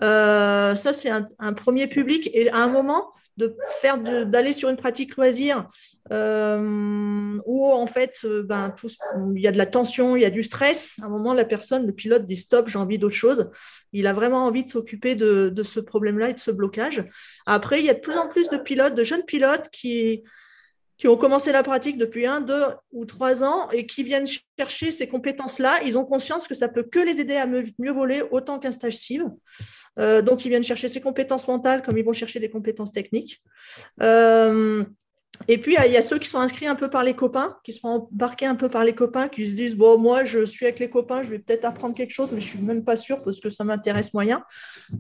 Euh, 0.03 0.75
ça, 0.75 0.93
c'est 0.93 1.11
un, 1.11 1.53
premier 1.55 1.87
public. 1.87 2.31
Et 2.35 2.51
à 2.51 2.59
un 2.59 2.69
moment, 2.69 3.13
de 3.37 3.55
faire 3.83 3.99
d'aller 3.99 4.55
sur 4.55 4.71
une 4.71 4.79
pratique 4.79 5.15
loisir 5.17 5.69
euh, 6.11 7.39
où 7.45 7.67
en 7.67 7.87
fait 7.87 8.27
ben, 8.45 8.71
tout, 8.71 8.89
il 9.35 9.43
y 9.43 9.47
a 9.47 9.53
de 9.53 9.59
la 9.59 9.67
tension, 9.67 10.17
il 10.17 10.23
y 10.23 10.25
a 10.25 10.31
du 10.31 10.43
stress. 10.43 10.99
À 11.03 11.07
un 11.07 11.09
moment, 11.11 11.35
la 11.35 11.45
personne, 11.45 11.87
le 11.87 11.93
pilote 11.93 12.27
dit 12.27 12.39
stop, 12.39 12.69
j'ai 12.69 12.79
envie 12.79 12.99
d'autre 12.99 13.15
chose. 13.15 13.51
Il 13.93 14.07
a 14.07 14.15
vraiment 14.15 14.47
envie 14.47 14.65
de 14.65 14.71
s'occuper 14.71 15.17
de, 15.17 15.51
de, 15.51 15.63
ce 15.63 15.81
problème-là 15.81 16.31
et 16.31 16.35
de 16.35 16.39
ce 16.39 16.51
blocage. 16.51 17.05
Après, 17.45 17.81
il 17.81 17.85
y 17.85 17.91
a 17.91 17.95
de 17.95 18.01
plus 18.01 18.17
en 18.17 18.29
plus 18.29 18.49
de 18.49 18.57
pilotes, 18.57 18.95
de 18.95 19.05
jeunes 19.05 19.25
pilotes 19.25 19.69
qui, 19.71 20.23
qui 20.99 21.09
ont 21.09 21.17
commencé 21.17 21.53
la 21.53 21.63
pratique 21.63 21.99
depuis 21.99 22.27
un, 22.27 22.41
deux 22.41 22.65
ou 22.93 23.05
trois 23.05 23.45
ans 23.45 23.71
et 23.71 23.87
qui 23.87 24.03
viennent 24.03 24.27
chercher 24.59 24.93
ces 24.93 25.07
compétences-là. 25.07 25.83
Ils 25.85 25.99
ont 25.99 26.05
conscience 26.05 26.49
que 26.49 26.55
ça 26.55 26.69
peut 26.69 26.85
que 26.85 26.99
les 26.99 27.21
aider 27.21 27.37
à 27.37 27.47
mieux 27.47 27.93
voler 27.93 28.23
autant 28.31 28.59
qu'un 28.59 28.73
stage 28.73 28.97
civ. 28.97 29.25
Euh, 29.99 30.23
donc, 30.23 30.45
ils 30.45 30.49
viennent 30.49 30.65
chercher 30.65 30.89
ces 30.89 31.01
compétences 31.01 31.47
mentales 31.49 31.83
comme 31.83 31.99
ils 31.99 32.05
vont 32.05 32.13
chercher 32.13 32.41
des 32.41 32.49
compétences 32.49 32.93
techniques. 32.93 33.43
Euh, 34.03 34.85
et 35.49 35.59
puis, 35.59 35.77
il 35.85 35.93
y 35.93 35.97
a 35.97 36.03
ceux 36.03 36.19
qui 36.19 36.29
sont 36.29 36.39
inscrits 36.39 36.67
un 36.67 36.75
peu 36.75 36.91
par 36.91 37.03
les 37.03 37.15
copains, 37.15 37.57
qui 37.65 37.73
se 37.73 37.81
font 37.81 38.09
embarquer 38.11 38.47
un 38.47 38.55
peu 38.55 38.69
par 38.69 38.85
les 38.85 38.95
copains, 38.95 39.29
qui 39.29 39.49
se 39.49 39.55
disent 39.55 39.77
Bon, 39.77 39.99
moi, 39.99 40.25
je 40.25 40.45
suis 40.45 40.67
avec 40.67 40.79
les 40.79 40.91
copains, 40.91 41.23
je 41.23 41.31
vais 41.31 41.39
peut-être 41.39 41.65
apprendre 41.65 41.95
quelque 41.95 42.13
chose, 42.13 42.33
mais 42.33 42.41
je 42.41 42.47
ne 42.47 42.51
suis 42.51 42.63
même 42.63 42.85
pas 42.85 42.97
sûre 42.97 43.23
parce 43.23 43.41
que 43.41 43.51
ça 43.51 43.65
m'intéresse 43.65 44.15
moyen. 44.15 44.43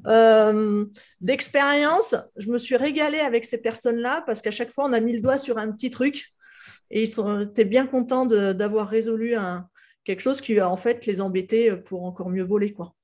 Euh, 0.06 0.84
d'expérience, 1.20 2.14
je 2.36 2.48
me 2.48 2.58
suis 2.58 2.76
régalée 2.76 3.20
avec 3.20 3.44
ces 3.44 3.58
personnes-là 3.58 4.22
parce 4.26 4.40
qu'à 4.40 4.50
chaque 4.50 4.72
fois, 4.72 4.86
on 4.86 4.92
a 4.92 5.00
mis 5.00 5.12
le 5.12 5.20
doigt 5.20 5.38
sur 5.38 5.58
un 5.58 5.70
petit 5.72 5.90
truc 5.90 6.32
et 6.90 7.02
ils 7.02 7.42
étaient 7.42 7.64
bien 7.64 7.86
contents 7.86 8.26
d'avoir 8.26 8.88
résolu 8.88 9.34
quelque 10.04 10.20
chose 10.20 10.40
qui, 10.40 10.60
en 10.60 10.76
fait, 10.76 11.06
les 11.06 11.20
embêtait 11.20 11.76
pour 11.76 12.04
encore 12.04 12.30
mieux 12.30 12.44
voler. 12.44 12.72
quoi. 12.72 12.94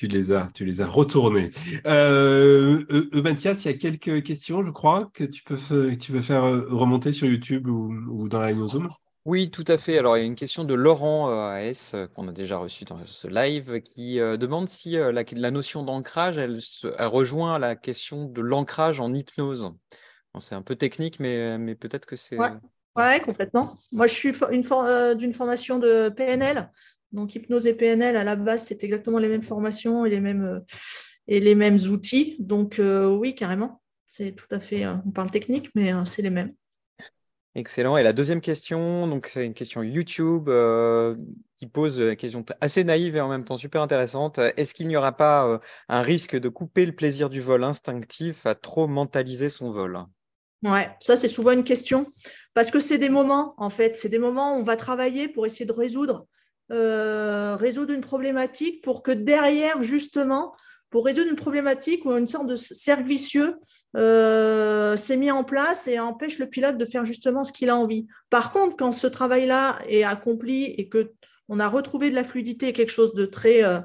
Tu 0.00 0.06
les 0.06 0.32
as, 0.32 0.48
tu 0.54 0.64
les 0.64 0.80
as 0.80 0.86
retournés. 0.86 1.50
Euh, 1.86 2.86
euh, 2.90 3.10
euh, 3.12 3.22
Mathias, 3.22 3.66
il 3.66 3.70
y 3.70 3.74
a 3.74 3.76
quelques 3.76 4.22
questions, 4.22 4.64
je 4.64 4.70
crois, 4.70 5.10
que 5.12 5.24
tu 5.24 5.42
peux, 5.42 5.58
tu 5.98 6.12
veux 6.12 6.22
faire 6.22 6.42
remonter 6.42 7.12
sur 7.12 7.26
YouTube 7.26 7.68
ou, 7.68 8.26
dans 8.26 8.40
la 8.40 8.50
ligne 8.50 8.66
Zoom. 8.66 8.88
Oui, 9.26 9.50
tout 9.50 9.66
à 9.66 9.76
fait. 9.76 9.98
Alors, 9.98 10.16
il 10.16 10.20
y 10.20 10.22
a 10.22 10.26
une 10.26 10.36
question 10.36 10.64
de 10.64 10.72
Laurent 10.72 11.28
AS 11.50 11.94
qu'on 12.14 12.28
a 12.28 12.32
déjà 12.32 12.56
reçue 12.56 12.86
dans 12.86 12.98
ce 13.04 13.28
live 13.28 13.82
qui 13.82 14.14
demande 14.16 14.70
si 14.70 14.92
la, 14.92 15.50
notion 15.50 15.82
d'ancrage, 15.82 16.38
elle, 16.38 16.60
rejoint 16.98 17.58
la 17.58 17.76
question 17.76 18.24
de 18.24 18.40
l'ancrage 18.40 19.00
en 19.00 19.12
hypnose. 19.12 19.70
c'est 20.38 20.54
un 20.54 20.62
peu 20.62 20.76
technique, 20.76 21.20
mais, 21.20 21.58
mais 21.58 21.74
peut-être 21.74 22.06
que 22.06 22.16
c'est. 22.16 22.38
Ouais. 22.38 23.20
complètement. 23.20 23.76
Moi, 23.92 24.06
je 24.06 24.14
suis 24.14 24.32
d'une 24.32 25.34
formation 25.34 25.78
de 25.78 26.08
PNL, 26.08 26.70
donc, 27.12 27.34
hypnose 27.34 27.66
et 27.66 27.74
PNL, 27.74 28.16
à 28.16 28.24
la 28.24 28.36
base, 28.36 28.66
c'est 28.66 28.84
exactement 28.84 29.18
les 29.18 29.28
mêmes 29.28 29.42
formations 29.42 30.04
et 30.06 30.10
les 30.10 30.20
mêmes, 30.20 30.42
euh, 30.42 30.60
et 31.26 31.40
les 31.40 31.54
mêmes 31.54 31.78
outils. 31.90 32.36
Donc, 32.38 32.78
euh, 32.78 33.08
oui, 33.08 33.34
carrément. 33.34 33.82
C'est 34.08 34.32
tout 34.32 34.46
à 34.50 34.60
fait. 34.60 34.84
Euh, 34.84 34.94
on 35.06 35.10
parle 35.10 35.30
technique, 35.30 35.70
mais 35.74 35.92
c'est 36.04 36.22
les 36.22 36.30
mêmes. 36.30 36.52
Excellent. 37.56 37.96
Et 37.96 38.04
la 38.04 38.12
deuxième 38.12 38.40
question, 38.40 39.08
donc 39.08 39.26
c'est 39.26 39.44
une 39.44 39.54
question 39.54 39.82
YouTube 39.82 40.48
qui 41.56 41.66
pose 41.66 41.98
une 41.98 42.14
question 42.14 42.44
assez 42.60 42.84
naïve 42.84 43.16
et 43.16 43.20
en 43.20 43.28
même 43.28 43.44
temps 43.44 43.56
super 43.56 43.82
intéressante. 43.82 44.38
Est-ce 44.56 44.72
qu'il 44.72 44.86
n'y 44.86 44.96
aura 44.96 45.16
pas 45.16 45.60
un 45.88 46.02
risque 46.02 46.36
de 46.36 46.48
couper 46.48 46.86
le 46.86 46.92
plaisir 46.92 47.28
du 47.28 47.40
vol 47.40 47.64
instinctif 47.64 48.46
à 48.46 48.54
trop 48.54 48.86
mentaliser 48.86 49.48
son 49.48 49.72
vol? 49.72 49.98
Ouais, 50.62 50.90
ça 51.00 51.16
c'est 51.16 51.26
souvent 51.26 51.50
une 51.50 51.64
question 51.64 52.12
parce 52.54 52.70
que 52.70 52.78
c'est 52.78 52.98
des 52.98 53.08
moments 53.08 53.54
en 53.56 53.70
fait, 53.70 53.96
c'est 53.96 54.08
des 54.08 54.20
moments 54.20 54.56
où 54.56 54.60
on 54.60 54.64
va 54.64 54.76
travailler 54.76 55.26
pour 55.26 55.44
essayer 55.44 55.66
de 55.66 55.72
résoudre 55.72 56.28
euh, 56.72 57.56
résoudre 57.56 57.92
une 57.92 58.00
problématique 58.00 58.82
pour 58.82 59.02
que 59.02 59.10
derrière, 59.10 59.82
justement, 59.82 60.54
pour 60.90 61.04
résoudre 61.04 61.30
une 61.30 61.36
problématique 61.36 62.04
ou 62.04 62.12
une 62.12 62.28
sorte 62.28 62.48
de 62.48 62.56
cercle 62.56 63.04
vicieux 63.04 63.56
euh, 63.96 64.96
s'est 64.96 65.16
mis 65.16 65.30
en 65.30 65.44
place 65.44 65.86
et 65.86 65.98
empêche 65.98 66.38
le 66.38 66.46
pilote 66.46 66.78
de 66.78 66.84
faire 66.84 67.04
justement 67.04 67.44
ce 67.44 67.52
qu'il 67.52 67.70
a 67.70 67.76
envie. 67.76 68.06
Par 68.28 68.50
contre, 68.50 68.76
quand 68.76 68.92
ce 68.92 69.06
travail-là 69.06 69.78
est 69.88 70.04
accompli 70.04 70.64
et 70.64 70.88
que 70.88 71.12
on 71.48 71.58
a 71.58 71.68
retrouvé 71.68 72.10
de 72.10 72.14
la 72.14 72.24
fluidité, 72.24 72.72
quelque 72.72 72.92
chose 72.92 73.14
de 73.14 73.26
très 73.26 73.64
euh, 73.64 73.80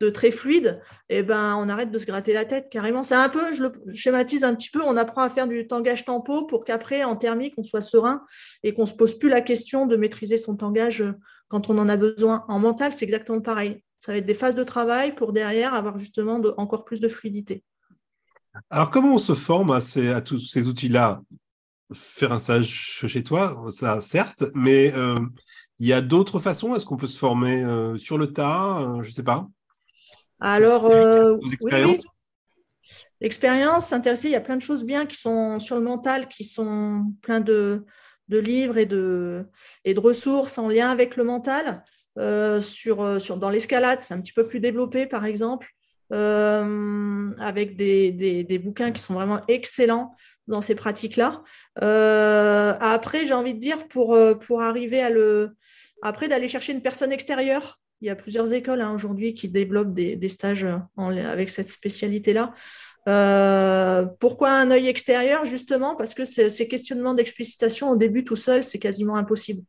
de 0.00 0.10
très 0.10 0.32
fluide, 0.32 0.80
eh 1.08 1.22
ben, 1.22 1.54
on 1.56 1.68
arrête 1.68 1.90
de 1.90 1.98
se 1.98 2.06
gratter 2.06 2.32
la 2.32 2.44
tête 2.44 2.68
carrément. 2.68 3.04
C'est 3.04 3.14
un 3.14 3.28
peu, 3.28 3.54
je 3.54 3.62
le 3.62 3.94
schématise 3.94 4.42
un 4.42 4.54
petit 4.54 4.70
peu, 4.70 4.82
on 4.82 4.96
apprend 4.96 5.22
à 5.22 5.30
faire 5.30 5.46
du 5.46 5.66
tangage 5.66 6.04
tempo 6.04 6.46
pour 6.46 6.64
qu'après, 6.64 7.04
en 7.04 7.14
thermique, 7.14 7.54
on 7.56 7.62
soit 7.62 7.80
serein 7.80 8.24
et 8.64 8.74
qu'on 8.74 8.82
ne 8.82 8.88
se 8.88 8.94
pose 8.94 9.16
plus 9.18 9.28
la 9.28 9.40
question 9.40 9.86
de 9.86 9.96
maîtriser 9.96 10.36
son 10.36 10.56
tangage 10.56 11.04
quand 11.54 11.70
on 11.70 11.78
en 11.78 11.88
a 11.88 11.96
besoin. 11.96 12.44
En 12.48 12.58
mental, 12.58 12.90
c'est 12.90 13.04
exactement 13.04 13.40
pareil. 13.40 13.80
Ça 14.00 14.10
va 14.10 14.18
être 14.18 14.26
des 14.26 14.34
phases 14.34 14.56
de 14.56 14.64
travail 14.64 15.14
pour 15.14 15.32
derrière 15.32 15.72
avoir 15.72 16.00
justement 16.00 16.40
encore 16.56 16.84
plus 16.84 16.98
de 16.98 17.06
fluidité. 17.06 17.62
Alors, 18.70 18.90
comment 18.90 19.14
on 19.14 19.18
se 19.18 19.34
forme 19.34 19.70
à, 19.70 19.78
à 20.16 20.20
tous 20.20 20.40
ces 20.40 20.66
outils-là? 20.66 21.22
Faire 21.92 22.32
un 22.32 22.40
stage 22.40 23.04
chez 23.06 23.22
toi, 23.22 23.66
ça 23.70 24.00
certes, 24.00 24.42
mais 24.56 24.92
euh, 24.96 25.20
il 25.78 25.86
y 25.86 25.92
a 25.92 26.00
d'autres 26.00 26.40
façons 26.40 26.74
Est-ce 26.74 26.84
qu'on 26.84 26.96
peut 26.96 27.06
se 27.06 27.18
former 27.18 27.62
euh, 27.62 27.96
sur 27.98 28.18
le 28.18 28.32
tas? 28.32 28.80
Euh, 28.80 29.02
Je 29.02 29.10
ne 29.10 29.12
sais 29.12 29.22
pas. 29.22 29.46
Alors, 30.40 30.90
l'expérience, 33.20 33.86
s'intéresser, 33.86 34.26
il 34.26 34.32
y 34.32 34.36
a 34.36 34.40
plein 34.40 34.56
de 34.56 34.62
choses 34.62 34.82
bien 34.82 35.06
qui 35.06 35.16
sont 35.16 35.60
sur 35.60 35.76
le 35.76 35.82
mental, 35.82 36.26
qui 36.26 36.42
sont 36.42 37.12
plein 37.22 37.38
de, 37.38 37.86
livres 38.28 38.78
et 38.78 38.86
de, 38.86 39.46
de 39.84 40.00
ressources 40.00 40.58
en 40.58 40.68
lien 40.68 40.90
avec 40.90 41.16
le 41.16 41.24
mental. 41.24 41.82
Euh, 42.18 42.60
sur, 42.60 43.36
dans 43.36 43.50
l'escalade, 43.50 44.00
c'est 44.00 44.14
un 44.14 44.20
petit 44.20 44.32
peu 44.32 44.46
plus 44.46 44.60
développé, 44.60 45.06
par 45.06 45.24
exemple, 45.24 45.68
euh, 46.12 47.30
avec 47.38 47.76
des, 47.76 48.60
bouquins 48.62 48.92
qui 48.92 49.02
sont 49.02 49.14
vraiment 49.14 49.40
excellents 49.48 50.14
dans 50.46 50.62
ces 50.62 50.74
pratiques-là. 50.74 51.42
après, 51.76 53.26
j'ai 53.26 53.34
envie 53.34 53.54
de 53.54 53.60
dire, 53.60 53.88
pour, 53.88 54.16
pour 54.40 54.62
arriver 54.62 55.00
à 55.00 55.10
le... 55.10 55.56
Après, 56.02 56.28
d'aller 56.28 56.48
chercher 56.48 56.72
une 56.72 56.82
personne 56.82 57.12
extérieure 57.12 57.80
il 58.04 58.08
y 58.08 58.10
a 58.10 58.16
plusieurs 58.16 58.52
écoles 58.52 58.82
hein, 58.82 58.92
aujourd'hui 58.94 59.32
qui 59.32 59.48
développent 59.48 59.94
des, 59.94 60.28
stages 60.28 60.66
avec 60.98 61.48
cette 61.48 61.70
spécialité-là. 61.70 62.52
Euh, 63.08 64.06
pourquoi 64.18 64.50
un 64.50 64.70
œil 64.70 64.88
extérieur 64.88 65.44
Justement? 65.44 65.94
Parce 65.96 66.14
que 66.14 66.24
ces 66.24 66.68
questionnements 66.68 67.14
d'explicitation 67.14 67.90
au 67.90 67.96
début 67.96 68.24
tout 68.24 68.36
seul, 68.36 68.62
c'est 68.62 68.78
quasiment 68.78 69.16
impossible. 69.16 69.62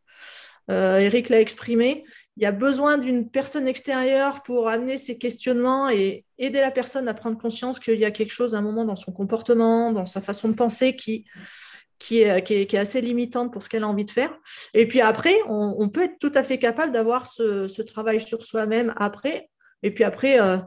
Euh, 0.72 0.98
Eric 0.98 1.30
l'a 1.30 1.42
exprimé. 1.42 2.04
Il 2.38 2.44
y 2.44 2.46
a 2.46 2.52
besoin 2.52 2.98
d'une 2.98 3.30
personne 3.30 3.68
extérieure 3.68 4.44
pour 4.44 4.68
amener 4.68 4.98
ces 4.98 5.18
questionnements 5.18 5.90
et 5.90 6.26
aider 6.38 6.60
la 6.60 6.72
personne 6.72 7.08
à 7.08 7.14
prendre 7.14 7.38
conscience 7.38 7.80
qu'il 7.80 8.00
y 8.00 8.06
a 8.06 8.12
quelque 8.12 8.34
chose 8.34 8.56
à 8.56 8.58
un 8.58 8.62
moment 8.62 8.84
dans 8.84 8.96
son 8.96 9.12
comportement, 9.12 9.92
dans 9.92 10.06
sa 10.06 10.22
façon 10.22 10.50
de 10.50 10.56
penser 10.56 10.96
qui, 10.96 11.26
qui 12.00 12.22
est, 12.22 12.44
qui, 12.44 12.54
est, 12.54 12.78
assez 12.78 13.00
limitante 13.00 13.54
pour 13.54 13.64
ce 13.64 13.70
qu'elle 13.70 13.84
a 13.84 13.88
envie 13.88 14.06
de 14.06 14.12
faire. 14.12 14.36
Et 14.74 14.88
puis 14.88 15.02
après, 15.02 15.36
on, 15.48 15.90
peut 15.90 16.04
être 16.04 16.20
tout 16.20 16.32
à 16.34 16.44
fait 16.44 16.58
capable 16.58 16.92
d'avoir 16.92 17.28
ce, 17.28 17.82
travail 17.84 18.20
sur 18.20 18.44
soi-même 18.44 18.94
après. 18.98 19.50
Et 19.84 19.92
puis 19.92 20.04
après, 20.04 20.42
euh, 20.42 20.58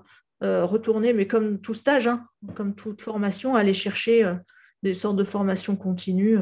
euh, 0.43 0.65
retourner, 0.65 1.13
mais 1.13 1.27
comme 1.27 1.61
tout 1.61 1.75
stage, 1.75 2.07
hein, 2.07 2.27
comme 2.55 2.75
toute 2.75 3.03
formation, 3.03 3.55
aller 3.55 3.75
chercher 3.75 4.25
euh, 4.25 4.35
des 4.83 4.95
sortes 4.95 5.17
de 5.17 5.25
formations 5.25 5.77
continues 5.77 6.39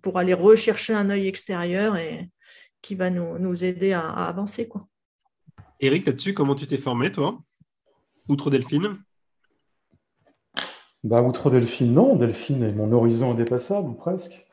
pour 0.00 0.18
aller 0.18 0.32
rechercher 0.32 0.94
un 0.94 1.10
œil 1.10 1.26
extérieur 1.26 1.98
et 1.98 2.30
qui 2.80 2.94
va 2.94 3.10
nous, 3.10 3.38
nous 3.38 3.64
aider 3.64 3.92
à, 3.92 4.00
à 4.00 4.28
avancer. 4.28 4.66
Quoi. 4.66 4.88
Eric, 5.80 6.06
là-dessus, 6.06 6.32
comment 6.32 6.54
tu 6.54 6.66
t'es 6.66 6.78
formé, 6.78 7.12
toi? 7.12 7.38
Outre 8.28 8.50
Delphine 8.50 8.94
bah, 11.04 11.22
outre 11.22 11.50
Delphine, 11.50 11.92
non. 11.92 12.16
Delphine 12.16 12.64
est 12.64 12.72
mon 12.72 12.90
horizon 12.90 13.32
indépassable, 13.32 13.96
presque. 13.96 14.46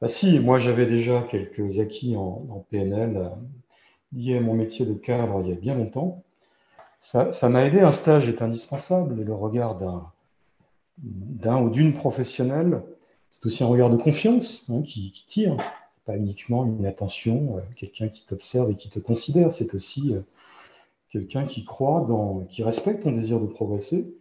Bah, 0.00 0.08
si, 0.08 0.38
moi 0.40 0.58
j'avais 0.58 0.86
déjà 0.86 1.22
quelques 1.22 1.78
acquis 1.78 2.16
en, 2.16 2.66
PNL 2.70 3.16
euh, 3.16 3.28
liés 4.12 4.36
à 4.36 4.40
mon 4.40 4.54
métier 4.54 4.84
de 4.84 4.92
cadre 4.92 5.40
il 5.42 5.50
y 5.50 5.52
a 5.52 5.56
bien 5.56 5.74
longtemps. 5.74 6.23
Ça, 7.04 7.50
m'a 7.50 7.66
aidé. 7.66 7.80
Un 7.80 7.90
stage 7.90 8.30
est 8.30 8.40
indispensable 8.40 9.20
et 9.20 9.24
le 9.24 9.34
regard 9.34 9.76
d'un 10.98 11.62
ou 11.62 11.68
d'une 11.68 11.92
professionnelle, 11.92 12.82
c'est 13.30 13.44
aussi 13.44 13.62
un 13.62 13.66
regard 13.66 13.90
de 13.90 13.98
confiance 13.98 14.64
hein, 14.70 14.80
qui, 14.80 15.12
qui, 15.12 15.26
tire. 15.26 15.56
C'est 15.92 16.04
pas 16.06 16.16
uniquement 16.16 16.64
une 16.64 16.86
attention, 16.86 17.58
euh, 17.58 17.60
quelqu'un 17.76 18.08
qui 18.08 18.24
t'observe 18.24 18.70
et 18.70 18.74
qui 18.74 18.88
te 18.88 18.98
considère. 18.98 19.52
C'est 19.52 19.74
aussi 19.74 20.14
euh, 20.14 20.20
quelqu'un 21.10 21.44
qui 21.44 21.66
croit 21.66 22.06
dans, 22.08 22.40
qui 22.48 22.62
respecte 22.62 23.02
ton 23.02 23.12
désir 23.12 23.38
de 23.38 23.46
progresser 23.46 24.14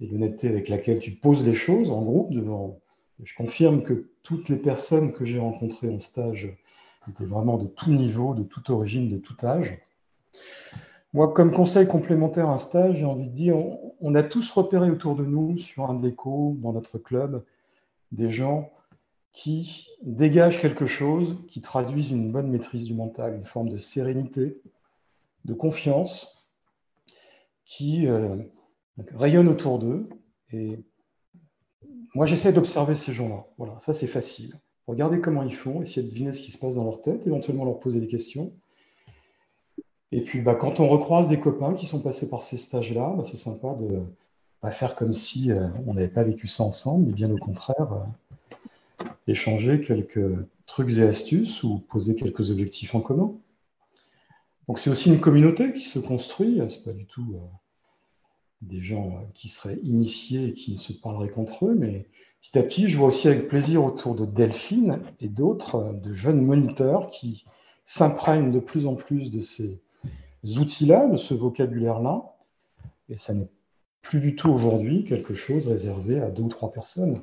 et 0.00 0.06
l'honnêteté 0.06 0.48
avec 0.48 0.68
laquelle 0.68 0.98
tu 0.98 1.12
poses 1.12 1.42
les 1.42 1.54
choses 1.54 1.90
en 1.90 2.02
groupe 2.02 2.34
devant. 2.34 2.78
Je 3.24 3.34
confirme 3.34 3.82
que 3.82 4.10
toutes 4.22 4.50
les 4.50 4.56
personnes 4.56 5.14
que 5.14 5.24
j'ai 5.24 5.38
rencontrées 5.38 5.88
en 5.88 6.00
stage 6.00 6.54
étaient 7.08 7.24
vraiment 7.24 7.56
de 7.56 7.66
tout 7.66 7.90
niveau, 7.90 8.34
de 8.34 8.42
toute 8.42 8.68
origine, 8.68 9.08
de 9.08 9.16
tout 9.16 9.36
âge. 9.42 9.78
Moi, 11.16 11.32
comme 11.32 11.50
conseil 11.50 11.86
complémentaire 11.86 12.50
à 12.50 12.52
un 12.52 12.58
stage, 12.58 12.98
j'ai 12.98 13.06
envie 13.06 13.24
de 13.24 13.32
dire, 13.32 13.56
on, 14.02 14.14
a 14.14 14.22
tous 14.22 14.50
repéré 14.50 14.90
autour 14.90 15.16
de 15.16 15.24
nous, 15.24 15.56
sur 15.56 15.88
un 15.88 15.94
déco, 15.94 16.58
dans 16.60 16.74
notre 16.74 16.98
club, 16.98 17.42
des 18.12 18.28
gens 18.28 18.70
qui 19.32 19.88
dégagent 20.02 20.60
quelque 20.60 20.84
chose, 20.84 21.38
qui 21.48 21.62
traduisent 21.62 22.10
une 22.10 22.30
bonne 22.30 22.50
maîtrise 22.50 22.84
du 22.84 22.92
mental, 22.92 23.34
une 23.34 23.46
forme 23.46 23.70
de 23.70 23.78
sérénité, 23.78 24.60
de 25.46 25.54
confiance, 25.54 26.46
qui 27.64 28.06
euh, 28.06 28.36
rayonnent 29.14 29.48
autour 29.48 29.78
d'eux. 29.78 30.10
Et 30.52 30.84
moi, 32.14 32.26
j'essaie 32.26 32.52
d'observer 32.52 32.94
ces 32.94 33.14
gens-là. 33.14 33.46
Voilà, 33.56 33.80
ça 33.80 33.94
c'est 33.94 34.06
facile. 34.06 34.52
Regardez 34.86 35.22
comment 35.22 35.44
ils 35.44 35.56
font, 35.56 35.80
essayer 35.80 36.06
de 36.06 36.10
deviner 36.10 36.34
ce 36.34 36.42
qui 36.42 36.50
se 36.50 36.58
passe 36.58 36.74
dans 36.74 36.84
leur 36.84 37.00
tête, 37.00 37.26
éventuellement 37.26 37.64
leur 37.64 37.80
poser 37.80 38.00
des 38.00 38.06
questions. 38.06 38.52
Et 40.12 40.22
puis, 40.22 40.40
bah, 40.40 40.54
quand 40.54 40.80
on 40.80 40.88
recroise 40.88 41.28
des 41.28 41.40
copains 41.40 41.74
qui 41.74 41.86
sont 41.86 42.00
passés 42.00 42.28
par 42.28 42.42
ces 42.42 42.58
stages-là, 42.58 43.14
bah, 43.16 43.24
c'est 43.24 43.36
sympa 43.36 43.74
de 43.74 44.02
pas 44.60 44.70
faire 44.70 44.94
comme 44.94 45.12
si 45.12 45.50
euh, 45.50 45.68
on 45.86 45.94
n'avait 45.94 46.08
pas 46.08 46.22
vécu 46.22 46.48
ça 46.48 46.62
ensemble, 46.62 47.06
mais 47.06 47.12
bien 47.12 47.30
au 47.30 47.38
contraire, 47.38 47.92
euh, 49.00 49.04
échanger 49.26 49.80
quelques 49.80 50.36
trucs 50.66 50.96
et 50.98 51.02
astuces 51.02 51.62
ou 51.62 51.78
poser 51.78 52.14
quelques 52.14 52.50
objectifs 52.50 52.94
en 52.94 53.00
commun. 53.00 53.34
Donc, 54.68 54.78
c'est 54.78 54.90
aussi 54.90 55.10
une 55.10 55.20
communauté 55.20 55.72
qui 55.72 55.82
se 55.82 55.98
construit. 55.98 56.60
C'est 56.68 56.84
pas 56.84 56.92
du 56.92 57.06
tout. 57.06 57.34
Euh, 57.34 57.46
des 58.62 58.80
gens 58.80 59.28
qui 59.34 59.48
seraient 59.48 59.78
initiés 59.82 60.48
et 60.48 60.52
qui 60.52 60.72
ne 60.72 60.76
se 60.76 60.92
parleraient 60.92 61.28
qu'entre 61.28 61.66
eux, 61.66 61.74
mais 61.74 62.06
petit 62.40 62.58
à 62.58 62.62
petit, 62.62 62.88
je 62.88 62.96
vois 62.96 63.08
aussi 63.08 63.28
avec 63.28 63.48
plaisir 63.48 63.84
autour 63.84 64.14
de 64.14 64.24
Delphine 64.24 65.00
et 65.20 65.28
d'autres, 65.28 65.94
de 66.02 66.12
jeunes 66.12 66.42
moniteurs 66.42 67.08
qui 67.08 67.44
s'imprègnent 67.84 68.50
de 68.50 68.58
plus 68.58 68.86
en 68.86 68.94
plus 68.94 69.30
de 69.30 69.42
ces 69.42 69.80
outils-là, 70.44 71.08
de 71.08 71.16
ce 71.16 71.34
vocabulaire-là, 71.34 72.22
et 73.08 73.18
ça 73.18 73.34
n'est 73.34 73.50
plus 74.02 74.20
du 74.20 74.36
tout 74.36 74.48
aujourd'hui 74.48 75.04
quelque 75.04 75.34
chose 75.34 75.66
réservé 75.66 76.20
à 76.20 76.30
deux 76.30 76.42
ou 76.42 76.48
trois 76.48 76.72
personnes. 76.72 77.20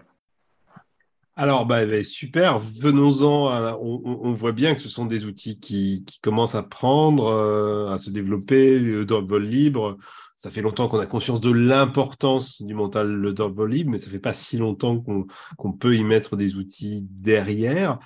Alors, 1.35 1.65
bah, 1.65 1.85
bah 1.85 2.03
super, 2.03 2.59
venons-en. 2.59 3.75
On, 3.81 4.33
voit 4.33 4.51
bien 4.51 4.75
que 4.75 4.81
ce 4.81 4.89
sont 4.89 5.05
des 5.05 5.25
outils 5.25 5.59
qui, 5.59 6.05
commencent 6.21 6.53
à 6.53 6.61
prendre, 6.61 7.25
euh, 7.25 7.91
à 7.91 7.97
se 7.97 8.11
développer 8.11 9.03
dans 9.05 9.21
le 9.21 9.27
vol 9.27 9.45
libre 9.45 9.97
ça 10.43 10.51
fait 10.51 10.61
longtemps 10.61 10.89
qu'on 10.89 10.99
a 10.99 11.05
conscience 11.05 11.39
de 11.39 11.51
l'importance 11.51 12.61
du 12.61 12.73
mental 12.73 13.09
le 13.13 13.31
vol 13.31 13.71
libre, 13.71 13.91
mais 13.91 13.97
ça 13.97 14.09
fait 14.09 14.19
pas 14.19 14.33
si 14.33 14.57
longtemps 14.57 15.01
qu'on 15.55 15.71
peut 15.71 15.95
y 15.95 16.03
mettre 16.03 16.35
des 16.35 16.57
outils 16.57 17.05
derrière. 17.09 17.97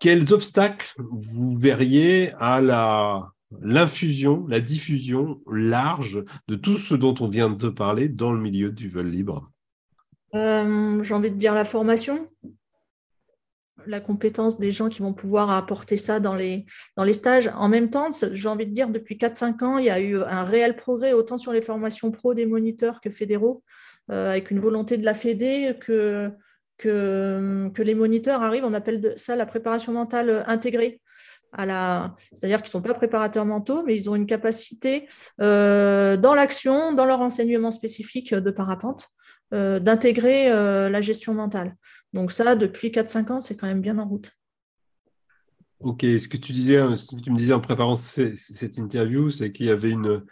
Quels 0.00 0.32
obstacles 0.32 0.94
vous 0.98 1.56
verriez 1.56 2.32
à 2.40 2.60
la 2.60 3.28
l'infusion, 3.60 4.46
la 4.48 4.60
diffusion 4.60 5.40
large 5.50 6.24
de 6.48 6.56
tout 6.56 6.78
ce 6.78 6.94
dont 6.94 7.14
on 7.20 7.28
vient 7.28 7.50
de 7.50 7.68
parler 7.68 8.08
dans 8.08 8.32
le 8.32 8.40
milieu 8.40 8.70
du 8.70 8.88
vol 8.88 9.08
libre 9.08 9.50
euh, 10.34 11.02
J'ai 11.02 11.14
envie 11.14 11.30
de 11.30 11.36
dire 11.36 11.54
la 11.54 11.64
formation 11.64 12.28
la 13.86 14.00
compétence 14.00 14.58
des 14.58 14.72
gens 14.72 14.88
qui 14.88 15.00
vont 15.00 15.12
pouvoir 15.12 15.50
apporter 15.50 15.96
ça 15.96 16.18
dans 16.18 16.34
les, 16.34 16.66
stages. 17.12 17.50
En 17.54 17.68
même 17.68 17.88
temps, 17.90 18.10
j'ai 18.32 18.48
envie 18.48 18.66
de 18.66 18.72
dire, 18.72 18.88
depuis 18.88 19.16
4-5 19.16 19.64
ans, 19.64 19.78
il 19.78 19.84
y 19.84 19.90
a 19.90 20.00
eu 20.00 20.16
un 20.16 20.44
réel 20.44 20.74
progrès, 20.74 21.12
autant 21.12 21.38
sur 21.38 21.52
les 21.52 21.62
formations 21.62 22.10
pro 22.10 22.34
des 22.34 22.46
moniteurs 22.46 23.00
que 23.00 23.10
fédéraux, 23.10 23.62
euh, 24.10 24.30
avec 24.30 24.50
une 24.50 24.58
volonté 24.58 24.96
de 24.96 25.04
la 25.04 25.14
Fédé 25.14 25.76
que 25.78 26.32
les 27.78 27.94
moniteurs 27.94 28.42
arrivent, 28.42 28.64
on 28.64 28.74
appelle 28.74 29.14
ça 29.16 29.36
la 29.36 29.46
préparation 29.46 29.92
mentale 29.92 30.42
intégrée. 30.46 31.00
C'est-à-dire 31.54 32.58
qu'ils 32.58 32.68
ne 32.68 32.70
sont 32.70 32.82
pas 32.82 32.94
préparateurs 32.94 33.44
mentaux, 33.44 33.82
mais 33.84 33.96
ils 33.96 34.10
ont 34.10 34.14
une 34.14 34.26
capacité 34.26 35.08
euh, 35.40 36.16
dans 36.16 36.34
l'action, 36.34 36.92
dans 36.92 37.06
leur 37.06 37.20
enseignement 37.20 37.70
spécifique 37.70 38.34
de 38.34 38.50
parapente, 38.50 39.08
euh, 39.54 39.78
d'intégrer 39.78 40.48
la 40.48 41.00
gestion 41.00 41.34
mentale. 41.34 41.76
Donc 42.12 42.32
ça, 42.32 42.54
depuis 42.56 42.88
4-5 42.88 43.32
ans, 43.32 43.40
c'est 43.40 43.56
quand 43.56 43.66
même 43.66 43.80
bien 43.80 43.98
en 43.98 44.08
route. 44.08 44.32
Ok, 45.80 46.02
ce 46.02 46.28
que 46.28 46.36
tu 46.36 46.52
disais, 46.52 46.78
ce 46.96 47.06
que 47.06 47.20
tu 47.20 47.30
me 47.30 47.36
disais 47.36 47.52
en 47.52 47.60
préparant 47.60 47.96
cette 47.96 48.78
interview, 48.78 49.30
c'est 49.30 49.52
qu'il 49.52 49.66
y 49.66 49.70
avait 49.70 49.90
une, 49.90 50.22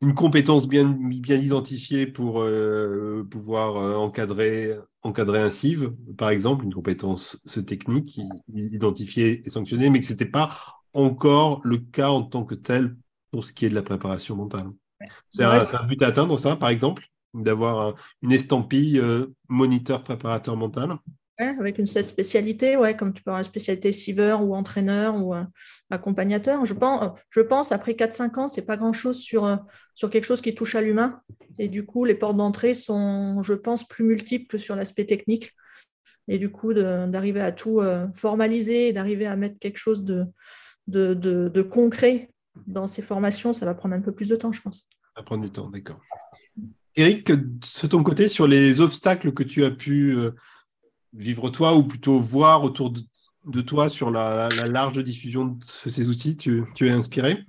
une 0.00 0.14
compétence 0.14 0.66
bien, 0.68 0.84
bien 0.86 1.36
identifiée 1.36 2.06
pour 2.06 2.40
euh, 2.40 3.26
pouvoir 3.30 3.76
euh, 3.76 3.96
encadrer, 3.96 4.76
encadrer 5.02 5.40
un 5.40 5.50
CIV, 5.50 5.90
par 6.16 6.30
exemple, 6.30 6.64
une 6.64 6.72
compétence 6.72 7.40
ce 7.44 7.60
technique 7.60 8.18
identifiée 8.48 9.42
et 9.46 9.50
sanctionnée, 9.50 9.90
mais 9.90 10.00
que 10.00 10.06
ce 10.06 10.12
n'était 10.12 10.24
pas 10.24 10.56
encore 10.94 11.60
le 11.64 11.78
cas 11.78 12.10
en 12.10 12.22
tant 12.22 12.44
que 12.44 12.54
tel 12.54 12.96
pour 13.30 13.44
ce 13.44 13.52
qui 13.52 13.66
est 13.66 13.70
de 13.70 13.74
la 13.74 13.82
préparation 13.82 14.36
mentale. 14.36 14.70
C'est 15.28 15.44
un, 15.44 15.52
un, 15.52 15.86
but 15.86 16.02
à 16.02 16.08
atteindre, 16.08 16.38
ça, 16.38 16.56
par 16.56 16.70
exemple, 16.70 17.06
d'avoir 17.34 17.94
une 18.22 18.32
estampille 18.32 18.98
euh, 18.98 19.26
moniteur 19.48 20.02
préparateur 20.02 20.56
mental 20.56 20.98
avec 21.40 21.78
une 21.78 21.86
spécialité, 21.86 22.76
ouais, 22.76 22.96
comme 22.96 23.12
tu 23.12 23.22
peux 23.22 23.30
avoir 23.30 23.40
la 23.40 23.44
spécialité 23.44 23.92
cyber 23.92 24.42
ou 24.42 24.54
entraîneur 24.54 25.16
ou 25.22 25.34
euh, 25.34 25.44
accompagnateur. 25.90 26.64
Je 26.66 26.74
pense, 26.74 27.12
je 27.30 27.40
pense 27.40 27.72
après 27.72 27.92
4-5 27.92 28.38
ans, 28.38 28.48
c'est 28.48 28.62
pas 28.62 28.76
grand-chose 28.76 29.18
sur, 29.20 29.44
euh, 29.44 29.56
sur 29.94 30.10
quelque 30.10 30.24
chose 30.24 30.40
qui 30.40 30.54
touche 30.54 30.74
à 30.74 30.80
l'humain. 30.80 31.20
Et 31.58 31.68
du 31.68 31.84
coup, 31.84 32.04
les 32.04 32.14
portes 32.14 32.36
d'entrée 32.36 32.74
sont, 32.74 33.42
je 33.42 33.54
pense, 33.54 33.86
plus 33.86 34.04
multiples 34.04 34.46
que 34.46 34.58
sur 34.58 34.76
l'aspect 34.76 35.04
technique. 35.04 35.52
Et 36.28 36.38
du 36.38 36.50
coup, 36.50 36.72
d'arriver 36.74 37.40
à 37.40 37.52
tout 37.52 37.80
euh, 37.80 38.06
formaliser 38.12 38.92
d'arriver 38.92 39.26
à 39.26 39.36
mettre 39.36 39.58
quelque 39.58 39.78
chose 39.78 40.04
de, 40.04 40.26
de, 40.86 41.14
de, 41.14 41.62
concret 41.62 42.30
dans 42.66 42.86
ces 42.86 43.02
formations, 43.02 43.52
ça 43.52 43.66
va 43.66 43.74
prendre 43.74 43.94
un 43.94 44.00
peu 44.00 44.12
plus 44.12 44.28
de 44.28 44.36
temps, 44.36 44.52
je 44.52 44.60
pense. 44.60 44.88
Ça 45.16 45.22
prend 45.22 45.38
du 45.38 45.50
temps, 45.50 45.68
d'accord. 45.70 46.00
Eric, 46.96 47.30
de 47.30 47.86
ton 47.86 48.02
côté, 48.02 48.28
sur 48.28 48.46
les 48.46 48.80
obstacles 48.80 49.32
que 49.32 49.42
tu 49.42 49.64
as 49.64 49.70
pu 49.70 50.14
euh, 50.16 50.32
vivre 51.12 51.50
toi, 51.50 51.74
ou 51.74 51.82
plutôt 51.82 52.18
voir 52.18 52.62
autour 52.62 52.92
de, 53.44 53.60
toi 53.60 53.88
sur 53.88 54.10
la, 54.10 54.48
large 54.48 55.02
diffusion 55.02 55.44
de 55.46 55.64
ces 55.64 56.08
outils, 56.08 56.36
tu, 56.36 56.64
es 56.80 56.90
inspiré? 56.90 57.44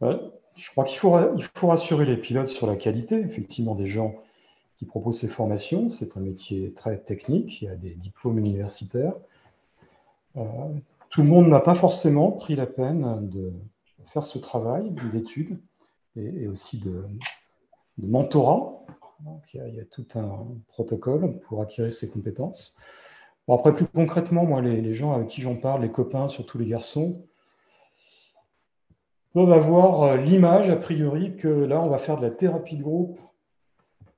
Je 0.00 0.70
crois 0.70 0.84
qu'il 0.84 0.98
faut, 0.98 1.18
il 1.36 1.44
faut 1.54 1.68
rassurer 1.68 2.04
les 2.04 2.16
pilotes 2.16 2.48
sur 2.48 2.66
la 2.66 2.76
qualité, 2.76 3.18
effectivement, 3.20 3.74
des 3.74 3.86
gens 3.86 4.14
qui 4.76 4.84
proposent 4.84 5.18
ces 5.18 5.28
formations. 5.28 5.90
C'est 5.90 6.16
un 6.16 6.20
métier 6.20 6.72
très 6.72 6.98
technique, 6.98 7.62
il 7.62 7.66
y 7.66 7.68
a 7.68 7.76
des 7.76 7.94
diplômes 7.94 8.38
universitaires. 8.38 9.14
Euh, 10.36 10.42
tout 11.10 11.22
le 11.22 11.28
monde 11.28 11.48
n'a 11.48 11.60
pas 11.60 11.74
forcément 11.74 12.32
pris 12.32 12.56
la 12.56 12.66
peine 12.66 13.28
de 13.28 13.52
faire 14.06 14.24
ce 14.24 14.38
travail 14.38 14.90
d'études 15.12 15.58
et, 16.16 16.48
aussi 16.48 16.78
de, 16.78 17.04
mentorat. 17.98 18.73
Il, 19.52 19.74
y 19.74 19.80
a, 19.80 19.84
tout 19.84 20.06
un 20.14 20.46
protocole 20.68 21.38
pour 21.40 21.62
acquérir 21.62 21.92
ces 21.92 22.08
compétences. 22.08 22.74
après, 23.48 23.74
plus 23.74 23.86
concrètement, 23.86 24.44
moi, 24.44 24.60
les, 24.60 24.94
gens 24.94 25.12
avec 25.12 25.28
qui 25.28 25.40
j'en 25.40 25.56
parle, 25.56 25.82
les 25.82 25.90
copains, 25.90 26.28
surtout 26.28 26.58
les 26.58 26.66
garçons, 26.66 27.24
peuvent 29.32 29.52
avoir 29.52 30.02
euh, 30.02 30.16
l'image, 30.16 30.70
a 30.70 30.76
priori, 30.76 31.36
que 31.36 31.48
là, 31.48 31.80
on 31.80 31.88
va 31.88 31.98
faire 31.98 32.16
de 32.16 32.22
la 32.22 32.30
thérapie 32.30 32.76
de 32.76 32.82
groupe, 32.82 33.18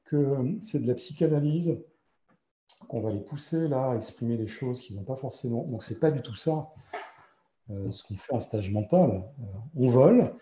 que 0.05 0.37
c'est 0.61 0.81
de 0.81 0.87
la 0.87 0.95
psychanalyse, 0.95 1.79
qu'on 2.89 3.01
va 3.01 3.11
les 3.11 3.21
pousser 3.21 3.69
là 3.69 3.91
à 3.91 3.97
exprimer 3.97 4.37
des 4.37 4.47
choses 4.47 4.81
qu'ils 4.81 4.97
n'ont 4.97 5.05
pas 5.05 5.17
forcément. 5.17 5.65
Donc, 5.65 5.83
ce 5.83 5.95
n'est 5.95 6.01
pas 6.01 6.11
du 6.11 6.23
tout 6.23 6.35
ça. 6.35 6.71
Euh, 7.71 7.91
ce 7.91 8.05
qu'on 8.05 8.17
fait 8.17 8.33
en 8.33 8.41
stage 8.41 8.71
mental. 8.71 9.11
Euh, 9.11 9.45
on 9.75 9.89
vole, 9.89 10.33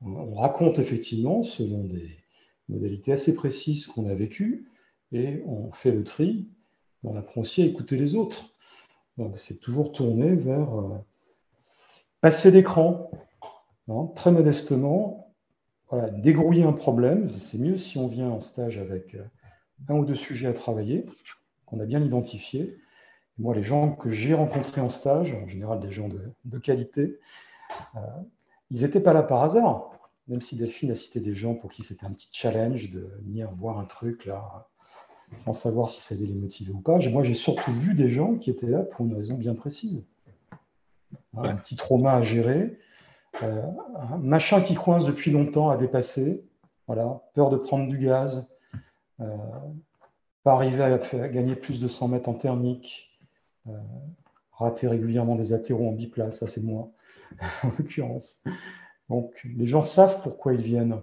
on 0.00 0.34
raconte 0.34 0.80
effectivement, 0.80 1.44
selon 1.44 1.84
des 1.84 2.23
modalités 2.68 3.12
assez 3.12 3.34
précises 3.34 3.86
qu'on 3.86 4.08
a 4.08 4.14
vécues, 4.14 4.70
et 5.12 5.42
on 5.46 5.72
fait 5.72 5.90
le 5.90 6.04
tri. 6.04 6.48
On 7.02 7.16
apprend 7.16 7.42
aussi 7.42 7.62
à 7.62 7.66
écouter 7.66 7.96
les 7.96 8.14
autres. 8.14 8.52
Donc, 9.18 9.38
c'est 9.38 9.60
toujours 9.60 9.92
tourné 9.92 10.34
vers 10.34 10.80
euh, 10.80 10.98
passer 12.20 12.50
d'écran, 12.50 13.10
hein, 13.88 14.10
très 14.16 14.32
modestement, 14.32 15.32
dégrouiller 16.12 16.64
un 16.64 16.72
problème. 16.72 17.30
C'est 17.38 17.58
mieux 17.58 17.78
si 17.78 17.98
on 17.98 18.08
vient 18.08 18.30
en 18.30 18.40
stage 18.40 18.78
avec 18.78 19.16
un 19.88 19.94
ou 19.94 20.04
deux 20.04 20.16
sujets 20.16 20.48
à 20.48 20.52
travailler, 20.52 21.06
qu'on 21.66 21.78
a 21.78 21.84
bien 21.84 22.02
identifié, 22.02 22.76
moi, 23.38 23.54
les 23.54 23.62
gens 23.62 23.92
que 23.92 24.10
j'ai 24.10 24.32
rencontrés 24.32 24.80
en 24.80 24.88
stage, 24.88 25.34
en 25.34 25.48
général 25.48 25.80
des 25.80 25.90
gens 25.90 26.08
de, 26.08 26.58
qualité, 26.58 27.18
euh, 27.96 28.00
ils 28.70 28.82
n'étaient 28.82 29.00
pas 29.00 29.12
là 29.12 29.24
par 29.24 29.42
hasard. 29.42 29.93
Même 30.28 30.40
si 30.40 30.56
Delphine 30.56 30.90
a 30.90 30.94
cité 30.94 31.20
des 31.20 31.34
gens 31.34 31.54
pour 31.54 31.70
qui 31.70 31.82
c'était 31.82 32.06
un 32.06 32.12
petit 32.12 32.28
challenge 32.32 32.90
de 32.90 33.10
venir 33.22 33.50
voir 33.52 33.78
un 33.78 33.84
truc 33.84 34.24
là, 34.24 34.68
sans 35.36 35.52
savoir 35.52 35.88
si 35.88 36.00
ça 36.00 36.14
allait 36.14 36.26
les 36.26 36.34
motiver 36.34 36.72
ou 36.72 36.80
pas. 36.80 36.98
Moi, 37.10 37.22
j'ai 37.22 37.34
surtout 37.34 37.72
vu 37.72 37.94
des 37.94 38.08
gens 38.08 38.36
qui 38.36 38.50
étaient 38.50 38.66
là 38.66 38.80
pour 38.80 39.06
une 39.06 39.14
raison 39.14 39.34
bien 39.34 39.54
précise. 39.54 40.06
Un 41.36 41.56
petit 41.56 41.76
trauma 41.76 42.14
à 42.14 42.22
gérer, 42.22 42.78
euh, 43.42 43.62
un 43.96 44.18
machin 44.18 44.60
qui 44.60 44.74
coince 44.74 45.04
depuis 45.04 45.32
longtemps 45.32 45.70
à 45.70 45.76
dépasser, 45.76 46.44
voilà, 46.86 47.22
peur 47.34 47.50
de 47.50 47.56
prendre 47.56 47.88
du 47.88 47.98
gaz, 47.98 48.48
euh, 49.20 49.26
pas 50.44 50.52
arriver 50.52 50.82
à, 50.82 50.94
à, 50.94 51.28
gagner 51.28 51.56
plus 51.56 51.80
de 51.80 51.88
100 51.88 52.08
mètres 52.08 52.28
en 52.28 52.34
thermique, 52.34 53.10
euh, 53.66 53.72
rater 54.52 54.86
régulièrement 54.86 55.34
des 55.34 55.52
athéros 55.52 55.88
en 55.88 55.92
biplace, 55.92 56.38
ça 56.38 56.46
c'est 56.46 56.62
moi, 56.62 56.90
en 57.64 57.68
l'occurrence. 57.78 58.40
Donc 59.08 59.46
les 59.56 59.66
gens 59.66 59.82
savent 59.82 60.22
pourquoi 60.22 60.54
ils 60.54 60.62
viennent. 60.62 61.00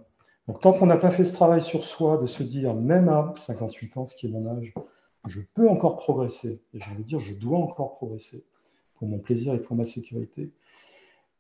Donc 0.48 0.60
tant 0.60 0.74
qu'on 0.74 0.88
n'a 0.88 0.98
pas 0.98 1.12
fait 1.12 1.26
ce 1.26 1.34
travail 1.34 1.62
sur 1.62 1.86
soi, 1.86 2.18
de 2.18 2.26
se 2.26 2.44
dire, 2.44 2.74
même 2.74 3.10
à 3.10 3.34
58 3.38 3.98
ans, 3.98 4.06
ce 4.06 4.16
qui 4.16 4.28
est 4.28 4.30
mon 4.30 4.48
âge, 4.48 4.74
je 5.28 5.40
peux 5.54 5.70
encore 5.70 5.98
progresser. 5.98 6.62
Et 6.74 6.80
j'ai 6.80 6.92
envie 6.92 7.04
de 7.04 7.08
dire, 7.08 7.20
je 7.20 7.34
dois 7.36 7.60
encore 7.60 7.96
progresser 7.96 8.44
pour 8.96 9.08
mon 9.08 9.20
plaisir 9.20 9.54
et 9.54 9.60
pour 9.60 9.76
ma 9.76 9.86
sécurité. 9.86 10.52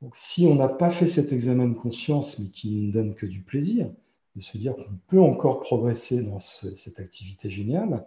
Donc 0.01 0.15
si 0.15 0.45
on 0.47 0.55
n'a 0.55 0.67
pas 0.67 0.91
fait 0.91 1.07
cet 1.07 1.31
examen 1.31 1.67
de 1.67 1.73
conscience, 1.73 2.39
mais 2.39 2.49
qui 2.49 2.87
ne 2.87 2.91
donne 2.91 3.13
que 3.15 3.25
du 3.25 3.41
plaisir, 3.41 3.89
de 4.35 4.41
se 4.41 4.57
dire 4.57 4.75
qu'on 4.75 4.97
peut 5.07 5.21
encore 5.21 5.59
progresser 5.59 6.23
dans 6.23 6.39
cette 6.39 6.99
activité 6.99 7.49
géniale, 7.49 8.05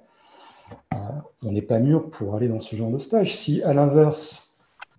on 1.43 1.53
n'est 1.53 1.63
pas 1.63 1.79
mûr 1.79 2.11
pour 2.11 2.35
aller 2.35 2.49
dans 2.49 2.61
ce 2.61 2.75
genre 2.75 2.91
de 2.91 2.99
stage. 2.99 3.37
Si, 3.37 3.63
à 3.63 3.75
l'inverse, 3.75 4.54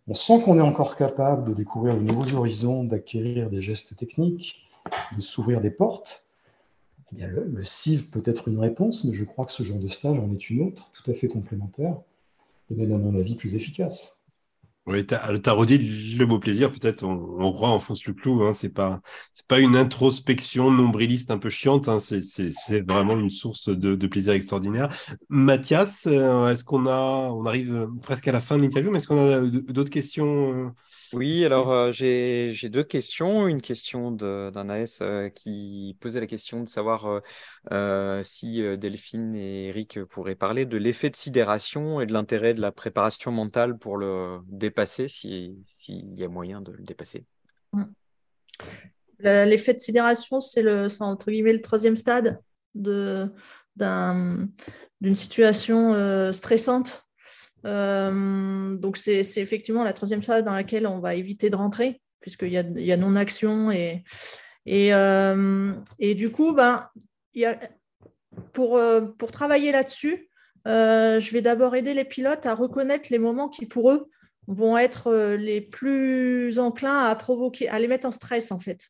on 0.07 0.13
sent 0.13 0.41
qu'on 0.43 0.57
est 0.57 0.61
encore 0.61 0.95
capable 0.95 1.49
de 1.49 1.53
découvrir 1.53 1.95
de 1.95 2.01
nouveaux 2.01 2.31
horizons, 2.33 2.83
d'acquérir 2.83 3.49
des 3.49 3.61
gestes 3.61 3.95
techniques, 3.95 4.67
de 5.15 5.21
s'ouvrir 5.21 5.61
des 5.61 5.71
portes, 5.71 6.25
eh 7.11 7.15
bien 7.15 7.27
le, 7.27 7.45
le, 7.45 7.63
CIV 7.63 8.09
peut 8.11 8.23
être 8.25 8.47
une 8.47 8.59
réponse, 8.59 9.03
mais 9.03 9.13
je 9.13 9.23
crois 9.23 9.45
que 9.45 9.51
ce 9.51 9.63
genre 9.63 9.79
de 9.79 9.87
stage 9.87 10.17
en 10.17 10.31
est 10.31 10.49
une 10.49 10.61
autre, 10.61 10.91
tout 10.93 11.09
à 11.09 11.13
fait 11.13 11.27
complémentaire, 11.27 11.97
et 12.69 12.75
même 12.75 12.93
à 12.93 12.97
mon 12.97 13.17
avis 13.17 13.35
plus 13.35 13.55
efficace. 13.55 14.14
Oui, 14.87 15.03
tu 15.03 15.15
as, 15.15 15.51
redit 15.51 15.79
le 16.15 16.27
mot 16.27 16.37
plaisir, 16.37 16.71
peut-être 16.71 17.03
on, 17.03 17.09
on 17.39 17.63
enfonce 17.63 18.05
le 18.05 18.13
clou, 18.13 18.43
hein, 18.43 18.53
c'est 18.53 18.69
pas 18.69 19.01
c'est 19.31 19.47
pas 19.47 19.59
une 19.59 19.75
introspection 19.75 20.69
nombriliste 20.69 21.31
un 21.31 21.39
peu 21.39 21.49
chiante, 21.49 21.89
hein, 21.89 21.99
c'est 21.99 22.87
vraiment 22.87 23.17
une 23.17 23.31
source 23.31 23.69
de, 23.69 23.95
de, 23.95 24.07
plaisir 24.07 24.33
extraordinaire. 24.33 24.89
Mathias, 25.27 26.05
euh, 26.05 26.49
est-ce 26.49 26.63
qu'on 26.63 26.85
a 26.85 27.31
on 27.31 27.47
arrive 27.47 27.87
presque 28.03 28.27
à 28.27 28.31
la 28.31 28.41
fin 28.41 28.57
de 28.57 28.61
l'interview, 28.61 28.91
mais 28.91 28.99
est-ce 28.99 29.07
qu'on 29.07 29.33
a 29.33 29.41
d'autres 29.41 29.89
questions 29.89 30.53
euh? 30.53 30.69
Oui, 31.13 31.45
alors 31.45 31.71
euh, 31.71 31.91
j'ai 31.91 32.69
deux 32.69 32.83
questions. 32.83 33.47
Une 33.47 33.61
question 33.61 34.11
d'un 34.11 34.69
AS 34.69 35.01
qui 35.33 35.97
posait 35.99 36.19
la 36.19 36.27
question 36.27 36.61
de 36.61 36.67
savoir 36.67 37.21
si 38.23 38.61
Delphine 38.77 39.35
et 39.35 39.67
Eric 39.67 40.03
pourraient 40.05 40.35
parler 40.35 40.65
de 40.65 40.77
l'effet 40.77 41.09
de 41.09 41.15
sidération 41.15 42.01
et 42.01 42.05
de 42.05 42.13
l'intérêt 42.13 42.53
de 42.53 42.61
la 42.61 42.71
préparation 42.71 43.31
mentale 43.31 43.77
pour 43.77 43.97
le 43.97 44.39
dépasser 44.47 45.07
s'il 45.07 45.55
y 46.15 46.23
a 46.23 46.27
moyen 46.27 46.61
de 46.61 46.71
le 46.71 46.83
dépasser. 46.83 47.25
Mm. 47.73 47.85
L'effet 49.19 49.73
de 49.73 49.79
sidération, 49.79 50.39
c'est 50.39 50.65
entre 51.01 51.31
guillemets 51.31 51.53
le 51.53 51.61
troisième 51.61 51.95
stade 51.95 52.39
d'une 52.75 53.31
situation 55.15 55.93
euh, 55.93 56.31
stressante. 56.31 57.04
Euh, 57.65 58.75
donc, 58.77 58.97
c'est 58.97 59.19
effectivement 59.37 59.83
la 59.83 59.93
troisième 59.93 60.23
stade 60.23 60.45
dans 60.45 60.53
laquelle 60.53 60.87
on 60.87 60.99
va 60.99 61.15
éviter 61.15 61.49
de 61.49 61.55
rentrer, 61.55 62.01
puisqu'il 62.19 62.51
y 62.51 62.57
a, 62.57 62.61
y 62.61 62.91
a 62.91 62.97
non-action. 62.97 63.71
Et, 63.71 64.03
et, 64.65 64.93
euh, 64.93 65.73
et, 65.99 66.15
du 66.15 66.31
coup, 66.31 66.53
ben, 66.53 66.87
y 67.33 67.45
a, 67.45 67.59
pour, 68.53 68.79
pour 69.17 69.31
travailler 69.31 69.71
là-dessus, 69.71 70.29
je 70.65 71.31
vais 71.31 71.41
d'abord 71.41 71.75
aider 71.75 71.93
les 71.93 72.05
pilotes 72.05 72.45
à 72.45 72.55
reconnaître 72.55 73.07
les 73.09 73.19
moments 73.19 73.49
qui, 73.49 73.65
pour 73.65 73.91
eux, 73.91 74.09
vont 74.47 74.77
être 74.77 75.07
euh, 75.07 75.37
les 75.37 75.61
plus 75.61 76.59
enclins 76.59 77.05
à 77.05 77.15
provoquer, 77.15 77.69
à 77.69 77.79
les 77.79 77.87
mettre 77.87 78.07
en 78.07 78.11
stress 78.11 78.51
en 78.51 78.59
fait. 78.59 78.89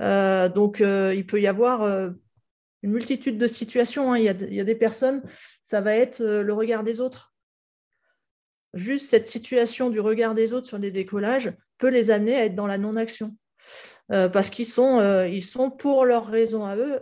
Euh, 0.00 0.48
donc 0.48 0.80
euh, 0.80 1.14
il 1.14 1.26
peut 1.26 1.40
y 1.40 1.46
avoir 1.46 1.82
une 2.82 2.90
multitude 2.90 3.38
de 3.38 3.46
situations. 3.46 4.12
Hein. 4.12 4.18
Il, 4.18 4.24
y 4.24 4.28
a, 4.28 4.32
il, 4.32 4.54
y 4.54 4.60
a, 4.60 4.64
des 4.64 4.74
personnes, 4.74 5.22
ça 5.62 5.80
va 5.80 5.94
être 5.94 6.22
le 6.22 6.52
regard 6.52 6.84
des 6.84 7.00
autres. 7.00 7.33
Juste 8.74 9.08
cette 9.08 9.26
situation 9.26 9.90
du 9.90 10.00
regard 10.00 10.34
des 10.34 10.52
autres 10.52 10.66
sur 10.66 10.78
les 10.78 10.90
décollages 10.90 11.52
peut 11.78 11.88
les 11.88 12.10
amener 12.10 12.36
à 12.36 12.44
être 12.44 12.54
dans 12.54 12.66
la 12.66 12.78
non-action. 12.78 13.34
parce 14.08 14.50
qu'ils 14.50 14.66
sont, 14.66 15.00
sont, 15.40 15.70
pour 15.70 16.04
leurs 16.04 16.26
raisons 16.26 16.66
à 16.66 16.76
eux, 16.76 17.00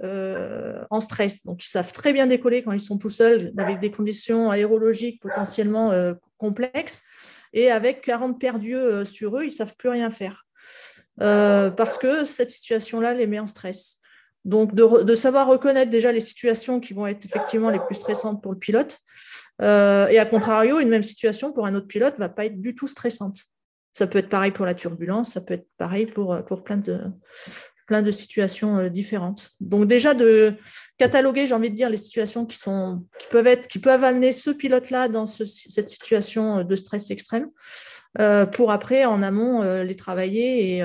en 0.90 1.00
stress. 1.00 1.44
Donc, 1.44 1.64
ils 1.64 1.68
savent 1.68 1.92
très 1.92 2.12
bien 2.12 2.26
décoller 2.26 2.62
quand 2.62 2.72
ils 2.72 2.80
sont 2.80 2.98
tout 2.98 3.10
seuls, 3.10 3.52
avec 3.58 3.80
des 3.80 3.90
conditions 3.90 4.50
aérologiques 4.50 5.20
potentiellement 5.20 5.92
complexes 6.38 7.02
et 7.52 7.70
avec 7.70 8.02
40 8.02 8.40
perdus 8.40 8.76
euh, 8.76 9.04
sur 9.04 9.36
eux, 9.38 9.44
ils 9.44 9.48
ne 9.48 9.52
savent 9.52 9.76
plus 9.76 9.88
rien 9.88 10.10
faire. 10.10 10.46
Euh, 11.20 11.70
parce 11.70 11.98
que 11.98 12.24
cette 12.24 12.50
situation-là 12.50 13.14
les 13.14 13.26
met 13.26 13.38
en 13.38 13.46
stress. 13.46 13.98
Donc, 14.44 14.74
de, 14.74 15.14
savoir 15.14 15.46
reconnaître 15.46 15.90
déjà 15.90 16.10
les 16.10 16.20
situations 16.20 16.80
qui 16.80 16.94
vont 16.94 17.06
être 17.06 17.24
effectivement 17.24 17.70
les 17.70 17.78
plus 17.78 17.94
stressantes 17.94 18.42
pour 18.42 18.52
le 18.52 18.58
pilote. 18.58 18.98
Euh, 19.62 20.08
et 20.08 20.18
à 20.18 20.26
contrario, 20.26 20.80
une 20.80 20.88
même 20.88 21.02
situation 21.02 21.52
pour 21.52 21.66
un 21.66 21.74
autre 21.74 21.86
pilote 21.86 22.14
ne 22.14 22.24
va 22.24 22.28
pas 22.28 22.46
être 22.46 22.60
du 22.60 22.74
tout 22.74 22.88
stressante. 22.88 23.38
Ça 23.92 24.06
peut 24.06 24.18
être 24.18 24.28
pareil 24.28 24.52
pour 24.52 24.66
la 24.66 24.74
turbulence, 24.74 25.32
ça 25.32 25.40
peut 25.40 25.54
être 25.54 25.68
pareil 25.76 26.06
pour, 26.06 26.42
pour 26.44 26.64
plein 26.64 26.78
de, 26.78 26.98
plein 27.86 28.02
de 28.02 28.10
situations 28.10 28.78
euh, 28.78 28.88
différentes. 28.88 29.50
Donc 29.60 29.86
déjà 29.86 30.14
de 30.14 30.54
cataloguer, 30.98 31.46
j'ai 31.46 31.54
envie 31.54 31.70
de 31.70 31.74
dire, 31.74 31.90
les 31.90 31.96
situations 31.96 32.46
qui, 32.46 32.56
sont, 32.56 33.04
qui, 33.18 33.26
peuvent, 33.30 33.46
être, 33.46 33.66
qui 33.66 33.86
amener 33.86 34.32
ce 34.32 34.50
pilote-là 34.50 35.08
dans 35.08 35.26
cette 35.26 35.90
situation 35.90 36.60
euh, 36.60 36.64
de 36.64 36.76
stress 36.76 37.10
extrême, 37.10 37.48
euh, 38.18 38.46
pour 38.46 38.70
après, 38.70 39.04
en 39.04 39.22
amont, 39.22 39.62
les 39.82 39.96
travailler. 39.96 40.76
Et 40.76 40.84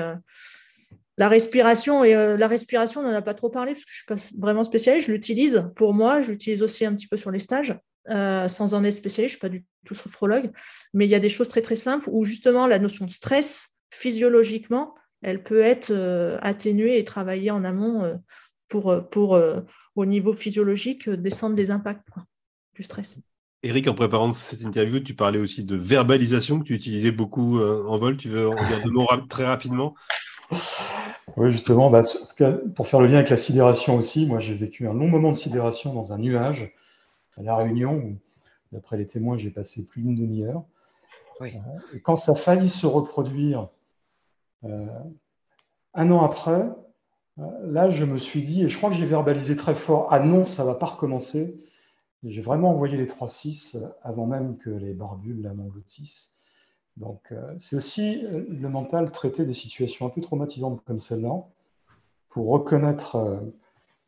la 1.18 1.28
respiration, 1.28 2.04
et 2.04 2.14
la 2.14 2.46
respiration, 2.46 3.00
on 3.00 3.04
n'en 3.04 3.14
a 3.14 3.22
pas 3.22 3.34
trop 3.34 3.50
parlé, 3.50 3.72
parce 3.72 3.84
que 3.84 3.90
je 3.90 4.12
ne 4.12 4.18
suis 4.18 4.34
pas 4.34 4.46
vraiment 4.46 4.64
spécialiste, 4.64 5.08
je 5.08 5.12
l'utilise 5.12 5.64
pour 5.76 5.94
moi, 5.94 6.22
je 6.22 6.30
l'utilise 6.30 6.62
aussi 6.62 6.86
un 6.86 6.94
petit 6.94 7.06
peu 7.06 7.16
sur 7.16 7.30
les 7.30 7.38
stages. 7.38 7.74
Sans 8.08 8.74
en 8.74 8.84
être 8.84 8.94
spécialiste, 8.94 9.32
je 9.32 9.46
ne 9.46 9.50
suis 9.50 9.58
pas 9.58 9.58
du 9.60 9.64
tout 9.84 9.94
sophrologue, 9.94 10.50
mais 10.94 11.06
il 11.06 11.10
y 11.10 11.14
a 11.14 11.20
des 11.20 11.28
choses 11.28 11.48
très 11.48 11.62
très 11.62 11.76
simples 11.76 12.08
où 12.10 12.24
justement 12.24 12.66
la 12.66 12.78
notion 12.78 13.04
de 13.04 13.10
stress, 13.10 13.70
physiologiquement, 13.90 14.94
elle 15.22 15.42
peut 15.42 15.60
être 15.60 15.92
atténuée 16.42 16.98
et 16.98 17.04
travaillée 17.04 17.50
en 17.50 17.64
amont 17.64 18.20
pour, 18.68 19.08
pour 19.10 19.40
au 19.96 20.06
niveau 20.06 20.32
physiologique, 20.32 21.08
descendre 21.08 21.56
les 21.56 21.70
impacts 21.70 22.06
du 22.74 22.82
stress. 22.82 23.18
Eric, 23.64 23.88
en 23.88 23.94
préparant 23.94 24.32
cette 24.32 24.62
interview, 24.62 25.00
tu 25.00 25.14
parlais 25.14 25.40
aussi 25.40 25.64
de 25.64 25.74
verbalisation 25.74 26.60
que 26.60 26.64
tu 26.64 26.74
utilisais 26.74 27.10
beaucoup 27.10 27.60
en 27.60 27.98
vol. 27.98 28.16
Tu 28.16 28.28
veux 28.28 28.48
en 28.48 28.54
dire 28.54 28.82
deux 28.84 28.90
mots 28.90 29.06
très 29.28 29.46
rapidement? 29.46 29.94
Oui, 31.36 31.50
justement, 31.50 31.90
bah, 31.90 32.02
pour 32.74 32.86
faire 32.86 33.00
le 33.00 33.06
lien 33.06 33.16
avec 33.16 33.30
la 33.30 33.36
sidération 33.36 33.96
aussi, 33.96 34.26
moi 34.26 34.38
j'ai 34.40 34.54
vécu 34.54 34.86
un 34.86 34.94
long 34.94 35.08
moment 35.08 35.32
de 35.32 35.36
sidération 35.36 35.92
dans 35.92 36.12
un 36.12 36.18
nuage 36.18 36.72
à 37.38 37.42
La 37.42 37.56
Réunion, 37.56 37.96
où 37.96 38.18
d'après 38.72 38.96
les 38.96 39.06
témoins, 39.06 39.36
j'ai 39.36 39.50
passé 39.50 39.84
plus 39.84 40.02
d'une 40.02 40.14
demi-heure. 40.14 40.64
Et 41.94 42.00
quand 42.00 42.16
ça 42.16 42.32
a 42.32 42.34
failli 42.34 42.68
se 42.68 42.86
reproduire 42.86 43.68
euh, 44.64 44.86
un 45.94 46.10
an 46.10 46.24
après, 46.24 46.68
euh, 47.38 47.42
là, 47.62 47.90
je 47.90 48.04
me 48.04 48.18
suis 48.18 48.42
dit, 48.42 48.64
et 48.64 48.68
je 48.68 48.76
crois 48.76 48.90
que 48.90 48.96
j'ai 48.96 49.06
verbalisé 49.06 49.54
très 49.54 49.76
fort, 49.76 50.08
ah 50.10 50.18
non, 50.18 50.46
ça 50.46 50.62
ne 50.62 50.68
va 50.68 50.74
pas 50.74 50.86
recommencer. 50.86 51.60
J'ai 52.24 52.40
vraiment 52.40 52.70
envoyé 52.70 52.96
les 52.96 53.06
3-6 53.06 53.78
avant 54.02 54.26
même 54.26 54.58
que 54.58 54.70
les 54.70 54.92
barbules 54.92 55.42
la 55.42 55.54
m'engloutissent. 55.54 56.32
Donc, 56.96 57.30
euh, 57.30 57.54
c'est 57.60 57.76
aussi 57.76 58.22
le 58.22 58.68
mental 58.68 59.12
traiter 59.12 59.44
des 59.44 59.54
situations 59.54 60.06
un 60.06 60.10
peu 60.10 60.20
traumatisantes 60.20 60.82
comme 60.84 60.98
celle-là 60.98 61.44
pour 62.30 62.48
reconnaître 62.48 63.40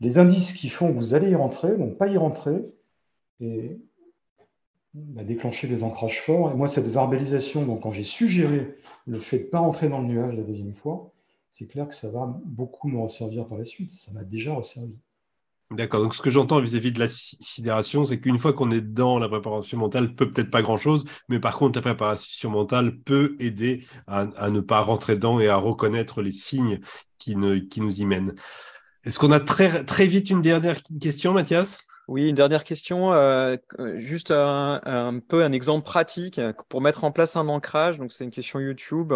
les 0.00 0.18
indices 0.18 0.52
qui 0.52 0.68
font 0.68 0.88
que 0.88 0.98
vous 0.98 1.14
allez 1.14 1.30
y 1.30 1.34
rentrer, 1.34 1.76
donc 1.76 1.96
pas 1.96 2.08
y 2.08 2.16
rentrer, 2.16 2.70
et 3.40 3.78
bah, 4.94 5.24
déclencher 5.24 5.68
des 5.68 5.82
ancrages 5.82 6.20
forts. 6.20 6.50
Et 6.50 6.54
moi, 6.54 6.68
cette 6.68 6.86
verbalisation, 6.86 7.64
donc 7.64 7.82
quand 7.82 7.92
j'ai 7.92 8.04
suggéré 8.04 8.76
le 9.06 9.18
fait 9.18 9.38
ne 9.38 9.44
pas 9.44 9.58
rentrer 9.60 9.88
dans 9.88 10.00
le 10.00 10.06
nuage 10.06 10.36
la 10.36 10.42
deuxième 10.42 10.74
fois, 10.74 11.12
c'est 11.52 11.66
clair 11.66 11.88
que 11.88 11.94
ça 11.94 12.10
va 12.10 12.40
beaucoup 12.44 12.88
me 12.88 12.98
resservir 12.98 13.46
par 13.46 13.58
la 13.58 13.64
suite. 13.64 13.90
Ça 13.90 14.12
m'a 14.12 14.24
déjà 14.24 14.54
resservi. 14.54 14.96
D'accord. 15.70 16.02
Donc, 16.02 16.16
ce 16.16 16.22
que 16.22 16.30
j'entends 16.30 16.60
vis-à-vis 16.60 16.90
de 16.90 16.98
la 16.98 17.06
sidération, 17.06 18.04
c'est 18.04 18.20
qu'une 18.20 18.38
fois 18.38 18.52
qu'on 18.52 18.72
est 18.72 18.80
dans 18.80 19.20
la 19.20 19.28
préparation 19.28 19.78
mentale, 19.78 20.16
peut 20.16 20.28
peut-être 20.28 20.50
pas 20.50 20.62
grand-chose, 20.62 21.04
mais 21.28 21.38
par 21.38 21.56
contre, 21.56 21.78
la 21.78 21.82
préparation 21.82 22.50
mentale 22.50 22.98
peut 22.98 23.36
aider 23.38 23.84
à, 24.08 24.50
ne 24.50 24.60
pas 24.60 24.80
rentrer 24.80 25.14
dedans 25.14 25.38
et 25.38 25.48
à 25.48 25.56
reconnaître 25.56 26.22
les 26.22 26.32
signes 26.32 26.80
qui, 27.18 27.36
qui 27.70 27.80
nous 27.80 28.00
y 28.00 28.04
mènent. 28.04 28.34
Est-ce 29.04 29.20
qu'on 29.20 29.30
a 29.30 29.38
très, 29.38 29.84
très 29.84 30.06
vite 30.06 30.30
une 30.30 30.42
dernière 30.42 30.80
question, 31.00 31.32
Mathias? 31.32 31.78
Oui, 32.10 32.28
une 32.28 32.34
dernière 32.34 32.64
question, 32.64 33.12
euh, 33.12 33.56
juste 33.94 34.32
un, 34.32 35.20
peu 35.28 35.44
un 35.44 35.52
exemple 35.52 35.84
pratique 35.84 36.40
pour 36.68 36.80
mettre 36.80 37.04
en 37.04 37.12
place 37.12 37.36
un 37.36 37.46
ancrage. 37.46 37.98
Donc, 37.98 38.12
c'est 38.12 38.24
une 38.24 38.32
question 38.32 38.58
YouTube. 38.58 39.12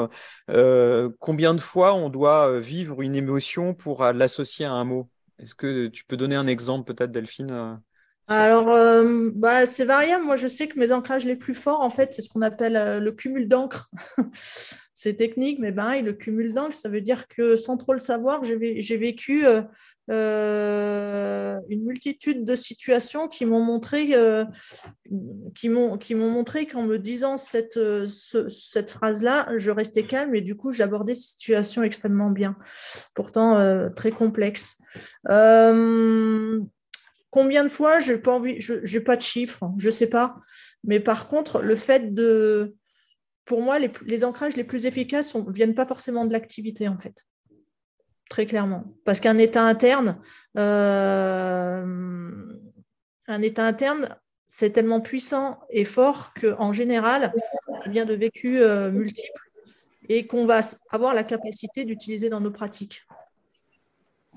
Euh, 0.49 1.11
combien 1.19 1.55
de 1.55 1.61
fois 1.61 1.95
on 1.95 2.09
doit 2.09 2.49
euh, 2.49 2.61
vivre 2.61 3.03
une 3.03 3.17
émotion 3.17 3.75
pour 3.75 4.05
l'associer 4.05 4.65
à 4.65 4.71
un 4.71 4.85
mot? 4.85 5.09
Est-ce 5.41 5.57
que 5.57 5.89
tu 5.89 6.05
peux 6.05 6.17
donner 6.17 6.37
un 6.37 6.47
exemple, 6.47 6.95
peut-être, 6.95 7.11
Delphine 7.11 7.81
alors, 8.27 9.05
bah, 9.35 9.67
c'est 9.67 9.85
variable. 9.85 10.25
Moi, 10.25 10.37
je 10.37 10.47
sais 10.47 10.67
que 10.67 10.79
mes 10.79 10.93
ancrages 10.93 11.27
les 11.27 11.37
plus 11.37 11.53
forts, 11.53 11.83
en 11.83 11.91
fait, 11.91 12.15
c'est 12.15 12.23
ce 12.23 12.31
qu'on 12.31 12.41
appelle 12.41 13.03
le 13.03 13.13
cumul 13.13 13.49
d'encre. 13.49 13.91
c'est 14.95 15.15
technique, 15.15 15.59
mais 15.59 15.73
ben, 15.73 16.01
le 16.03 16.13
cumul 16.13 16.55
d'encre, 16.55 16.75
ça 16.75 16.89
veut 16.89 17.01
dire 17.01 17.29
que 17.29 17.57
sans 17.57 17.77
trop 17.77 17.93
le 17.93 17.99
savoir, 17.99 18.43
j'ai 18.45 18.97
vécu 18.97 19.45
euh, 20.11 21.59
une 21.71 21.87
multitude 21.87 22.45
de 22.45 22.55
situations 22.55 23.27
qui 23.27 23.47
m'ont 23.47 23.63
montré, 23.63 24.15
euh, 24.15 24.45
qui 25.55 25.71
m'ont, 25.71 25.99
montré 26.15 26.67
qu'en 26.67 26.83
me 26.83 26.99
disant 26.99 27.39
cette, 27.39 27.81
cette 28.07 28.91
phrase-là, 28.91 29.49
je 29.57 29.71
restais 29.71 30.07
calme 30.07 30.35
et 30.35 30.43
du 30.43 30.57
coup, 30.57 30.73
j'abordais 30.73 31.15
ces 31.15 31.29
situations 31.29 31.83
extrêmement 31.83 32.31
bien, 32.31 32.57
pourtant 33.15 33.59
euh, 33.59 33.89
très 33.89 34.11
complexes. 34.11 34.77
combien 37.31 37.65
de 37.65 37.69
fois, 37.69 37.99
je 37.99 38.13
n'ai 38.13 38.19
pas, 38.19 38.41
pas 39.05 39.17
de 39.17 39.23
chiffres, 39.23 39.65
je 39.79 39.87
ne 39.87 39.93
sais 39.93 40.09
pas. 40.09 40.37
Mais 40.85 41.01
par 41.01 41.29
contre, 41.29 41.63
le 41.63 41.77
fait 41.77 42.13
de... 42.13 42.75
Pour 43.45 43.63
moi, 43.63 43.79
les, 43.79 44.25
ancrages 44.25 44.57
les 44.57 44.65
plus 44.65 44.87
efficaces 44.87 45.35
ne 45.35 45.53
viennent 45.53 45.75
pas 45.75 45.87
forcément 45.87 46.25
de 46.25 46.33
l'activité, 46.33 46.89
en 46.89 46.99
fait 46.99 47.25
très 48.29 48.47
clairement. 48.47 48.85
Parce 49.05 49.21
qu'un 49.21 49.39
état 49.39 49.63
interne, 49.63 50.19
euh, 50.59 51.85
un 53.27 53.43
état 53.43 53.65
interne, 53.67 54.09
c'est 54.47 54.71
tellement 54.71 55.01
puissant 55.01 55.61
et 55.71 55.85
fort 55.85 56.33
qu'en 56.35 56.73
général, 56.73 57.33
ça 57.69 57.89
vient 57.89 58.05
de 58.05 58.15
vécus 58.15 58.61
euh, 58.61 58.91
multiples 58.91 59.51
et 60.09 60.27
qu'on 60.27 60.47
va 60.47 60.61
avoir 60.91 61.15
la 61.15 61.25
capacité 61.25 61.85
d'utiliser 61.85 62.29
dans 62.29 62.41
nos 62.41 62.51
pratiques. 62.51 63.07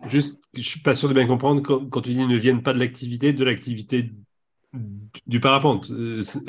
Juste, 0.10 0.39
je 0.53 0.60
ne 0.60 0.64
suis 0.64 0.80
pas 0.82 0.93
sûr 0.95 1.10
de 1.10 1.14
bien 1.14 1.26
comprendre 1.26 1.62
quand, 1.62 2.01
tu 2.01 2.12
dis 2.12 2.26
ne 2.26 2.38
viennent 2.38 2.64
pas 2.64 2.74
de 2.74 2.80
l'activité, 2.80 3.34
de 3.34 3.43
l'activité 3.43 4.12
du 5.25 5.39
parapente. 5.39 5.89
Euh, 5.91 6.21
ça 6.21 6.39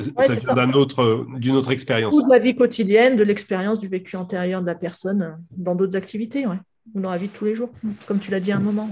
vient 0.53 0.67
d'une 0.67 1.55
autre, 1.55 1.71
expérience. 1.71 2.15
Ou 2.15 2.23
de 2.23 2.29
la 2.31 2.39
vie 2.39 2.55
quotidienne, 2.55 3.15
de 3.15 3.23
l'expérience 3.23 3.79
du 3.79 3.87
vécu 3.87 4.15
antérieur 4.15 4.61
de 4.61 4.67
la 4.67 4.75
personne 4.75 5.37
dans 5.55 5.75
d'autres 5.75 5.95
activités. 5.95 6.45
Ouais 6.47 6.57
dans 6.93 7.11
la 7.11 7.17
vie 7.17 7.27
de 7.27 7.33
tous 7.33 7.45
les 7.45 7.55
jours, 7.55 7.69
comme 8.05 8.19
tu 8.19 8.31
l'as 8.31 8.39
dit 8.39 8.51
à 8.51 8.57
un 8.57 8.61
moment. 8.61 8.89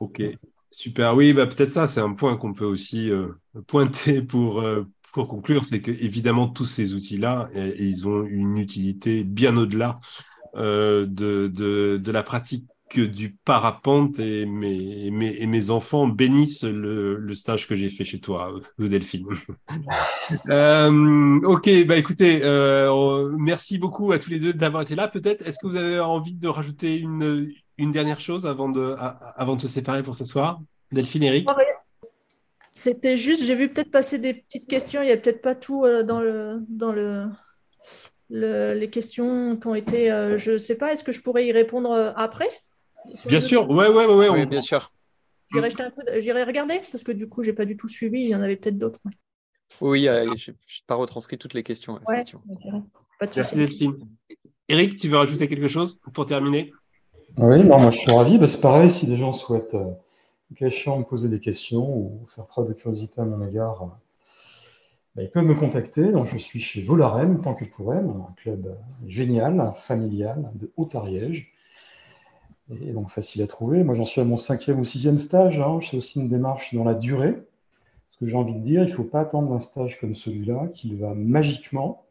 Ok, 0.00 0.22
super. 0.70 1.14
Oui, 1.14 1.32
bah, 1.32 1.46
peut-être 1.46 1.72
ça, 1.72 1.86
c'est 1.86 2.00
un 2.00 2.12
point 2.12 2.36
qu'on 2.36 2.52
peut 2.52 2.64
aussi 2.64 3.10
euh, 3.10 3.28
pointer 3.66 4.22
pour, 4.22 4.60
euh, 4.60 4.84
pour 5.12 5.28
conclure, 5.28 5.64
c'est 5.64 5.80
que 5.80 5.90
évidemment 5.90 6.48
tous 6.48 6.66
ces 6.66 6.94
outils-là, 6.94 7.48
ils 7.54 8.06
ont 8.06 8.24
une 8.24 8.58
utilité 8.58 9.24
bien 9.24 9.56
au-delà 9.56 9.98
euh, 10.56 11.06
de, 11.06 11.48
de, 11.52 12.00
de, 12.02 12.12
la 12.12 12.22
pratique 12.22 12.66
que 12.88 13.00
du 13.00 13.30
parapente 13.44 14.18
et 14.20 14.46
mes, 14.46 15.10
mes, 15.10 15.34
et 15.40 15.46
mes 15.46 15.70
enfants 15.70 16.06
bénissent 16.06 16.62
le, 16.62 17.16
le 17.16 17.34
stage 17.34 17.66
que 17.66 17.74
j'ai 17.74 17.88
fait 17.88 18.04
chez 18.04 18.20
toi, 18.20 18.52
le 18.76 18.88
Delphine. 18.88 19.26
euh, 20.48 21.40
ok, 21.42 21.68
bah 21.86 21.96
écoutez, 21.96 22.40
euh, 22.44 23.32
merci 23.38 23.78
beaucoup 23.78 24.12
à 24.12 24.18
tous 24.18 24.30
les 24.30 24.38
deux 24.38 24.52
d'avoir 24.52 24.82
été 24.82 24.94
là. 24.94 25.08
Peut-être, 25.08 25.46
est-ce 25.46 25.58
que 25.60 25.66
vous 25.66 25.76
avez 25.76 25.98
envie 25.98 26.34
de 26.34 26.48
rajouter 26.48 26.96
une, 26.96 27.52
une 27.76 27.90
dernière 27.90 28.20
chose 28.20 28.46
avant 28.46 28.68
de, 28.68 28.94
avant 28.98 29.56
de 29.56 29.60
se 29.60 29.68
séparer 29.68 30.02
pour 30.02 30.14
ce 30.14 30.24
soir? 30.24 30.60
Delphine, 30.92 31.24
Eric? 31.24 31.48
C'était 32.70 33.16
juste, 33.16 33.44
j'ai 33.44 33.56
vu 33.56 33.72
peut-être 33.72 33.90
passer 33.90 34.18
des 34.18 34.34
petites 34.34 34.68
questions, 34.68 35.02
il 35.02 35.06
n'y 35.06 35.12
a 35.12 35.16
peut-être 35.16 35.42
pas 35.42 35.54
tout 35.54 35.84
euh, 35.84 36.04
dans 36.04 36.20
le... 36.20 36.60
Dans 36.68 36.92
le... 36.92 37.26
les 38.30 38.90
questions 38.90 39.56
qui 39.56 39.66
ont 39.66 39.74
été, 39.74 40.12
euh, 40.12 40.38
je 40.38 40.52
ne 40.52 40.58
sais 40.58 40.76
pas, 40.76 40.92
est-ce 40.92 41.02
que 41.02 41.12
je 41.12 41.20
pourrais 41.20 41.46
y 41.46 41.52
répondre 41.52 42.12
après? 42.14 42.48
Bien 43.26 43.40
sûr, 43.40 43.68
ouais, 43.70 43.88
ouais, 43.88 44.06
ouais, 44.06 44.28
oui, 44.28 44.46
bien 44.46 44.60
sûr. 44.60 44.92
J'irai 45.52 46.44
regarder 46.44 46.80
parce 46.90 47.04
que 47.04 47.12
du 47.12 47.28
coup, 47.28 47.42
j'ai 47.42 47.52
pas 47.52 47.64
du 47.64 47.76
tout 47.76 47.88
suivi. 47.88 48.22
Il 48.22 48.28
y 48.28 48.34
en 48.34 48.42
avait 48.42 48.56
peut-être 48.56 48.78
d'autres. 48.78 49.00
Oui, 49.80 50.04
je 50.04 50.50
n'ai 50.50 50.56
pas 50.86 50.94
retranscrit 50.94 51.38
toutes 51.38 51.54
les 51.54 51.62
questions. 51.62 52.00
Ouais, 52.08 52.24
pas 53.18 53.26
de 53.26 53.32
Merci 53.36 53.90
Eric, 54.68 54.96
tu 54.96 55.08
veux 55.08 55.16
rajouter 55.16 55.46
quelque 55.46 55.68
chose 55.68 56.00
pour 56.12 56.26
terminer? 56.26 56.72
Oui, 57.36 57.62
non, 57.62 57.78
moi 57.78 57.90
je 57.90 57.98
suis 57.98 58.10
ravi. 58.10 58.38
Bah, 58.38 58.48
c'est 58.48 58.60
pareil, 58.60 58.90
si 58.90 59.06
des 59.06 59.16
gens 59.16 59.32
souhaitent 59.32 59.74
euh, 59.74 59.92
me 60.60 61.02
poser 61.02 61.28
des 61.28 61.38
questions 61.38 61.88
ou 61.88 62.26
faire 62.34 62.46
preuve 62.46 62.68
de 62.68 62.72
curiosité 62.72 63.20
à 63.20 63.24
mon 63.24 63.46
égard, 63.46 63.98
bah, 65.14 65.22
ils 65.22 65.30
peuvent 65.30 65.44
me 65.44 65.54
contacter. 65.54 66.10
Donc, 66.10 66.26
je 66.26 66.36
suis 66.36 66.58
chez 66.58 66.82
Volarem, 66.82 67.40
tant 67.40 67.54
que 67.54 67.64
pour 67.64 67.92
un 67.92 68.34
club 68.36 68.76
génial, 69.06 69.72
familial, 69.76 70.50
de 70.54 70.72
Haute-Ariège 70.76 71.52
et 72.70 72.92
donc 72.92 73.10
facile 73.10 73.42
à 73.42 73.46
trouver. 73.46 73.84
Moi, 73.84 73.94
j'en 73.94 74.04
suis 74.04 74.20
à 74.20 74.24
mon 74.24 74.36
cinquième 74.36 74.80
ou 74.80 74.84
sixième 74.84 75.18
stage. 75.18 75.60
Hein. 75.60 75.78
C'est 75.82 75.96
aussi 75.96 76.20
une 76.20 76.28
démarche 76.28 76.74
dans 76.74 76.84
la 76.84 76.94
durée. 76.94 77.36
Ce 78.10 78.18
que 78.18 78.26
j'ai 78.26 78.36
envie 78.36 78.54
de 78.54 78.60
dire, 78.60 78.82
il 78.82 78.90
ne 78.90 78.94
faut 78.94 79.04
pas 79.04 79.20
attendre 79.20 79.52
un 79.52 79.60
stage 79.60 80.00
comme 80.00 80.14
celui-là 80.14 80.68
qu'il 80.74 80.96
va 80.96 81.14
magiquement 81.14 82.06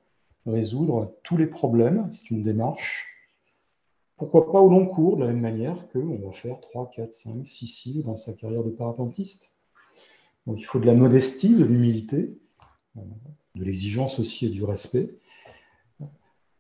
résoudre 0.46 1.16
tous 1.24 1.36
les 1.38 1.48
problèmes. 1.48 2.10
C'est 2.12 2.30
une 2.30 2.44
démarche. 2.44 3.08
Pourquoi 4.18 4.50
pas 4.52 4.62
au 4.62 4.70
long 4.70 4.86
cours, 4.86 5.18
de 5.18 5.26
la 5.26 5.28
même 5.28 5.42
manière 5.42 5.88
qu'on 5.90 6.18
va 6.26 6.32
faire 6.32 6.60
3, 6.62 6.92
4, 6.96 7.14
5, 7.14 7.46
6 7.46 7.68
cils 7.68 8.04
dans 8.04 8.16
sa 8.16 8.32
carrière 8.32 8.64
de 8.64 8.70
parapentiste. 8.70 9.52
Donc 10.48 10.60
il 10.60 10.64
faut 10.64 10.80
de 10.80 10.86
la 10.86 10.94
modestie, 10.94 11.54
de 11.54 11.66
l'humilité, 11.66 12.38
euh, 12.98 13.02
de 13.56 13.64
l'exigence 13.64 14.20
aussi 14.20 14.46
et 14.46 14.50
du 14.50 14.64
respect 14.64 15.18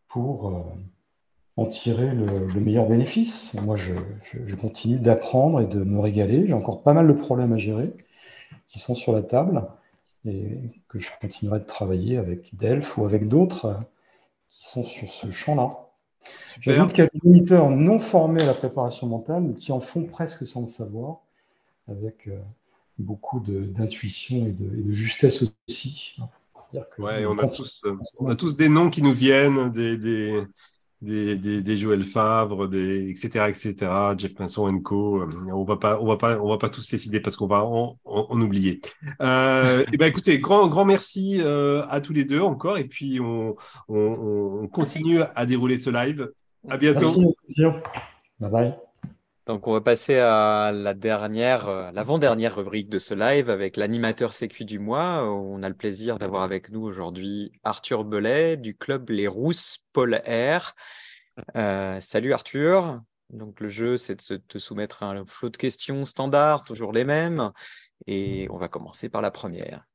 pour 0.08 0.48
euh, 0.48 0.62
en 1.58 1.66
tirer 1.66 2.14
le, 2.14 2.60
meilleur 2.60 2.88
bénéfice. 2.88 3.53
Moi, 3.62 3.76
je, 3.76 3.93
continue 4.56 4.99
d'apprendre 4.99 5.62
et 5.62 5.68
de 5.68 5.84
me 5.84 5.99
régaler. 5.99 6.47
J'ai 6.47 6.53
encore 6.53 6.84
pas 6.84 6.93
mal 6.93 7.08
de 7.08 7.14
problèmes 7.14 7.53
à 7.53 7.58
gérer 7.58 7.93
qui 8.68 8.80
sont 8.80 8.95
sur 8.95 9.14
la 9.14 9.22
table 9.22 9.66
et 10.26 10.58
que 10.89 10.99
je 10.99 11.10
continuerai 11.22 11.60
de 11.60 11.66
travailler 11.66 12.18
avec 12.18 12.56
Delph 12.58 12.97
ou 12.97 13.06
avec 13.06 13.28
d'autres 13.28 13.78
qui 14.49 14.66
sont 14.68 14.84
sur 14.84 15.12
ce 15.14 15.32
champ-là. 15.32 15.86
J'ajoute 16.60 16.89
qu'il 16.91 17.03
y 17.03 17.08
a 17.08 17.10
des 17.14 17.20
moniteurs 17.24 17.70
non 17.70 17.99
formés 17.99 18.41
à 18.41 18.45
la 18.45 18.53
préparation 18.53 19.08
mentale, 19.08 19.43
mais 19.43 19.53
qui 19.53 19.72
en 19.72 19.80
font 19.80 20.03
presque 20.03 20.45
sans 20.47 20.62
le 20.62 20.68
savoir, 20.68 21.20
avec 21.88 22.28
euh, 22.28 22.39
beaucoup 22.97 23.39
d'intuition 23.39 24.47
et, 24.47 24.51
de, 24.51 24.91
justesse 24.91 25.43
aussi. 25.68 26.16
Ouais, 26.97 27.26
on 27.26 27.38
a, 27.38 27.47
tous, 27.47 27.84
on 28.20 28.28
a 28.28 28.36
tous 28.36 28.58
des 28.58 28.68
noms 28.68 28.89
qui 28.89 29.01
nous 29.01 29.14
viennent, 29.14 29.72
des, 29.72 29.95
des, 29.97 30.43
des, 31.02 31.78
Joël 31.78 32.04
Favre, 32.04 32.68
des, 32.68 33.10
etc., 33.10 33.46
etc., 33.48 33.76
Jeff 34.18 34.34
Pinson 34.34 34.80
Co. 34.80 35.22
Euh, 35.22 35.30
on 35.52 35.64
va 35.64 35.78
pas, 35.78 36.00
on 36.02 36.06
va 36.06 36.18
pas, 36.18 36.39
on 36.39 36.50
va 36.50 36.58
pas 36.58 36.70
tous 36.70 36.91
les 36.91 36.98
citer 36.98 37.20
parce 37.20 37.36
qu'on 37.36 37.48
va 37.48 37.64
en, 37.64 37.98
oublier. 38.41 38.82
Euh, 39.22 39.82
et 39.82 39.86
eh 39.93 39.98
ben, 39.98 40.08
écoutez, 40.08 40.39
grand, 40.39 40.68
grand 40.68 40.86
merci 40.86 41.39
euh, 41.41 41.86
à 41.89 42.02
tous 42.02 42.14
les 42.14 42.26
deux 42.26 42.41
encore, 42.41 42.78
et 42.78 42.86
puis 42.86 43.20
on, 43.20 43.56
on, 43.88 44.68
continue 44.68 45.22
à 45.36 45.46
dérouler 45.46 45.78
ce 45.78 45.89
live. 45.89 46.32
À 46.68 46.78
bientôt. 46.78 47.14
Merci, 47.18 47.78
bye 48.39 48.50
bye. 48.50 48.84
Donc, 49.46 49.68
on 49.68 49.74
va 49.74 49.82
passer 49.82 50.18
à 50.18 50.72
la 50.74 50.96
dernière, 50.96 51.91
l'avant-dernière 51.93 52.56
rubrique 52.56 52.89
de 52.89 52.98
ce 52.98 53.14
live 53.14 53.52
avec 53.52 53.78
l'animateur 53.78 54.34
sécu 54.34 54.66
du 54.66 54.80
mois. 54.80 55.24
On 55.24 55.62
a 55.62 55.70
le 55.70 55.76
plaisir 55.76 56.18
d'avoir 56.18 56.41
avec 56.41 56.72
nous 56.72 56.82
aujourd'hui 56.82 57.52
Arthur 57.64 58.06
Belay 58.06 58.58
du 58.58 58.76
club 58.76 59.12
Les 59.12 59.28
Rousses 59.28 59.86
Paul 59.93 60.20
Air. 60.26 60.74
Euh, 61.56 62.00
salut 62.02 62.34
Arthur. 62.34 63.02
Donc, 63.30 63.60
le 63.60 63.70
jeu, 63.70 63.98
c'est 63.98 64.32
de 64.32 64.38
te 64.38 64.58
soumettre 64.58 65.04
un 65.04 65.24
flot 65.28 65.50
de 65.50 65.58
questions 65.58 66.06
standards, 66.06 66.64
toujours 66.64 66.91
les 66.91 67.04
mêmes. 67.04 67.52
Et 68.08 68.48
on 68.50 68.58
va 68.58 68.68
commencer 68.68 69.10
par 69.10 69.22
la 69.22 69.30
première. 69.30 69.86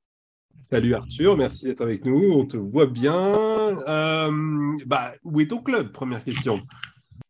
Salut 0.65 0.95
Arthur, 0.95 1.37
merci 1.37 1.65
d'être 1.65 1.81
avec 1.81 2.05
nous. 2.05 2.33
On 2.33 2.47
te 2.47 2.57
voit 2.57 2.87
bien. 2.87 3.35
Euh, 3.89 4.31
bah, 4.87 5.15
où 5.25 5.41
est 5.41 5.49
ton 5.49 5.61
club? 5.61 5.91
Première 5.91 6.23
question. 6.23 6.61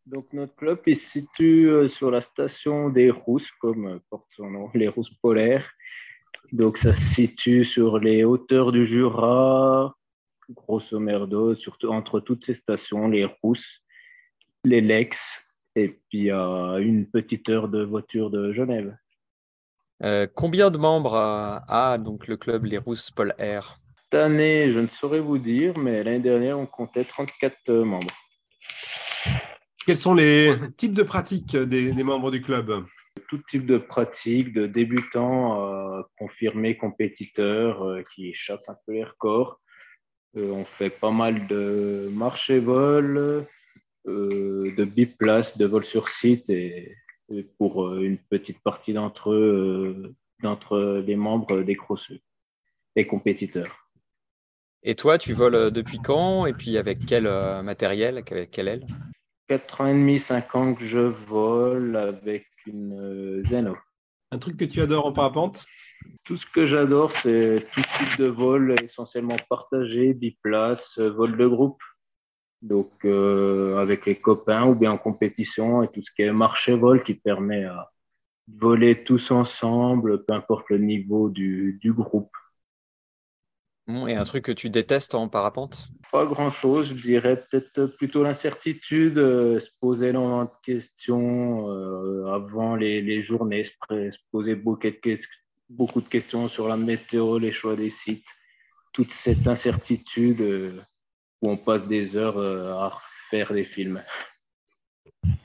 Donc 0.05 0.33
notre 0.33 0.55
club 0.55 0.79
il 0.87 0.95
se 0.95 1.05
situe 1.05 1.69
euh, 1.69 1.87
sur 1.87 2.09
la 2.09 2.21
station 2.21 2.89
des 2.89 3.11
Rousses, 3.11 3.51
comme 3.51 3.87
euh, 3.87 3.99
porte 4.09 4.27
son 4.35 4.49
nom, 4.49 4.69
les 4.73 4.87
Rousses 4.87 5.13
polaires. 5.21 5.69
Donc 6.51 6.77
ça 6.77 6.91
se 6.91 7.01
situe 7.01 7.63
sur 7.63 7.99
les 7.99 8.23
hauteurs 8.23 8.71
du 8.71 8.85
Jura, 8.85 9.95
grosso 10.49 10.99
merdo, 10.99 11.55
surtout 11.55 11.89
entre 11.89 12.19
toutes 12.19 12.45
ces 12.45 12.55
stations, 12.55 13.07
les 13.07 13.25
Rousses, 13.25 13.81
les 14.63 14.81
Lex, 14.81 15.53
et 15.75 15.99
puis 16.09 16.29
à 16.31 16.77
une 16.79 17.05
petite 17.05 17.47
heure 17.49 17.69
de 17.69 17.83
voiture 17.83 18.29
de 18.29 18.51
Genève. 18.51 18.97
Euh, 20.03 20.27
combien 20.33 20.71
de 20.71 20.77
membres 20.77 21.15
a, 21.15 21.97
donc 21.99 22.27
le 22.27 22.35
club 22.35 22.65
Les 22.65 22.79
Rousses 22.79 23.11
Polaires? 23.11 23.79
Cette 24.03 24.19
année, 24.19 24.71
je 24.71 24.79
ne 24.79 24.87
saurais 24.87 25.19
vous 25.19 25.37
dire, 25.37 25.77
mais 25.77 26.03
l'année 26.03 26.19
dernière, 26.19 26.59
on 26.59 26.65
comptait 26.65 27.05
34 27.05 27.71
membres. 27.71 28.11
Quels 29.85 29.97
sont 29.97 30.13
les 30.13 30.55
types 30.77 30.93
de 30.93 31.03
pratiques 31.03 31.55
des, 31.55 32.03
membres 32.03 32.31
du 32.31 32.41
club 32.41 32.85
Tout 33.27 33.39
type 33.49 33.65
de 33.65 33.77
pratiques, 33.77 34.53
de 34.53 34.67
débutants 34.67 36.03
confirmés 36.17 36.77
compétiteurs 36.77 37.83
euh, 37.83 38.03
qui 38.13 38.33
chassent 38.33 38.69
un 38.69 38.77
peu 38.85 38.93
les 38.93 39.03
records. 39.03 39.59
Euh, 40.37 40.51
on 40.51 40.65
fait 40.65 40.89
pas 40.89 41.11
mal 41.11 41.47
de 41.47 42.09
marche 42.13 42.49
et 42.49 42.59
vol, 42.59 43.45
euh, 44.07 44.75
de 44.75 44.85
biplace, 44.85 45.57
de 45.57 45.65
vol 45.65 45.83
sur 45.83 46.07
site 46.09 46.49
et, 46.49 46.95
pour 47.57 47.95
une 47.95 48.17
petite 48.17 48.61
partie 48.61 48.91
d'entre 48.91 49.31
eux, 49.31 50.13
d'entre 50.43 51.01
les 51.05 51.15
membres 51.15 51.61
des 51.61 51.77
crosseux 51.77 52.19
et 52.97 53.07
compétiteurs. 53.07 53.87
Et 54.83 54.95
toi, 54.95 55.17
tu 55.17 55.33
voles 55.33 55.71
depuis 55.71 55.99
quand? 55.99 56.45
Et 56.45 56.51
puis 56.51 56.77
avec 56.77 57.05
quel 57.05 57.23
matériel, 57.63 58.17
avec 58.17 58.51
quelle 58.51 58.67
aile 58.67 58.85
4 59.51 59.81
ans 59.81 59.87
et 59.87 59.93
demi, 59.93 60.17
5 60.17 60.55
ans 60.55 60.73
que 60.73 60.85
je 60.85 60.99
vole 60.99 61.97
avec 61.97 62.47
une 62.65 62.93
euh, 62.93 63.43
Zeno. 63.43 63.75
Un 64.31 64.37
truc 64.37 64.55
que 64.55 64.63
tu 64.63 64.79
adores 64.79 65.07
en 65.07 65.11
parapente? 65.11 65.65
Tout 66.23 66.37
ce 66.37 66.45
que 66.45 66.65
j'adore, 66.65 67.11
c'est 67.11 67.67
tout 67.73 67.81
type 67.81 68.17
de 68.17 68.27
vol, 68.27 68.75
essentiellement 68.81 69.35
partagé, 69.49 70.13
biplace, 70.13 70.99
vol 70.99 71.35
de 71.35 71.47
groupe. 71.47 71.81
Donc, 72.61 72.91
euh, 73.03 73.75
avec 73.79 74.05
les 74.05 74.15
copains 74.15 74.65
ou 74.67 74.73
bien 74.73 74.93
en 74.93 74.97
compétition 74.97 75.83
et 75.83 75.89
tout 75.89 76.01
ce 76.01 76.13
qui 76.15 76.21
est 76.21 76.31
marché-vol 76.31 77.03
qui 77.03 77.15
permet 77.15 77.65
à 77.65 77.91
voler 78.55 79.03
tous 79.03 79.31
ensemble, 79.31 80.23
peu 80.23 80.33
importe 80.33 80.69
le 80.69 80.77
niveau 80.77 81.27
du 81.27 81.93
groupe. 81.93 82.31
Et 84.07 84.15
un 84.15 84.23
truc 84.23 84.45
que 84.45 84.51
tu 84.51 84.69
détestes 84.69 85.15
en 85.15 85.27
parapente? 85.27 85.89
Pas 86.11 86.25
grand-chose, 86.25 86.89
je 86.89 87.01
dirais 87.01 87.41
peut-être 87.49 87.85
plutôt 87.97 88.23
l'incertitude, 88.23 89.17
euh, 89.17 89.59
se 89.59 89.69
poser 89.79 90.09
énormément 90.09 90.45
de 90.45 90.51
questions 90.63 91.69
euh, 91.69 92.25
avant 92.33 92.75
les, 92.75 93.21
journées, 93.21 93.63
se, 93.63 93.71
poser 94.31 94.55
beaucoup 94.55 94.87
de, 94.87 95.17
beaucoup 95.69 96.01
de, 96.01 96.07
questions 96.07 96.47
sur 96.47 96.67
la 96.67 96.77
météo, 96.77 97.37
les 97.37 97.51
choix 97.51 97.75
des 97.75 97.89
sites, 97.89 98.27
toute 98.93 99.11
cette 99.11 99.47
incertitude 99.47 100.41
euh, 100.41 100.71
où 101.41 101.49
on 101.49 101.57
passe 101.57 101.87
des 101.87 102.17
heures 102.17 102.37
à 102.37 102.97
faire 103.29 103.53
des 103.53 103.63
films. 103.63 104.01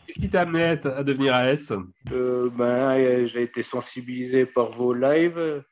Qu'est-ce 0.07 0.21
qui 0.21 0.29
t'a 0.29 0.43
amené 0.43 0.65
à 0.65 1.03
devenir 1.03 1.35
AS 1.35 1.73
ben, 2.11 3.27
J'ai 3.27 3.43
été 3.43 3.63
sensibilisé 3.63 4.47
par 4.47 4.73
vos 4.73 4.93
lives 4.93 5.63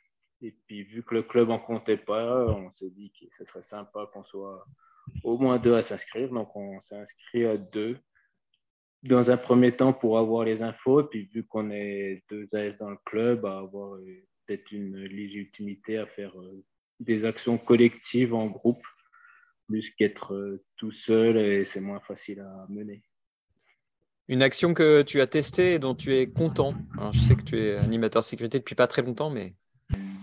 et 0.44 0.54
puis, 0.66 0.82
vu 0.82 1.02
que 1.02 1.14
le 1.14 1.22
club 1.22 1.48
en 1.48 1.58
comptait 1.58 1.96
pas, 1.96 2.44
on 2.48 2.70
s'est 2.70 2.90
dit 2.90 3.10
que 3.18 3.24
ce 3.34 3.46
serait 3.46 3.62
sympa 3.62 4.10
qu'on 4.12 4.24
soit 4.24 4.66
au 5.22 5.38
moins 5.38 5.58
deux 5.58 5.74
à 5.74 5.80
s'inscrire. 5.80 6.28
Donc, 6.28 6.54
on 6.54 6.78
s'est 6.82 6.96
inscrit 6.96 7.46
à 7.46 7.56
deux 7.56 7.96
dans 9.02 9.30
un 9.30 9.38
premier 9.38 9.72
temps 9.72 9.94
pour 9.94 10.18
avoir 10.18 10.44
les 10.44 10.60
infos. 10.60 11.00
Et 11.00 11.04
puis, 11.04 11.30
vu 11.32 11.44
qu'on 11.44 11.70
est 11.70 12.24
deux 12.28 12.46
AS 12.52 12.76
dans 12.78 12.90
le 12.90 12.98
club, 13.06 13.46
à 13.46 13.56
avoir 13.60 13.94
euh, 13.94 14.04
peut-être 14.46 14.70
une 14.70 14.98
légitimité 15.04 15.96
à 15.96 16.06
faire 16.06 16.38
euh, 16.38 16.62
des 17.00 17.24
actions 17.24 17.56
collectives 17.56 18.34
en 18.34 18.46
groupe, 18.46 18.84
plus 19.66 19.88
qu'être 19.94 20.34
euh, 20.34 20.62
tout 20.76 20.92
seul 20.92 21.38
et 21.38 21.64
c'est 21.64 21.80
moins 21.80 22.00
facile 22.00 22.40
à 22.40 22.66
mener. 22.68 23.02
Une 24.28 24.42
action 24.42 24.74
que 24.74 25.00
tu 25.00 25.22
as 25.22 25.26
testée 25.26 25.74
et 25.74 25.78
dont 25.78 25.94
tu 25.94 26.14
es 26.14 26.28
content. 26.28 26.74
je 27.12 27.20
sais 27.20 27.34
que 27.34 27.44
tu 27.44 27.58
es 27.58 27.76
animateur 27.76 28.22
sécurité 28.22 28.58
depuis 28.58 28.74
pas 28.74 28.86
très 28.86 29.00
longtemps, 29.00 29.30
mais 29.30 29.54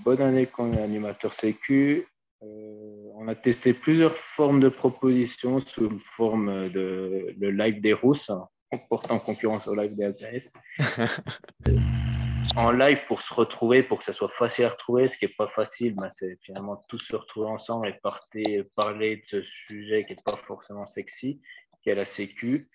bonne 0.03 0.21
année 0.21 0.45
qu'on 0.45 0.73
est 0.73 0.81
animateur 0.81 1.33
sécu. 1.33 2.07
Euh, 2.43 3.11
on 3.15 3.27
a 3.27 3.35
testé 3.35 3.73
plusieurs 3.73 4.13
formes 4.13 4.59
de 4.59 4.69
propositions 4.69 5.59
sous 5.59 5.99
forme 5.99 6.69
de 6.69 7.35
le 7.39 7.51
live 7.51 7.81
des 7.81 7.93
Rousses, 7.93 8.29
en 8.29 8.77
portant 8.89 9.19
concurrence 9.19 9.67
au 9.67 9.75
live 9.75 9.95
des 9.95 10.05
AZS. 10.05 10.53
en 12.55 12.71
live 12.71 13.05
pour 13.05 13.21
se 13.21 13.33
retrouver, 13.33 13.83
pour 13.83 13.99
que 13.99 14.03
ça 14.03 14.13
soit 14.13 14.29
facile 14.29 14.65
à 14.65 14.69
retrouver, 14.69 15.07
ce 15.07 15.17
qui 15.17 15.25
n'est 15.25 15.33
pas 15.37 15.47
facile, 15.47 15.95
ben, 15.95 16.09
c'est 16.09 16.37
finalement 16.41 16.83
tous 16.87 16.99
se 16.99 17.15
retrouver 17.15 17.47
ensemble 17.47 17.87
et 18.35 18.63
parler 18.75 19.17
de 19.17 19.23
ce 19.27 19.41
sujet 19.43 20.05
qui 20.05 20.13
n'est 20.13 20.23
pas 20.23 20.35
forcément 20.35 20.87
sexy, 20.87 21.41
qui 21.83 21.89
est 21.89 21.95
la 21.95 22.05
sécu 22.05 22.69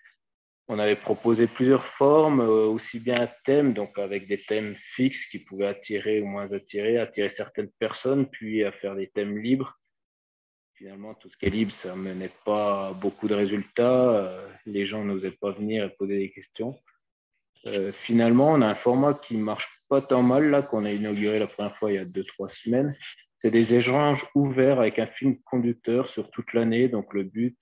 on 0.69 0.79
avait 0.79 0.97
proposé 0.97 1.47
plusieurs 1.47 1.85
formes, 1.85 2.41
euh, 2.41 2.67
aussi 2.67 2.99
bien 2.99 3.21
un 3.21 3.29
thème, 3.45 3.73
donc 3.73 3.99
avec 3.99 4.27
des 4.27 4.39
thèmes 4.39 4.75
fixes 4.75 5.27
qui 5.29 5.39
pouvaient 5.39 5.69
attirer 5.69 6.21
ou 6.21 6.27
moins 6.27 6.51
attirer, 6.53 6.99
attirer 6.99 7.29
certaines 7.29 7.71
personnes, 7.79 8.27
puis 8.27 8.65
à 8.65 8.73
faire 8.73 8.97
des 8.97 9.09
thèmes 9.09 9.39
libres. 9.39 9.79
Finalement, 10.75 11.15
tout 11.15 11.31
ce 11.31 11.37
qui 11.39 11.47
est 11.47 11.51
libre, 11.51 11.73
ça 11.73 11.95
ne 11.95 12.03
menait 12.03 12.33
pas 12.45 12.93
beaucoup 12.95 13.29
de 13.29 13.35
résultats. 13.35 14.11
Euh, 14.11 14.49
les 14.67 14.87
gens 14.87 15.05
n'osaient 15.05 15.31
pas 15.31 15.53
venir 15.53 15.85
et 15.85 15.91
poser 15.91 16.19
des 16.19 16.31
questions. 16.31 16.79
Euh, 17.67 17.93
finalement, 17.93 18.53
on 18.53 18.61
a 18.61 18.67
un 18.67 18.75
format 18.75 19.15
qui 19.15 19.37
marche 19.37 19.69
pas 19.89 20.01
tant 20.01 20.23
mal, 20.23 20.51
là, 20.51 20.63
qu'on 20.63 20.85
a 20.85 20.93
inauguré 20.93 21.39
la 21.39 21.47
première 21.47 21.77
fois 21.77 21.93
il 21.93 21.95
y 21.95 21.99
a 21.99 22.05
deux, 22.05 22.25
trois 22.25 22.49
semaines. 22.49 22.97
C'est 23.39 23.51
des 23.51 23.75
échanges 23.75 24.27
ouverts 24.35 24.81
avec 24.81 24.99
un 24.99 25.07
film 25.07 25.39
conducteur 25.45 26.09
sur 26.09 26.31
toute 26.31 26.53
l'année. 26.53 26.89
Donc, 26.89 27.15
le 27.15 27.23
but, 27.23 27.59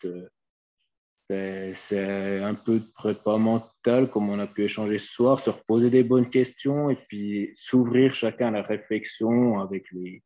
c'est 1.31 2.41
un 2.43 2.55
peu 2.55 2.81
de 2.81 2.87
prépa 2.95 3.37
mental, 3.39 4.11
comme 4.11 4.29
on 4.29 4.39
a 4.39 4.47
pu 4.47 4.65
échanger 4.65 4.99
ce 4.99 5.09
soir, 5.09 5.41
se 5.41 5.51
reposer 5.51 5.91
des 5.91 6.03
bonnes 6.03 6.29
questions 6.29 6.91
et 6.91 6.97
puis 7.09 7.53
s'ouvrir 7.57 8.15
chacun 8.15 8.49
à 8.49 8.51
la 8.51 8.63
réflexion 8.63 9.59
avec 9.61 9.91
les, 9.93 10.23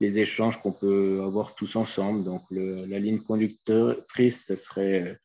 les 0.00 0.18
échanges 0.18 0.60
qu'on 0.60 0.72
peut 0.72 1.20
avoir 1.22 1.54
tous 1.54 1.76
ensemble. 1.76 2.24
Donc, 2.24 2.42
la 2.50 2.98
ligne 2.98 3.20
conductrice, 3.20 4.46
ce 4.46 4.56
serait 4.56 5.18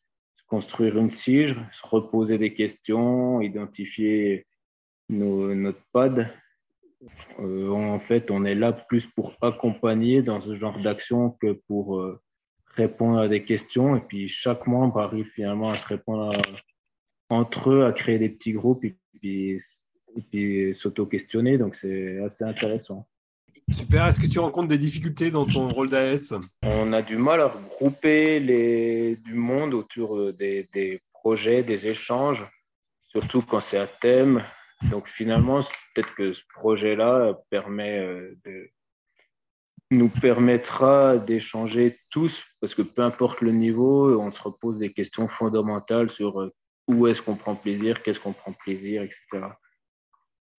construire 0.47 0.97
une 0.97 1.09
tige, 1.09 1.55
se 1.71 1.87
reposer 1.87 2.37
des 2.37 2.53
questions, 2.53 3.41
identifier 3.41 4.45
nos, 5.09 5.55
notre 5.55 5.81
pad. 5.91 6.31
Euh, 7.39 7.69
en 7.69 7.99
fait, 7.99 8.31
on 8.31 8.45
est 8.45 8.55
là 8.55 8.73
plus 8.73 9.07
pour 9.07 9.35
accompagner 9.41 10.21
dans 10.21 10.41
ce 10.41 10.55
genre 10.55 10.79
d'action 10.81 11.31
que 11.41 11.53
pour 11.67 11.99
euh, 11.99 12.21
répondre 12.75 13.19
à 13.19 13.27
des 13.27 13.43
questions. 13.43 13.95
Et 13.95 14.01
puis 14.01 14.29
chaque 14.29 14.67
membre 14.67 14.99
arrive 14.99 15.27
finalement 15.27 15.71
à 15.71 15.77
se 15.77 15.87
répondre 15.87 16.41
entre 17.29 17.71
eux, 17.71 17.85
à 17.85 17.91
créer 17.91 18.19
des 18.19 18.29
petits 18.29 18.53
groupes 18.53 18.85
et 18.85 18.95
puis, 19.19 19.59
puis 20.31 20.75
s'auto-questionner. 20.75 21.57
Donc 21.57 21.75
c'est 21.75 22.23
assez 22.23 22.43
intéressant. 22.43 23.07
Super. 23.71 24.05
Est-ce 24.05 24.19
que 24.19 24.27
tu 24.27 24.37
rencontres 24.37 24.67
des 24.67 24.77
difficultés 24.77 25.31
dans 25.31 25.45
ton 25.45 25.69
rôle 25.69 25.89
d'AS 25.89 26.33
On 26.61 26.93
a 26.93 27.01
du 27.01 27.17
mal 27.17 27.41
à 27.41 27.47
regrouper 27.47 28.39
les, 28.39 29.15
du 29.15 29.33
monde 29.33 29.73
autour 29.73 30.33
des, 30.33 30.69
des 30.71 30.99
projets, 31.13 31.63
des 31.63 31.87
échanges, 31.87 32.45
surtout 33.09 33.41
quand 33.41 33.59
c'est 33.59 33.79
à 33.79 33.87
thème. 33.87 34.43
Donc 34.91 35.07
finalement, 35.07 35.61
peut-être 35.61 36.13
que 36.13 36.33
ce 36.33 36.43
projet-là 36.53 37.33
permet 37.49 37.99
euh, 37.99 38.37
de, 38.45 38.69
nous 39.91 40.09
permettra 40.09 41.17
d'échanger 41.17 41.97
tous, 42.09 42.43
parce 42.59 42.73
que 42.73 42.81
peu 42.81 43.03
importe 43.03 43.41
le 43.41 43.51
niveau, 43.51 44.19
on 44.19 44.31
se 44.31 44.41
repose 44.41 44.77
des 44.77 44.91
questions 44.91 45.27
fondamentales 45.27 46.09
sur 46.09 46.41
euh, 46.41 46.53
où 46.87 47.07
est-ce 47.07 47.21
qu'on 47.21 47.35
prend 47.35 47.55
plaisir, 47.55 48.01
qu'est-ce 48.01 48.19
qu'on 48.19 48.33
prend 48.33 48.51
plaisir, 48.51 49.03
etc. 49.03 49.47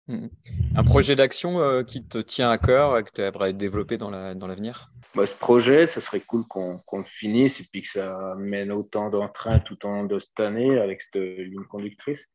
Mm. 0.08 0.28
Un 0.76 0.84
projet 0.84 1.16
d'action 1.16 1.60
euh, 1.60 1.82
qui 1.82 2.06
te 2.06 2.18
tient 2.18 2.50
à 2.50 2.58
cœur 2.58 2.96
et 2.98 3.02
que 3.02 3.10
tu 3.12 3.20
aimerais 3.22 3.52
développer 3.52 3.98
dans 3.98 4.10
l'avenir? 4.10 4.92
La, 5.14 5.22
bah, 5.22 5.26
Ce 5.26 5.36
projet, 5.36 5.86
ça 5.86 6.00
serait 6.00 6.20
cool 6.20 6.44
qu'on 6.46 6.80
le 6.92 7.04
finisse 7.04 7.60
et 7.60 7.64
puis 7.70 7.82
que 7.82 7.88
ça 7.88 8.34
mène 8.38 8.70
autant 8.70 9.10
d'entrain 9.10 9.58
tout 9.58 9.78
au 9.84 9.88
long 9.88 10.04
de 10.04 10.20
cette 10.20 10.38
année 10.38 10.78
avec 10.78 11.02
cette 11.02 11.20
ligne 11.20 11.64
conductrice. 11.64 12.28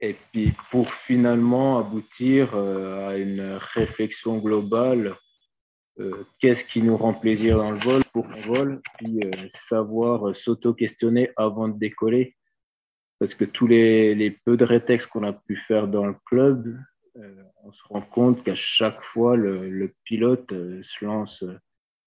Et 0.00 0.14
puis 0.32 0.52
pour 0.70 0.92
finalement 0.92 1.78
aboutir 1.78 2.50
euh, 2.54 3.08
à 3.08 3.16
une 3.16 3.58
réflexion 3.74 4.38
globale, 4.38 5.16
euh, 6.00 6.24
qu'est-ce 6.40 6.64
qui 6.64 6.82
nous 6.82 6.96
rend 6.96 7.14
plaisir 7.14 7.58
dans 7.58 7.70
le 7.70 7.78
vol, 7.78 8.02
pour 8.12 8.28
qu'on 8.28 8.40
vole, 8.40 8.82
puis 8.98 9.20
savoir 9.54 10.34
s'auto-questionner 10.34 11.30
avant 11.36 11.68
de 11.68 11.78
décoller. 11.78 12.36
Parce 13.18 13.34
que 13.34 13.44
tous 13.44 13.66
les, 13.66 14.38
peu 14.44 14.56
de 14.56 14.64
rétextes 14.64 15.08
qu'on 15.08 15.22
a 15.22 15.32
pu 15.32 15.56
faire 15.56 15.88
dans 15.88 16.06
le 16.06 16.16
club, 16.26 16.76
euh, 17.16 17.42
on 17.62 17.72
se 17.72 17.82
rend 17.88 18.02
compte 18.02 18.42
qu'à 18.42 18.54
chaque 18.54 19.02
fois, 19.02 19.36
le, 19.36 19.94
pilote 20.04 20.52
euh, 20.52 20.82
se 20.82 21.04
lance 21.04 21.44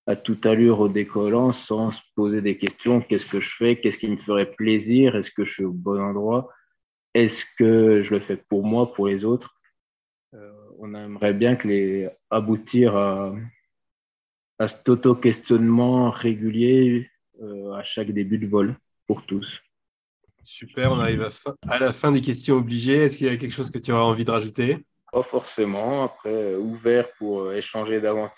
à 0.06 0.16
toute 0.16 0.46
allure 0.46 0.80
au 0.80 0.90
décollant 0.90 1.54
sans 1.54 1.92
se 1.92 2.02
poser 2.16 2.42
des 2.42 2.58
questions. 2.58 3.02
Qu'est-ce 3.02 3.26
que 3.26 3.40
je 3.40 3.50
fais? 3.56 3.80
Qu'est-ce 3.80 4.00
qui 4.00 4.10
me 4.10 4.18
ferait 4.18 4.52
plaisir? 4.52 5.16
Est-ce 5.16 5.32
que 5.32 5.46
je 5.46 5.54
suis 5.54 5.66
au 5.66 5.74
bon 5.74 6.00
endroit? 6.00 6.50
Est-ce 7.14 7.46
que 7.58 8.04
je 8.04 8.14
le 8.14 8.20
fais 8.20 8.38
pour 8.38 8.64
moi, 8.64 8.94
pour 8.94 9.08
les 9.08 9.26
autres? 9.26 9.56
Euh, 10.34 10.52
On 10.78 10.94
aimerait 10.94 11.34
bien 11.34 11.56
que 11.56 11.68
les, 11.68 12.10
aboutir 12.30 12.96
à, 12.96 13.34
à 14.60 14.68
cet 14.68 14.88
auto-questionnement 14.90 16.10
régulier 16.10 17.10
à 17.76 17.84
chaque 17.84 18.12
début 18.12 18.40
de 18.40 18.48
vol 18.48 18.76
pour 19.06 19.26
tous. 19.26 19.62
Super, 20.50 20.94
on 20.94 21.00
arrive 21.00 21.30
à, 21.68 21.78
la 21.78 21.92
fin 21.92 22.10
des 22.10 22.22
questions 22.22 22.56
obligées. 22.56 23.04
Est-ce 23.04 23.18
qu'il 23.18 23.28
y 23.28 23.30
a 23.30 23.36
quelque 23.36 23.54
chose 23.54 23.70
que 23.70 23.80
tu 23.80 23.92
auras 23.92 24.04
envie 24.04 24.24
de 24.24 24.32
rajouter? 24.32 24.78
Pas 25.12 25.22
forcément. 25.22 26.06
Après, 26.06 26.32
euh, 26.32 26.58
ouvert 26.58 27.06
pour 27.18 27.42
euh, 27.42 27.58
échanger 27.58 28.00
davantage 28.00 28.32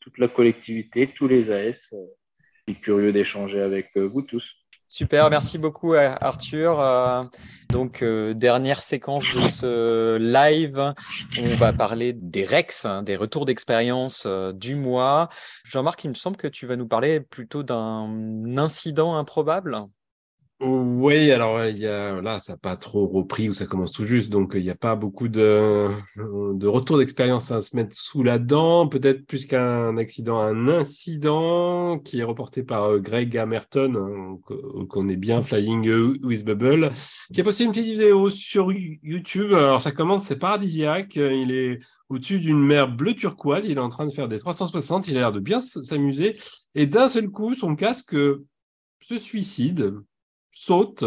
toute 0.00 0.16
la 0.16 0.28
collectivité, 0.28 1.06
tous 1.06 1.28
les 1.28 1.52
AS. 1.52 1.92
Euh, 1.92 1.98
je 2.66 2.72
suis 2.72 2.80
curieux 2.80 3.12
d'échanger 3.12 3.60
avec 3.60 3.90
vous 3.98 4.22
tous. 4.22 4.50
Super, 4.94 5.28
merci 5.28 5.58
beaucoup 5.58 5.94
Arthur. 5.94 7.28
donc, 7.68 8.04
dernière 8.04 8.80
séquence 8.80 9.24
de 9.24 9.40
ce 9.40 10.18
live, 10.18 10.94
on 11.42 11.48
va 11.56 11.72
parler 11.72 12.12
des 12.12 12.44
REX, 12.44 12.84
hein, 12.84 13.02
des 13.02 13.16
retours 13.16 13.44
d'expérience 13.44 14.24
du 14.54 14.76
mois. 14.76 15.30
Jean-Marc, 15.64 16.04
il 16.04 16.10
me 16.10 16.14
semble 16.14 16.36
que 16.36 16.46
tu 16.46 16.68
vas 16.68 16.76
nous 16.76 16.86
parler 16.86 17.18
plutôt 17.18 17.64
d'un 17.64 18.56
incident 18.56 19.16
improbable. 19.16 19.84
Oui, 20.60 21.32
alors 21.32 21.64
il 21.66 21.78
y 21.78 21.86
a, 21.86 22.20
là, 22.22 22.38
ça 22.38 22.52
n'a 22.52 22.56
pas 22.56 22.76
trop 22.76 23.06
repris 23.08 23.48
ou 23.48 23.52
ça 23.52 23.66
commence 23.66 23.90
tout 23.90 24.06
juste, 24.06 24.30
donc 24.30 24.52
il 24.54 24.62
n'y 24.62 24.70
a 24.70 24.76
pas 24.76 24.94
beaucoup 24.94 25.26
de, 25.26 25.90
de 26.16 26.66
retour 26.68 26.96
d'expérience 26.98 27.50
à 27.50 27.60
se 27.60 27.74
mettre 27.74 27.94
sous 27.96 28.22
la 28.22 28.38
dent. 28.38 28.88
Peut-être 28.88 29.26
plus 29.26 29.46
qu'un 29.46 29.96
accident, 29.96 30.38
un 30.38 30.68
incident 30.68 31.98
qui 31.98 32.20
est 32.20 32.24
reporté 32.24 32.62
par 32.62 32.84
euh, 32.84 32.98
Greg 33.00 33.36
Amerton, 33.36 33.94
hein, 33.96 34.84
qu'on 34.88 35.08
est 35.08 35.16
bien 35.16 35.42
Flying 35.42 35.90
with 36.22 36.44
Bubble, 36.44 36.92
qui 37.32 37.40
a 37.40 37.44
posté 37.44 37.64
une 37.64 37.72
petite 37.72 37.86
vidéo 37.86 38.30
sur 38.30 38.72
YouTube. 38.72 39.52
Alors 39.52 39.82
ça 39.82 39.90
commence, 39.90 40.24
c'est 40.24 40.38
paradisiaque. 40.38 41.16
Il 41.16 41.50
est 41.50 41.80
au-dessus 42.08 42.38
d'une 42.38 42.64
mer 42.64 42.88
bleu 42.88 43.14
turquoise. 43.14 43.66
Il 43.66 43.76
est 43.76 43.80
en 43.80 43.88
train 43.88 44.06
de 44.06 44.12
faire 44.12 44.28
des 44.28 44.38
360. 44.38 45.08
Il 45.08 45.16
a 45.16 45.20
l'air 45.20 45.32
de 45.32 45.40
bien 45.40 45.58
s'amuser. 45.58 46.38
Et 46.76 46.86
d'un 46.86 47.08
seul 47.08 47.28
coup, 47.28 47.54
son 47.54 47.74
casque 47.74 48.16
se 49.00 49.18
suicide 49.18 49.92
saute, 50.54 51.04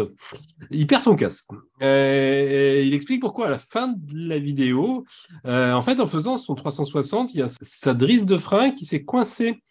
il 0.70 0.86
perd 0.86 1.02
son 1.02 1.16
casque. 1.16 1.50
Euh, 1.82 2.82
il 2.84 2.94
explique 2.94 3.20
pourquoi 3.20 3.46
à 3.46 3.50
la 3.50 3.58
fin 3.58 3.88
de 3.88 4.28
la 4.28 4.38
vidéo, 4.38 5.04
euh, 5.46 5.72
en 5.72 5.82
fait, 5.82 6.00
en 6.00 6.06
faisant 6.06 6.36
son 6.36 6.54
360, 6.54 7.34
il 7.34 7.40
y 7.40 7.42
a 7.42 7.48
sa 7.62 7.94
drisse 7.94 8.26
de 8.26 8.36
frein 8.36 8.70
qui 8.70 8.84
s'est 8.84 9.04
coincée 9.04 9.62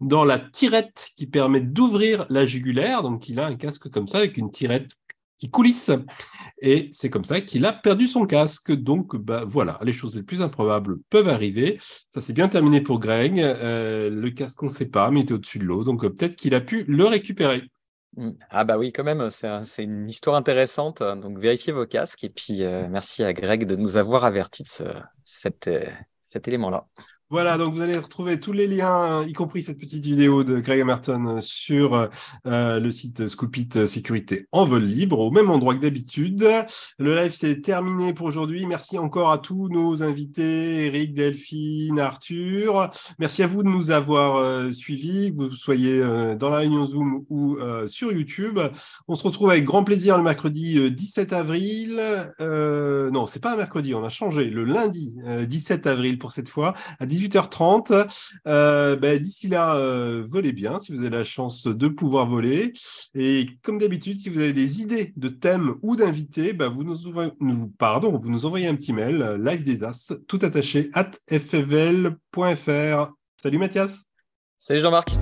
dans 0.00 0.24
la 0.24 0.38
tirette 0.38 1.08
qui 1.16 1.26
permet 1.26 1.60
d'ouvrir 1.60 2.26
la 2.30 2.46
jugulaire. 2.46 3.02
Donc, 3.02 3.28
il 3.28 3.40
a 3.40 3.46
un 3.46 3.56
casque 3.56 3.90
comme 3.90 4.08
ça 4.08 4.18
avec 4.18 4.36
une 4.36 4.50
tirette 4.50 4.90
qui 5.38 5.50
coulisse. 5.50 5.90
Et 6.62 6.90
c'est 6.92 7.10
comme 7.10 7.24
ça 7.24 7.40
qu'il 7.40 7.66
a 7.66 7.72
perdu 7.72 8.06
son 8.06 8.26
casque. 8.26 8.72
Donc, 8.72 9.16
bah, 9.16 9.44
voilà, 9.46 9.78
les 9.82 9.92
choses 9.92 10.14
les 10.14 10.22
plus 10.22 10.42
improbables 10.42 10.98
peuvent 11.10 11.28
arriver. 11.28 11.78
Ça 12.08 12.20
s'est 12.20 12.32
bien 12.32 12.48
terminé 12.48 12.80
pour 12.80 13.00
Greg. 13.00 13.40
Euh, 13.40 14.10
le 14.10 14.30
casque, 14.30 14.62
on 14.62 14.66
ne 14.66 14.70
sait 14.70 14.86
pas, 14.86 15.10
mais 15.10 15.20
il 15.20 15.22
était 15.24 15.34
au-dessus 15.34 15.58
de 15.58 15.64
l'eau. 15.64 15.84
Donc, 15.84 16.02
peut-être 16.02 16.36
qu'il 16.36 16.54
a 16.54 16.60
pu 16.60 16.84
le 16.84 17.04
récupérer. 17.04 17.62
Mmh. 18.16 18.30
Ah 18.50 18.64
bah 18.64 18.78
oui, 18.78 18.92
quand 18.92 19.04
même, 19.04 19.28
c'est 19.30 19.82
une 19.82 20.08
histoire 20.08 20.36
intéressante. 20.36 21.02
Donc 21.02 21.38
vérifiez 21.38 21.72
vos 21.72 21.86
casques 21.86 22.24
et 22.24 22.30
puis 22.30 22.62
merci 22.88 23.24
à 23.24 23.32
Greg 23.32 23.66
de 23.66 23.76
nous 23.76 23.96
avoir 23.96 24.24
averti 24.24 24.62
de 24.62 24.68
ce, 24.68 24.84
cet, 25.24 25.70
cet 26.22 26.48
élément-là. 26.48 26.86
Voilà, 27.30 27.56
donc 27.56 27.72
vous 27.72 27.80
allez 27.80 27.96
retrouver 27.96 28.38
tous 28.38 28.52
les 28.52 28.66
liens, 28.66 29.24
y 29.26 29.32
compris 29.32 29.62
cette 29.62 29.78
petite 29.78 30.04
vidéo 30.04 30.44
de 30.44 30.60
Greg 30.60 30.84
Merton 30.84 31.38
sur 31.40 32.10
euh, 32.46 32.78
le 32.78 32.90
site 32.90 33.28
Scoopit 33.28 33.88
Sécurité 33.88 34.46
en 34.52 34.66
vol 34.66 34.84
libre, 34.84 35.18
au 35.18 35.30
même 35.30 35.50
endroit 35.50 35.74
que 35.74 35.80
d'habitude. 35.80 36.46
Le 36.98 37.16
live 37.16 37.34
c'est 37.34 37.62
terminé 37.62 38.12
pour 38.12 38.26
aujourd'hui. 38.26 38.66
Merci 38.66 38.98
encore 38.98 39.30
à 39.30 39.38
tous 39.38 39.70
nos 39.70 40.02
invités, 40.02 40.84
Eric, 40.84 41.14
Delphine, 41.14 41.98
Arthur. 41.98 42.90
Merci 43.18 43.42
à 43.42 43.46
vous 43.46 43.62
de 43.62 43.68
nous 43.68 43.90
avoir 43.90 44.36
euh, 44.36 44.70
suivis, 44.70 45.30
que 45.30 45.44
vous 45.44 45.56
soyez 45.56 46.02
euh, 46.02 46.34
dans 46.34 46.50
la 46.50 46.58
réunion 46.58 46.86
Zoom 46.86 47.24
ou 47.30 47.56
sur 47.86 48.12
YouTube. 48.12 48.60
On 49.08 49.14
se 49.14 49.22
retrouve 49.22 49.48
avec 49.48 49.64
grand 49.64 49.82
plaisir 49.82 50.18
le 50.18 50.22
mercredi 50.22 50.90
17 50.92 51.32
avril. 51.32 52.02
non, 52.38 53.26
c'est 53.26 53.40
pas 53.40 53.54
un 53.54 53.56
mercredi, 53.56 53.94
on 53.94 54.04
a 54.04 54.10
changé. 54.10 54.50
Le 54.50 54.64
lundi 54.64 55.16
17 55.48 55.86
avril 55.86 56.18
pour 56.18 56.30
cette 56.30 56.50
fois, 56.50 56.74
à 57.00 57.06
18h30. 57.14 58.06
Euh, 58.46 58.96
ben, 58.96 59.18
d'ici 59.18 59.48
là, 59.48 59.76
euh, 59.76 60.24
volez 60.28 60.52
bien 60.52 60.78
si 60.78 60.92
vous 60.92 61.00
avez 61.00 61.10
la 61.10 61.24
chance 61.24 61.66
de 61.66 61.88
pouvoir 61.88 62.28
voler. 62.28 62.72
Et 63.14 63.48
comme 63.62 63.78
d'habitude, 63.78 64.18
si 64.18 64.28
vous 64.28 64.40
avez 64.40 64.52
des 64.52 64.82
idées 64.82 65.12
de 65.16 65.28
thèmes 65.28 65.74
ou 65.82 65.96
d'invités, 65.96 66.52
ben, 66.52 66.68
vous, 66.68 66.84
nous 66.84 67.68
pardon, 67.78 68.18
vous 68.18 68.30
nous 68.30 68.46
envoyez 68.46 68.66
un 68.66 68.74
petit 68.74 68.92
mail, 68.92 69.22
euh, 69.22 69.38
live 69.38 69.62
des 69.62 69.84
as, 69.84 70.12
tout 70.28 70.38
attaché, 70.42 70.90
at 70.94 71.10
ffl.fr. 71.28 73.12
Salut 73.42 73.58
Mathias. 73.58 74.06
Salut 74.56 74.80
Jean-Marc. 74.80 75.16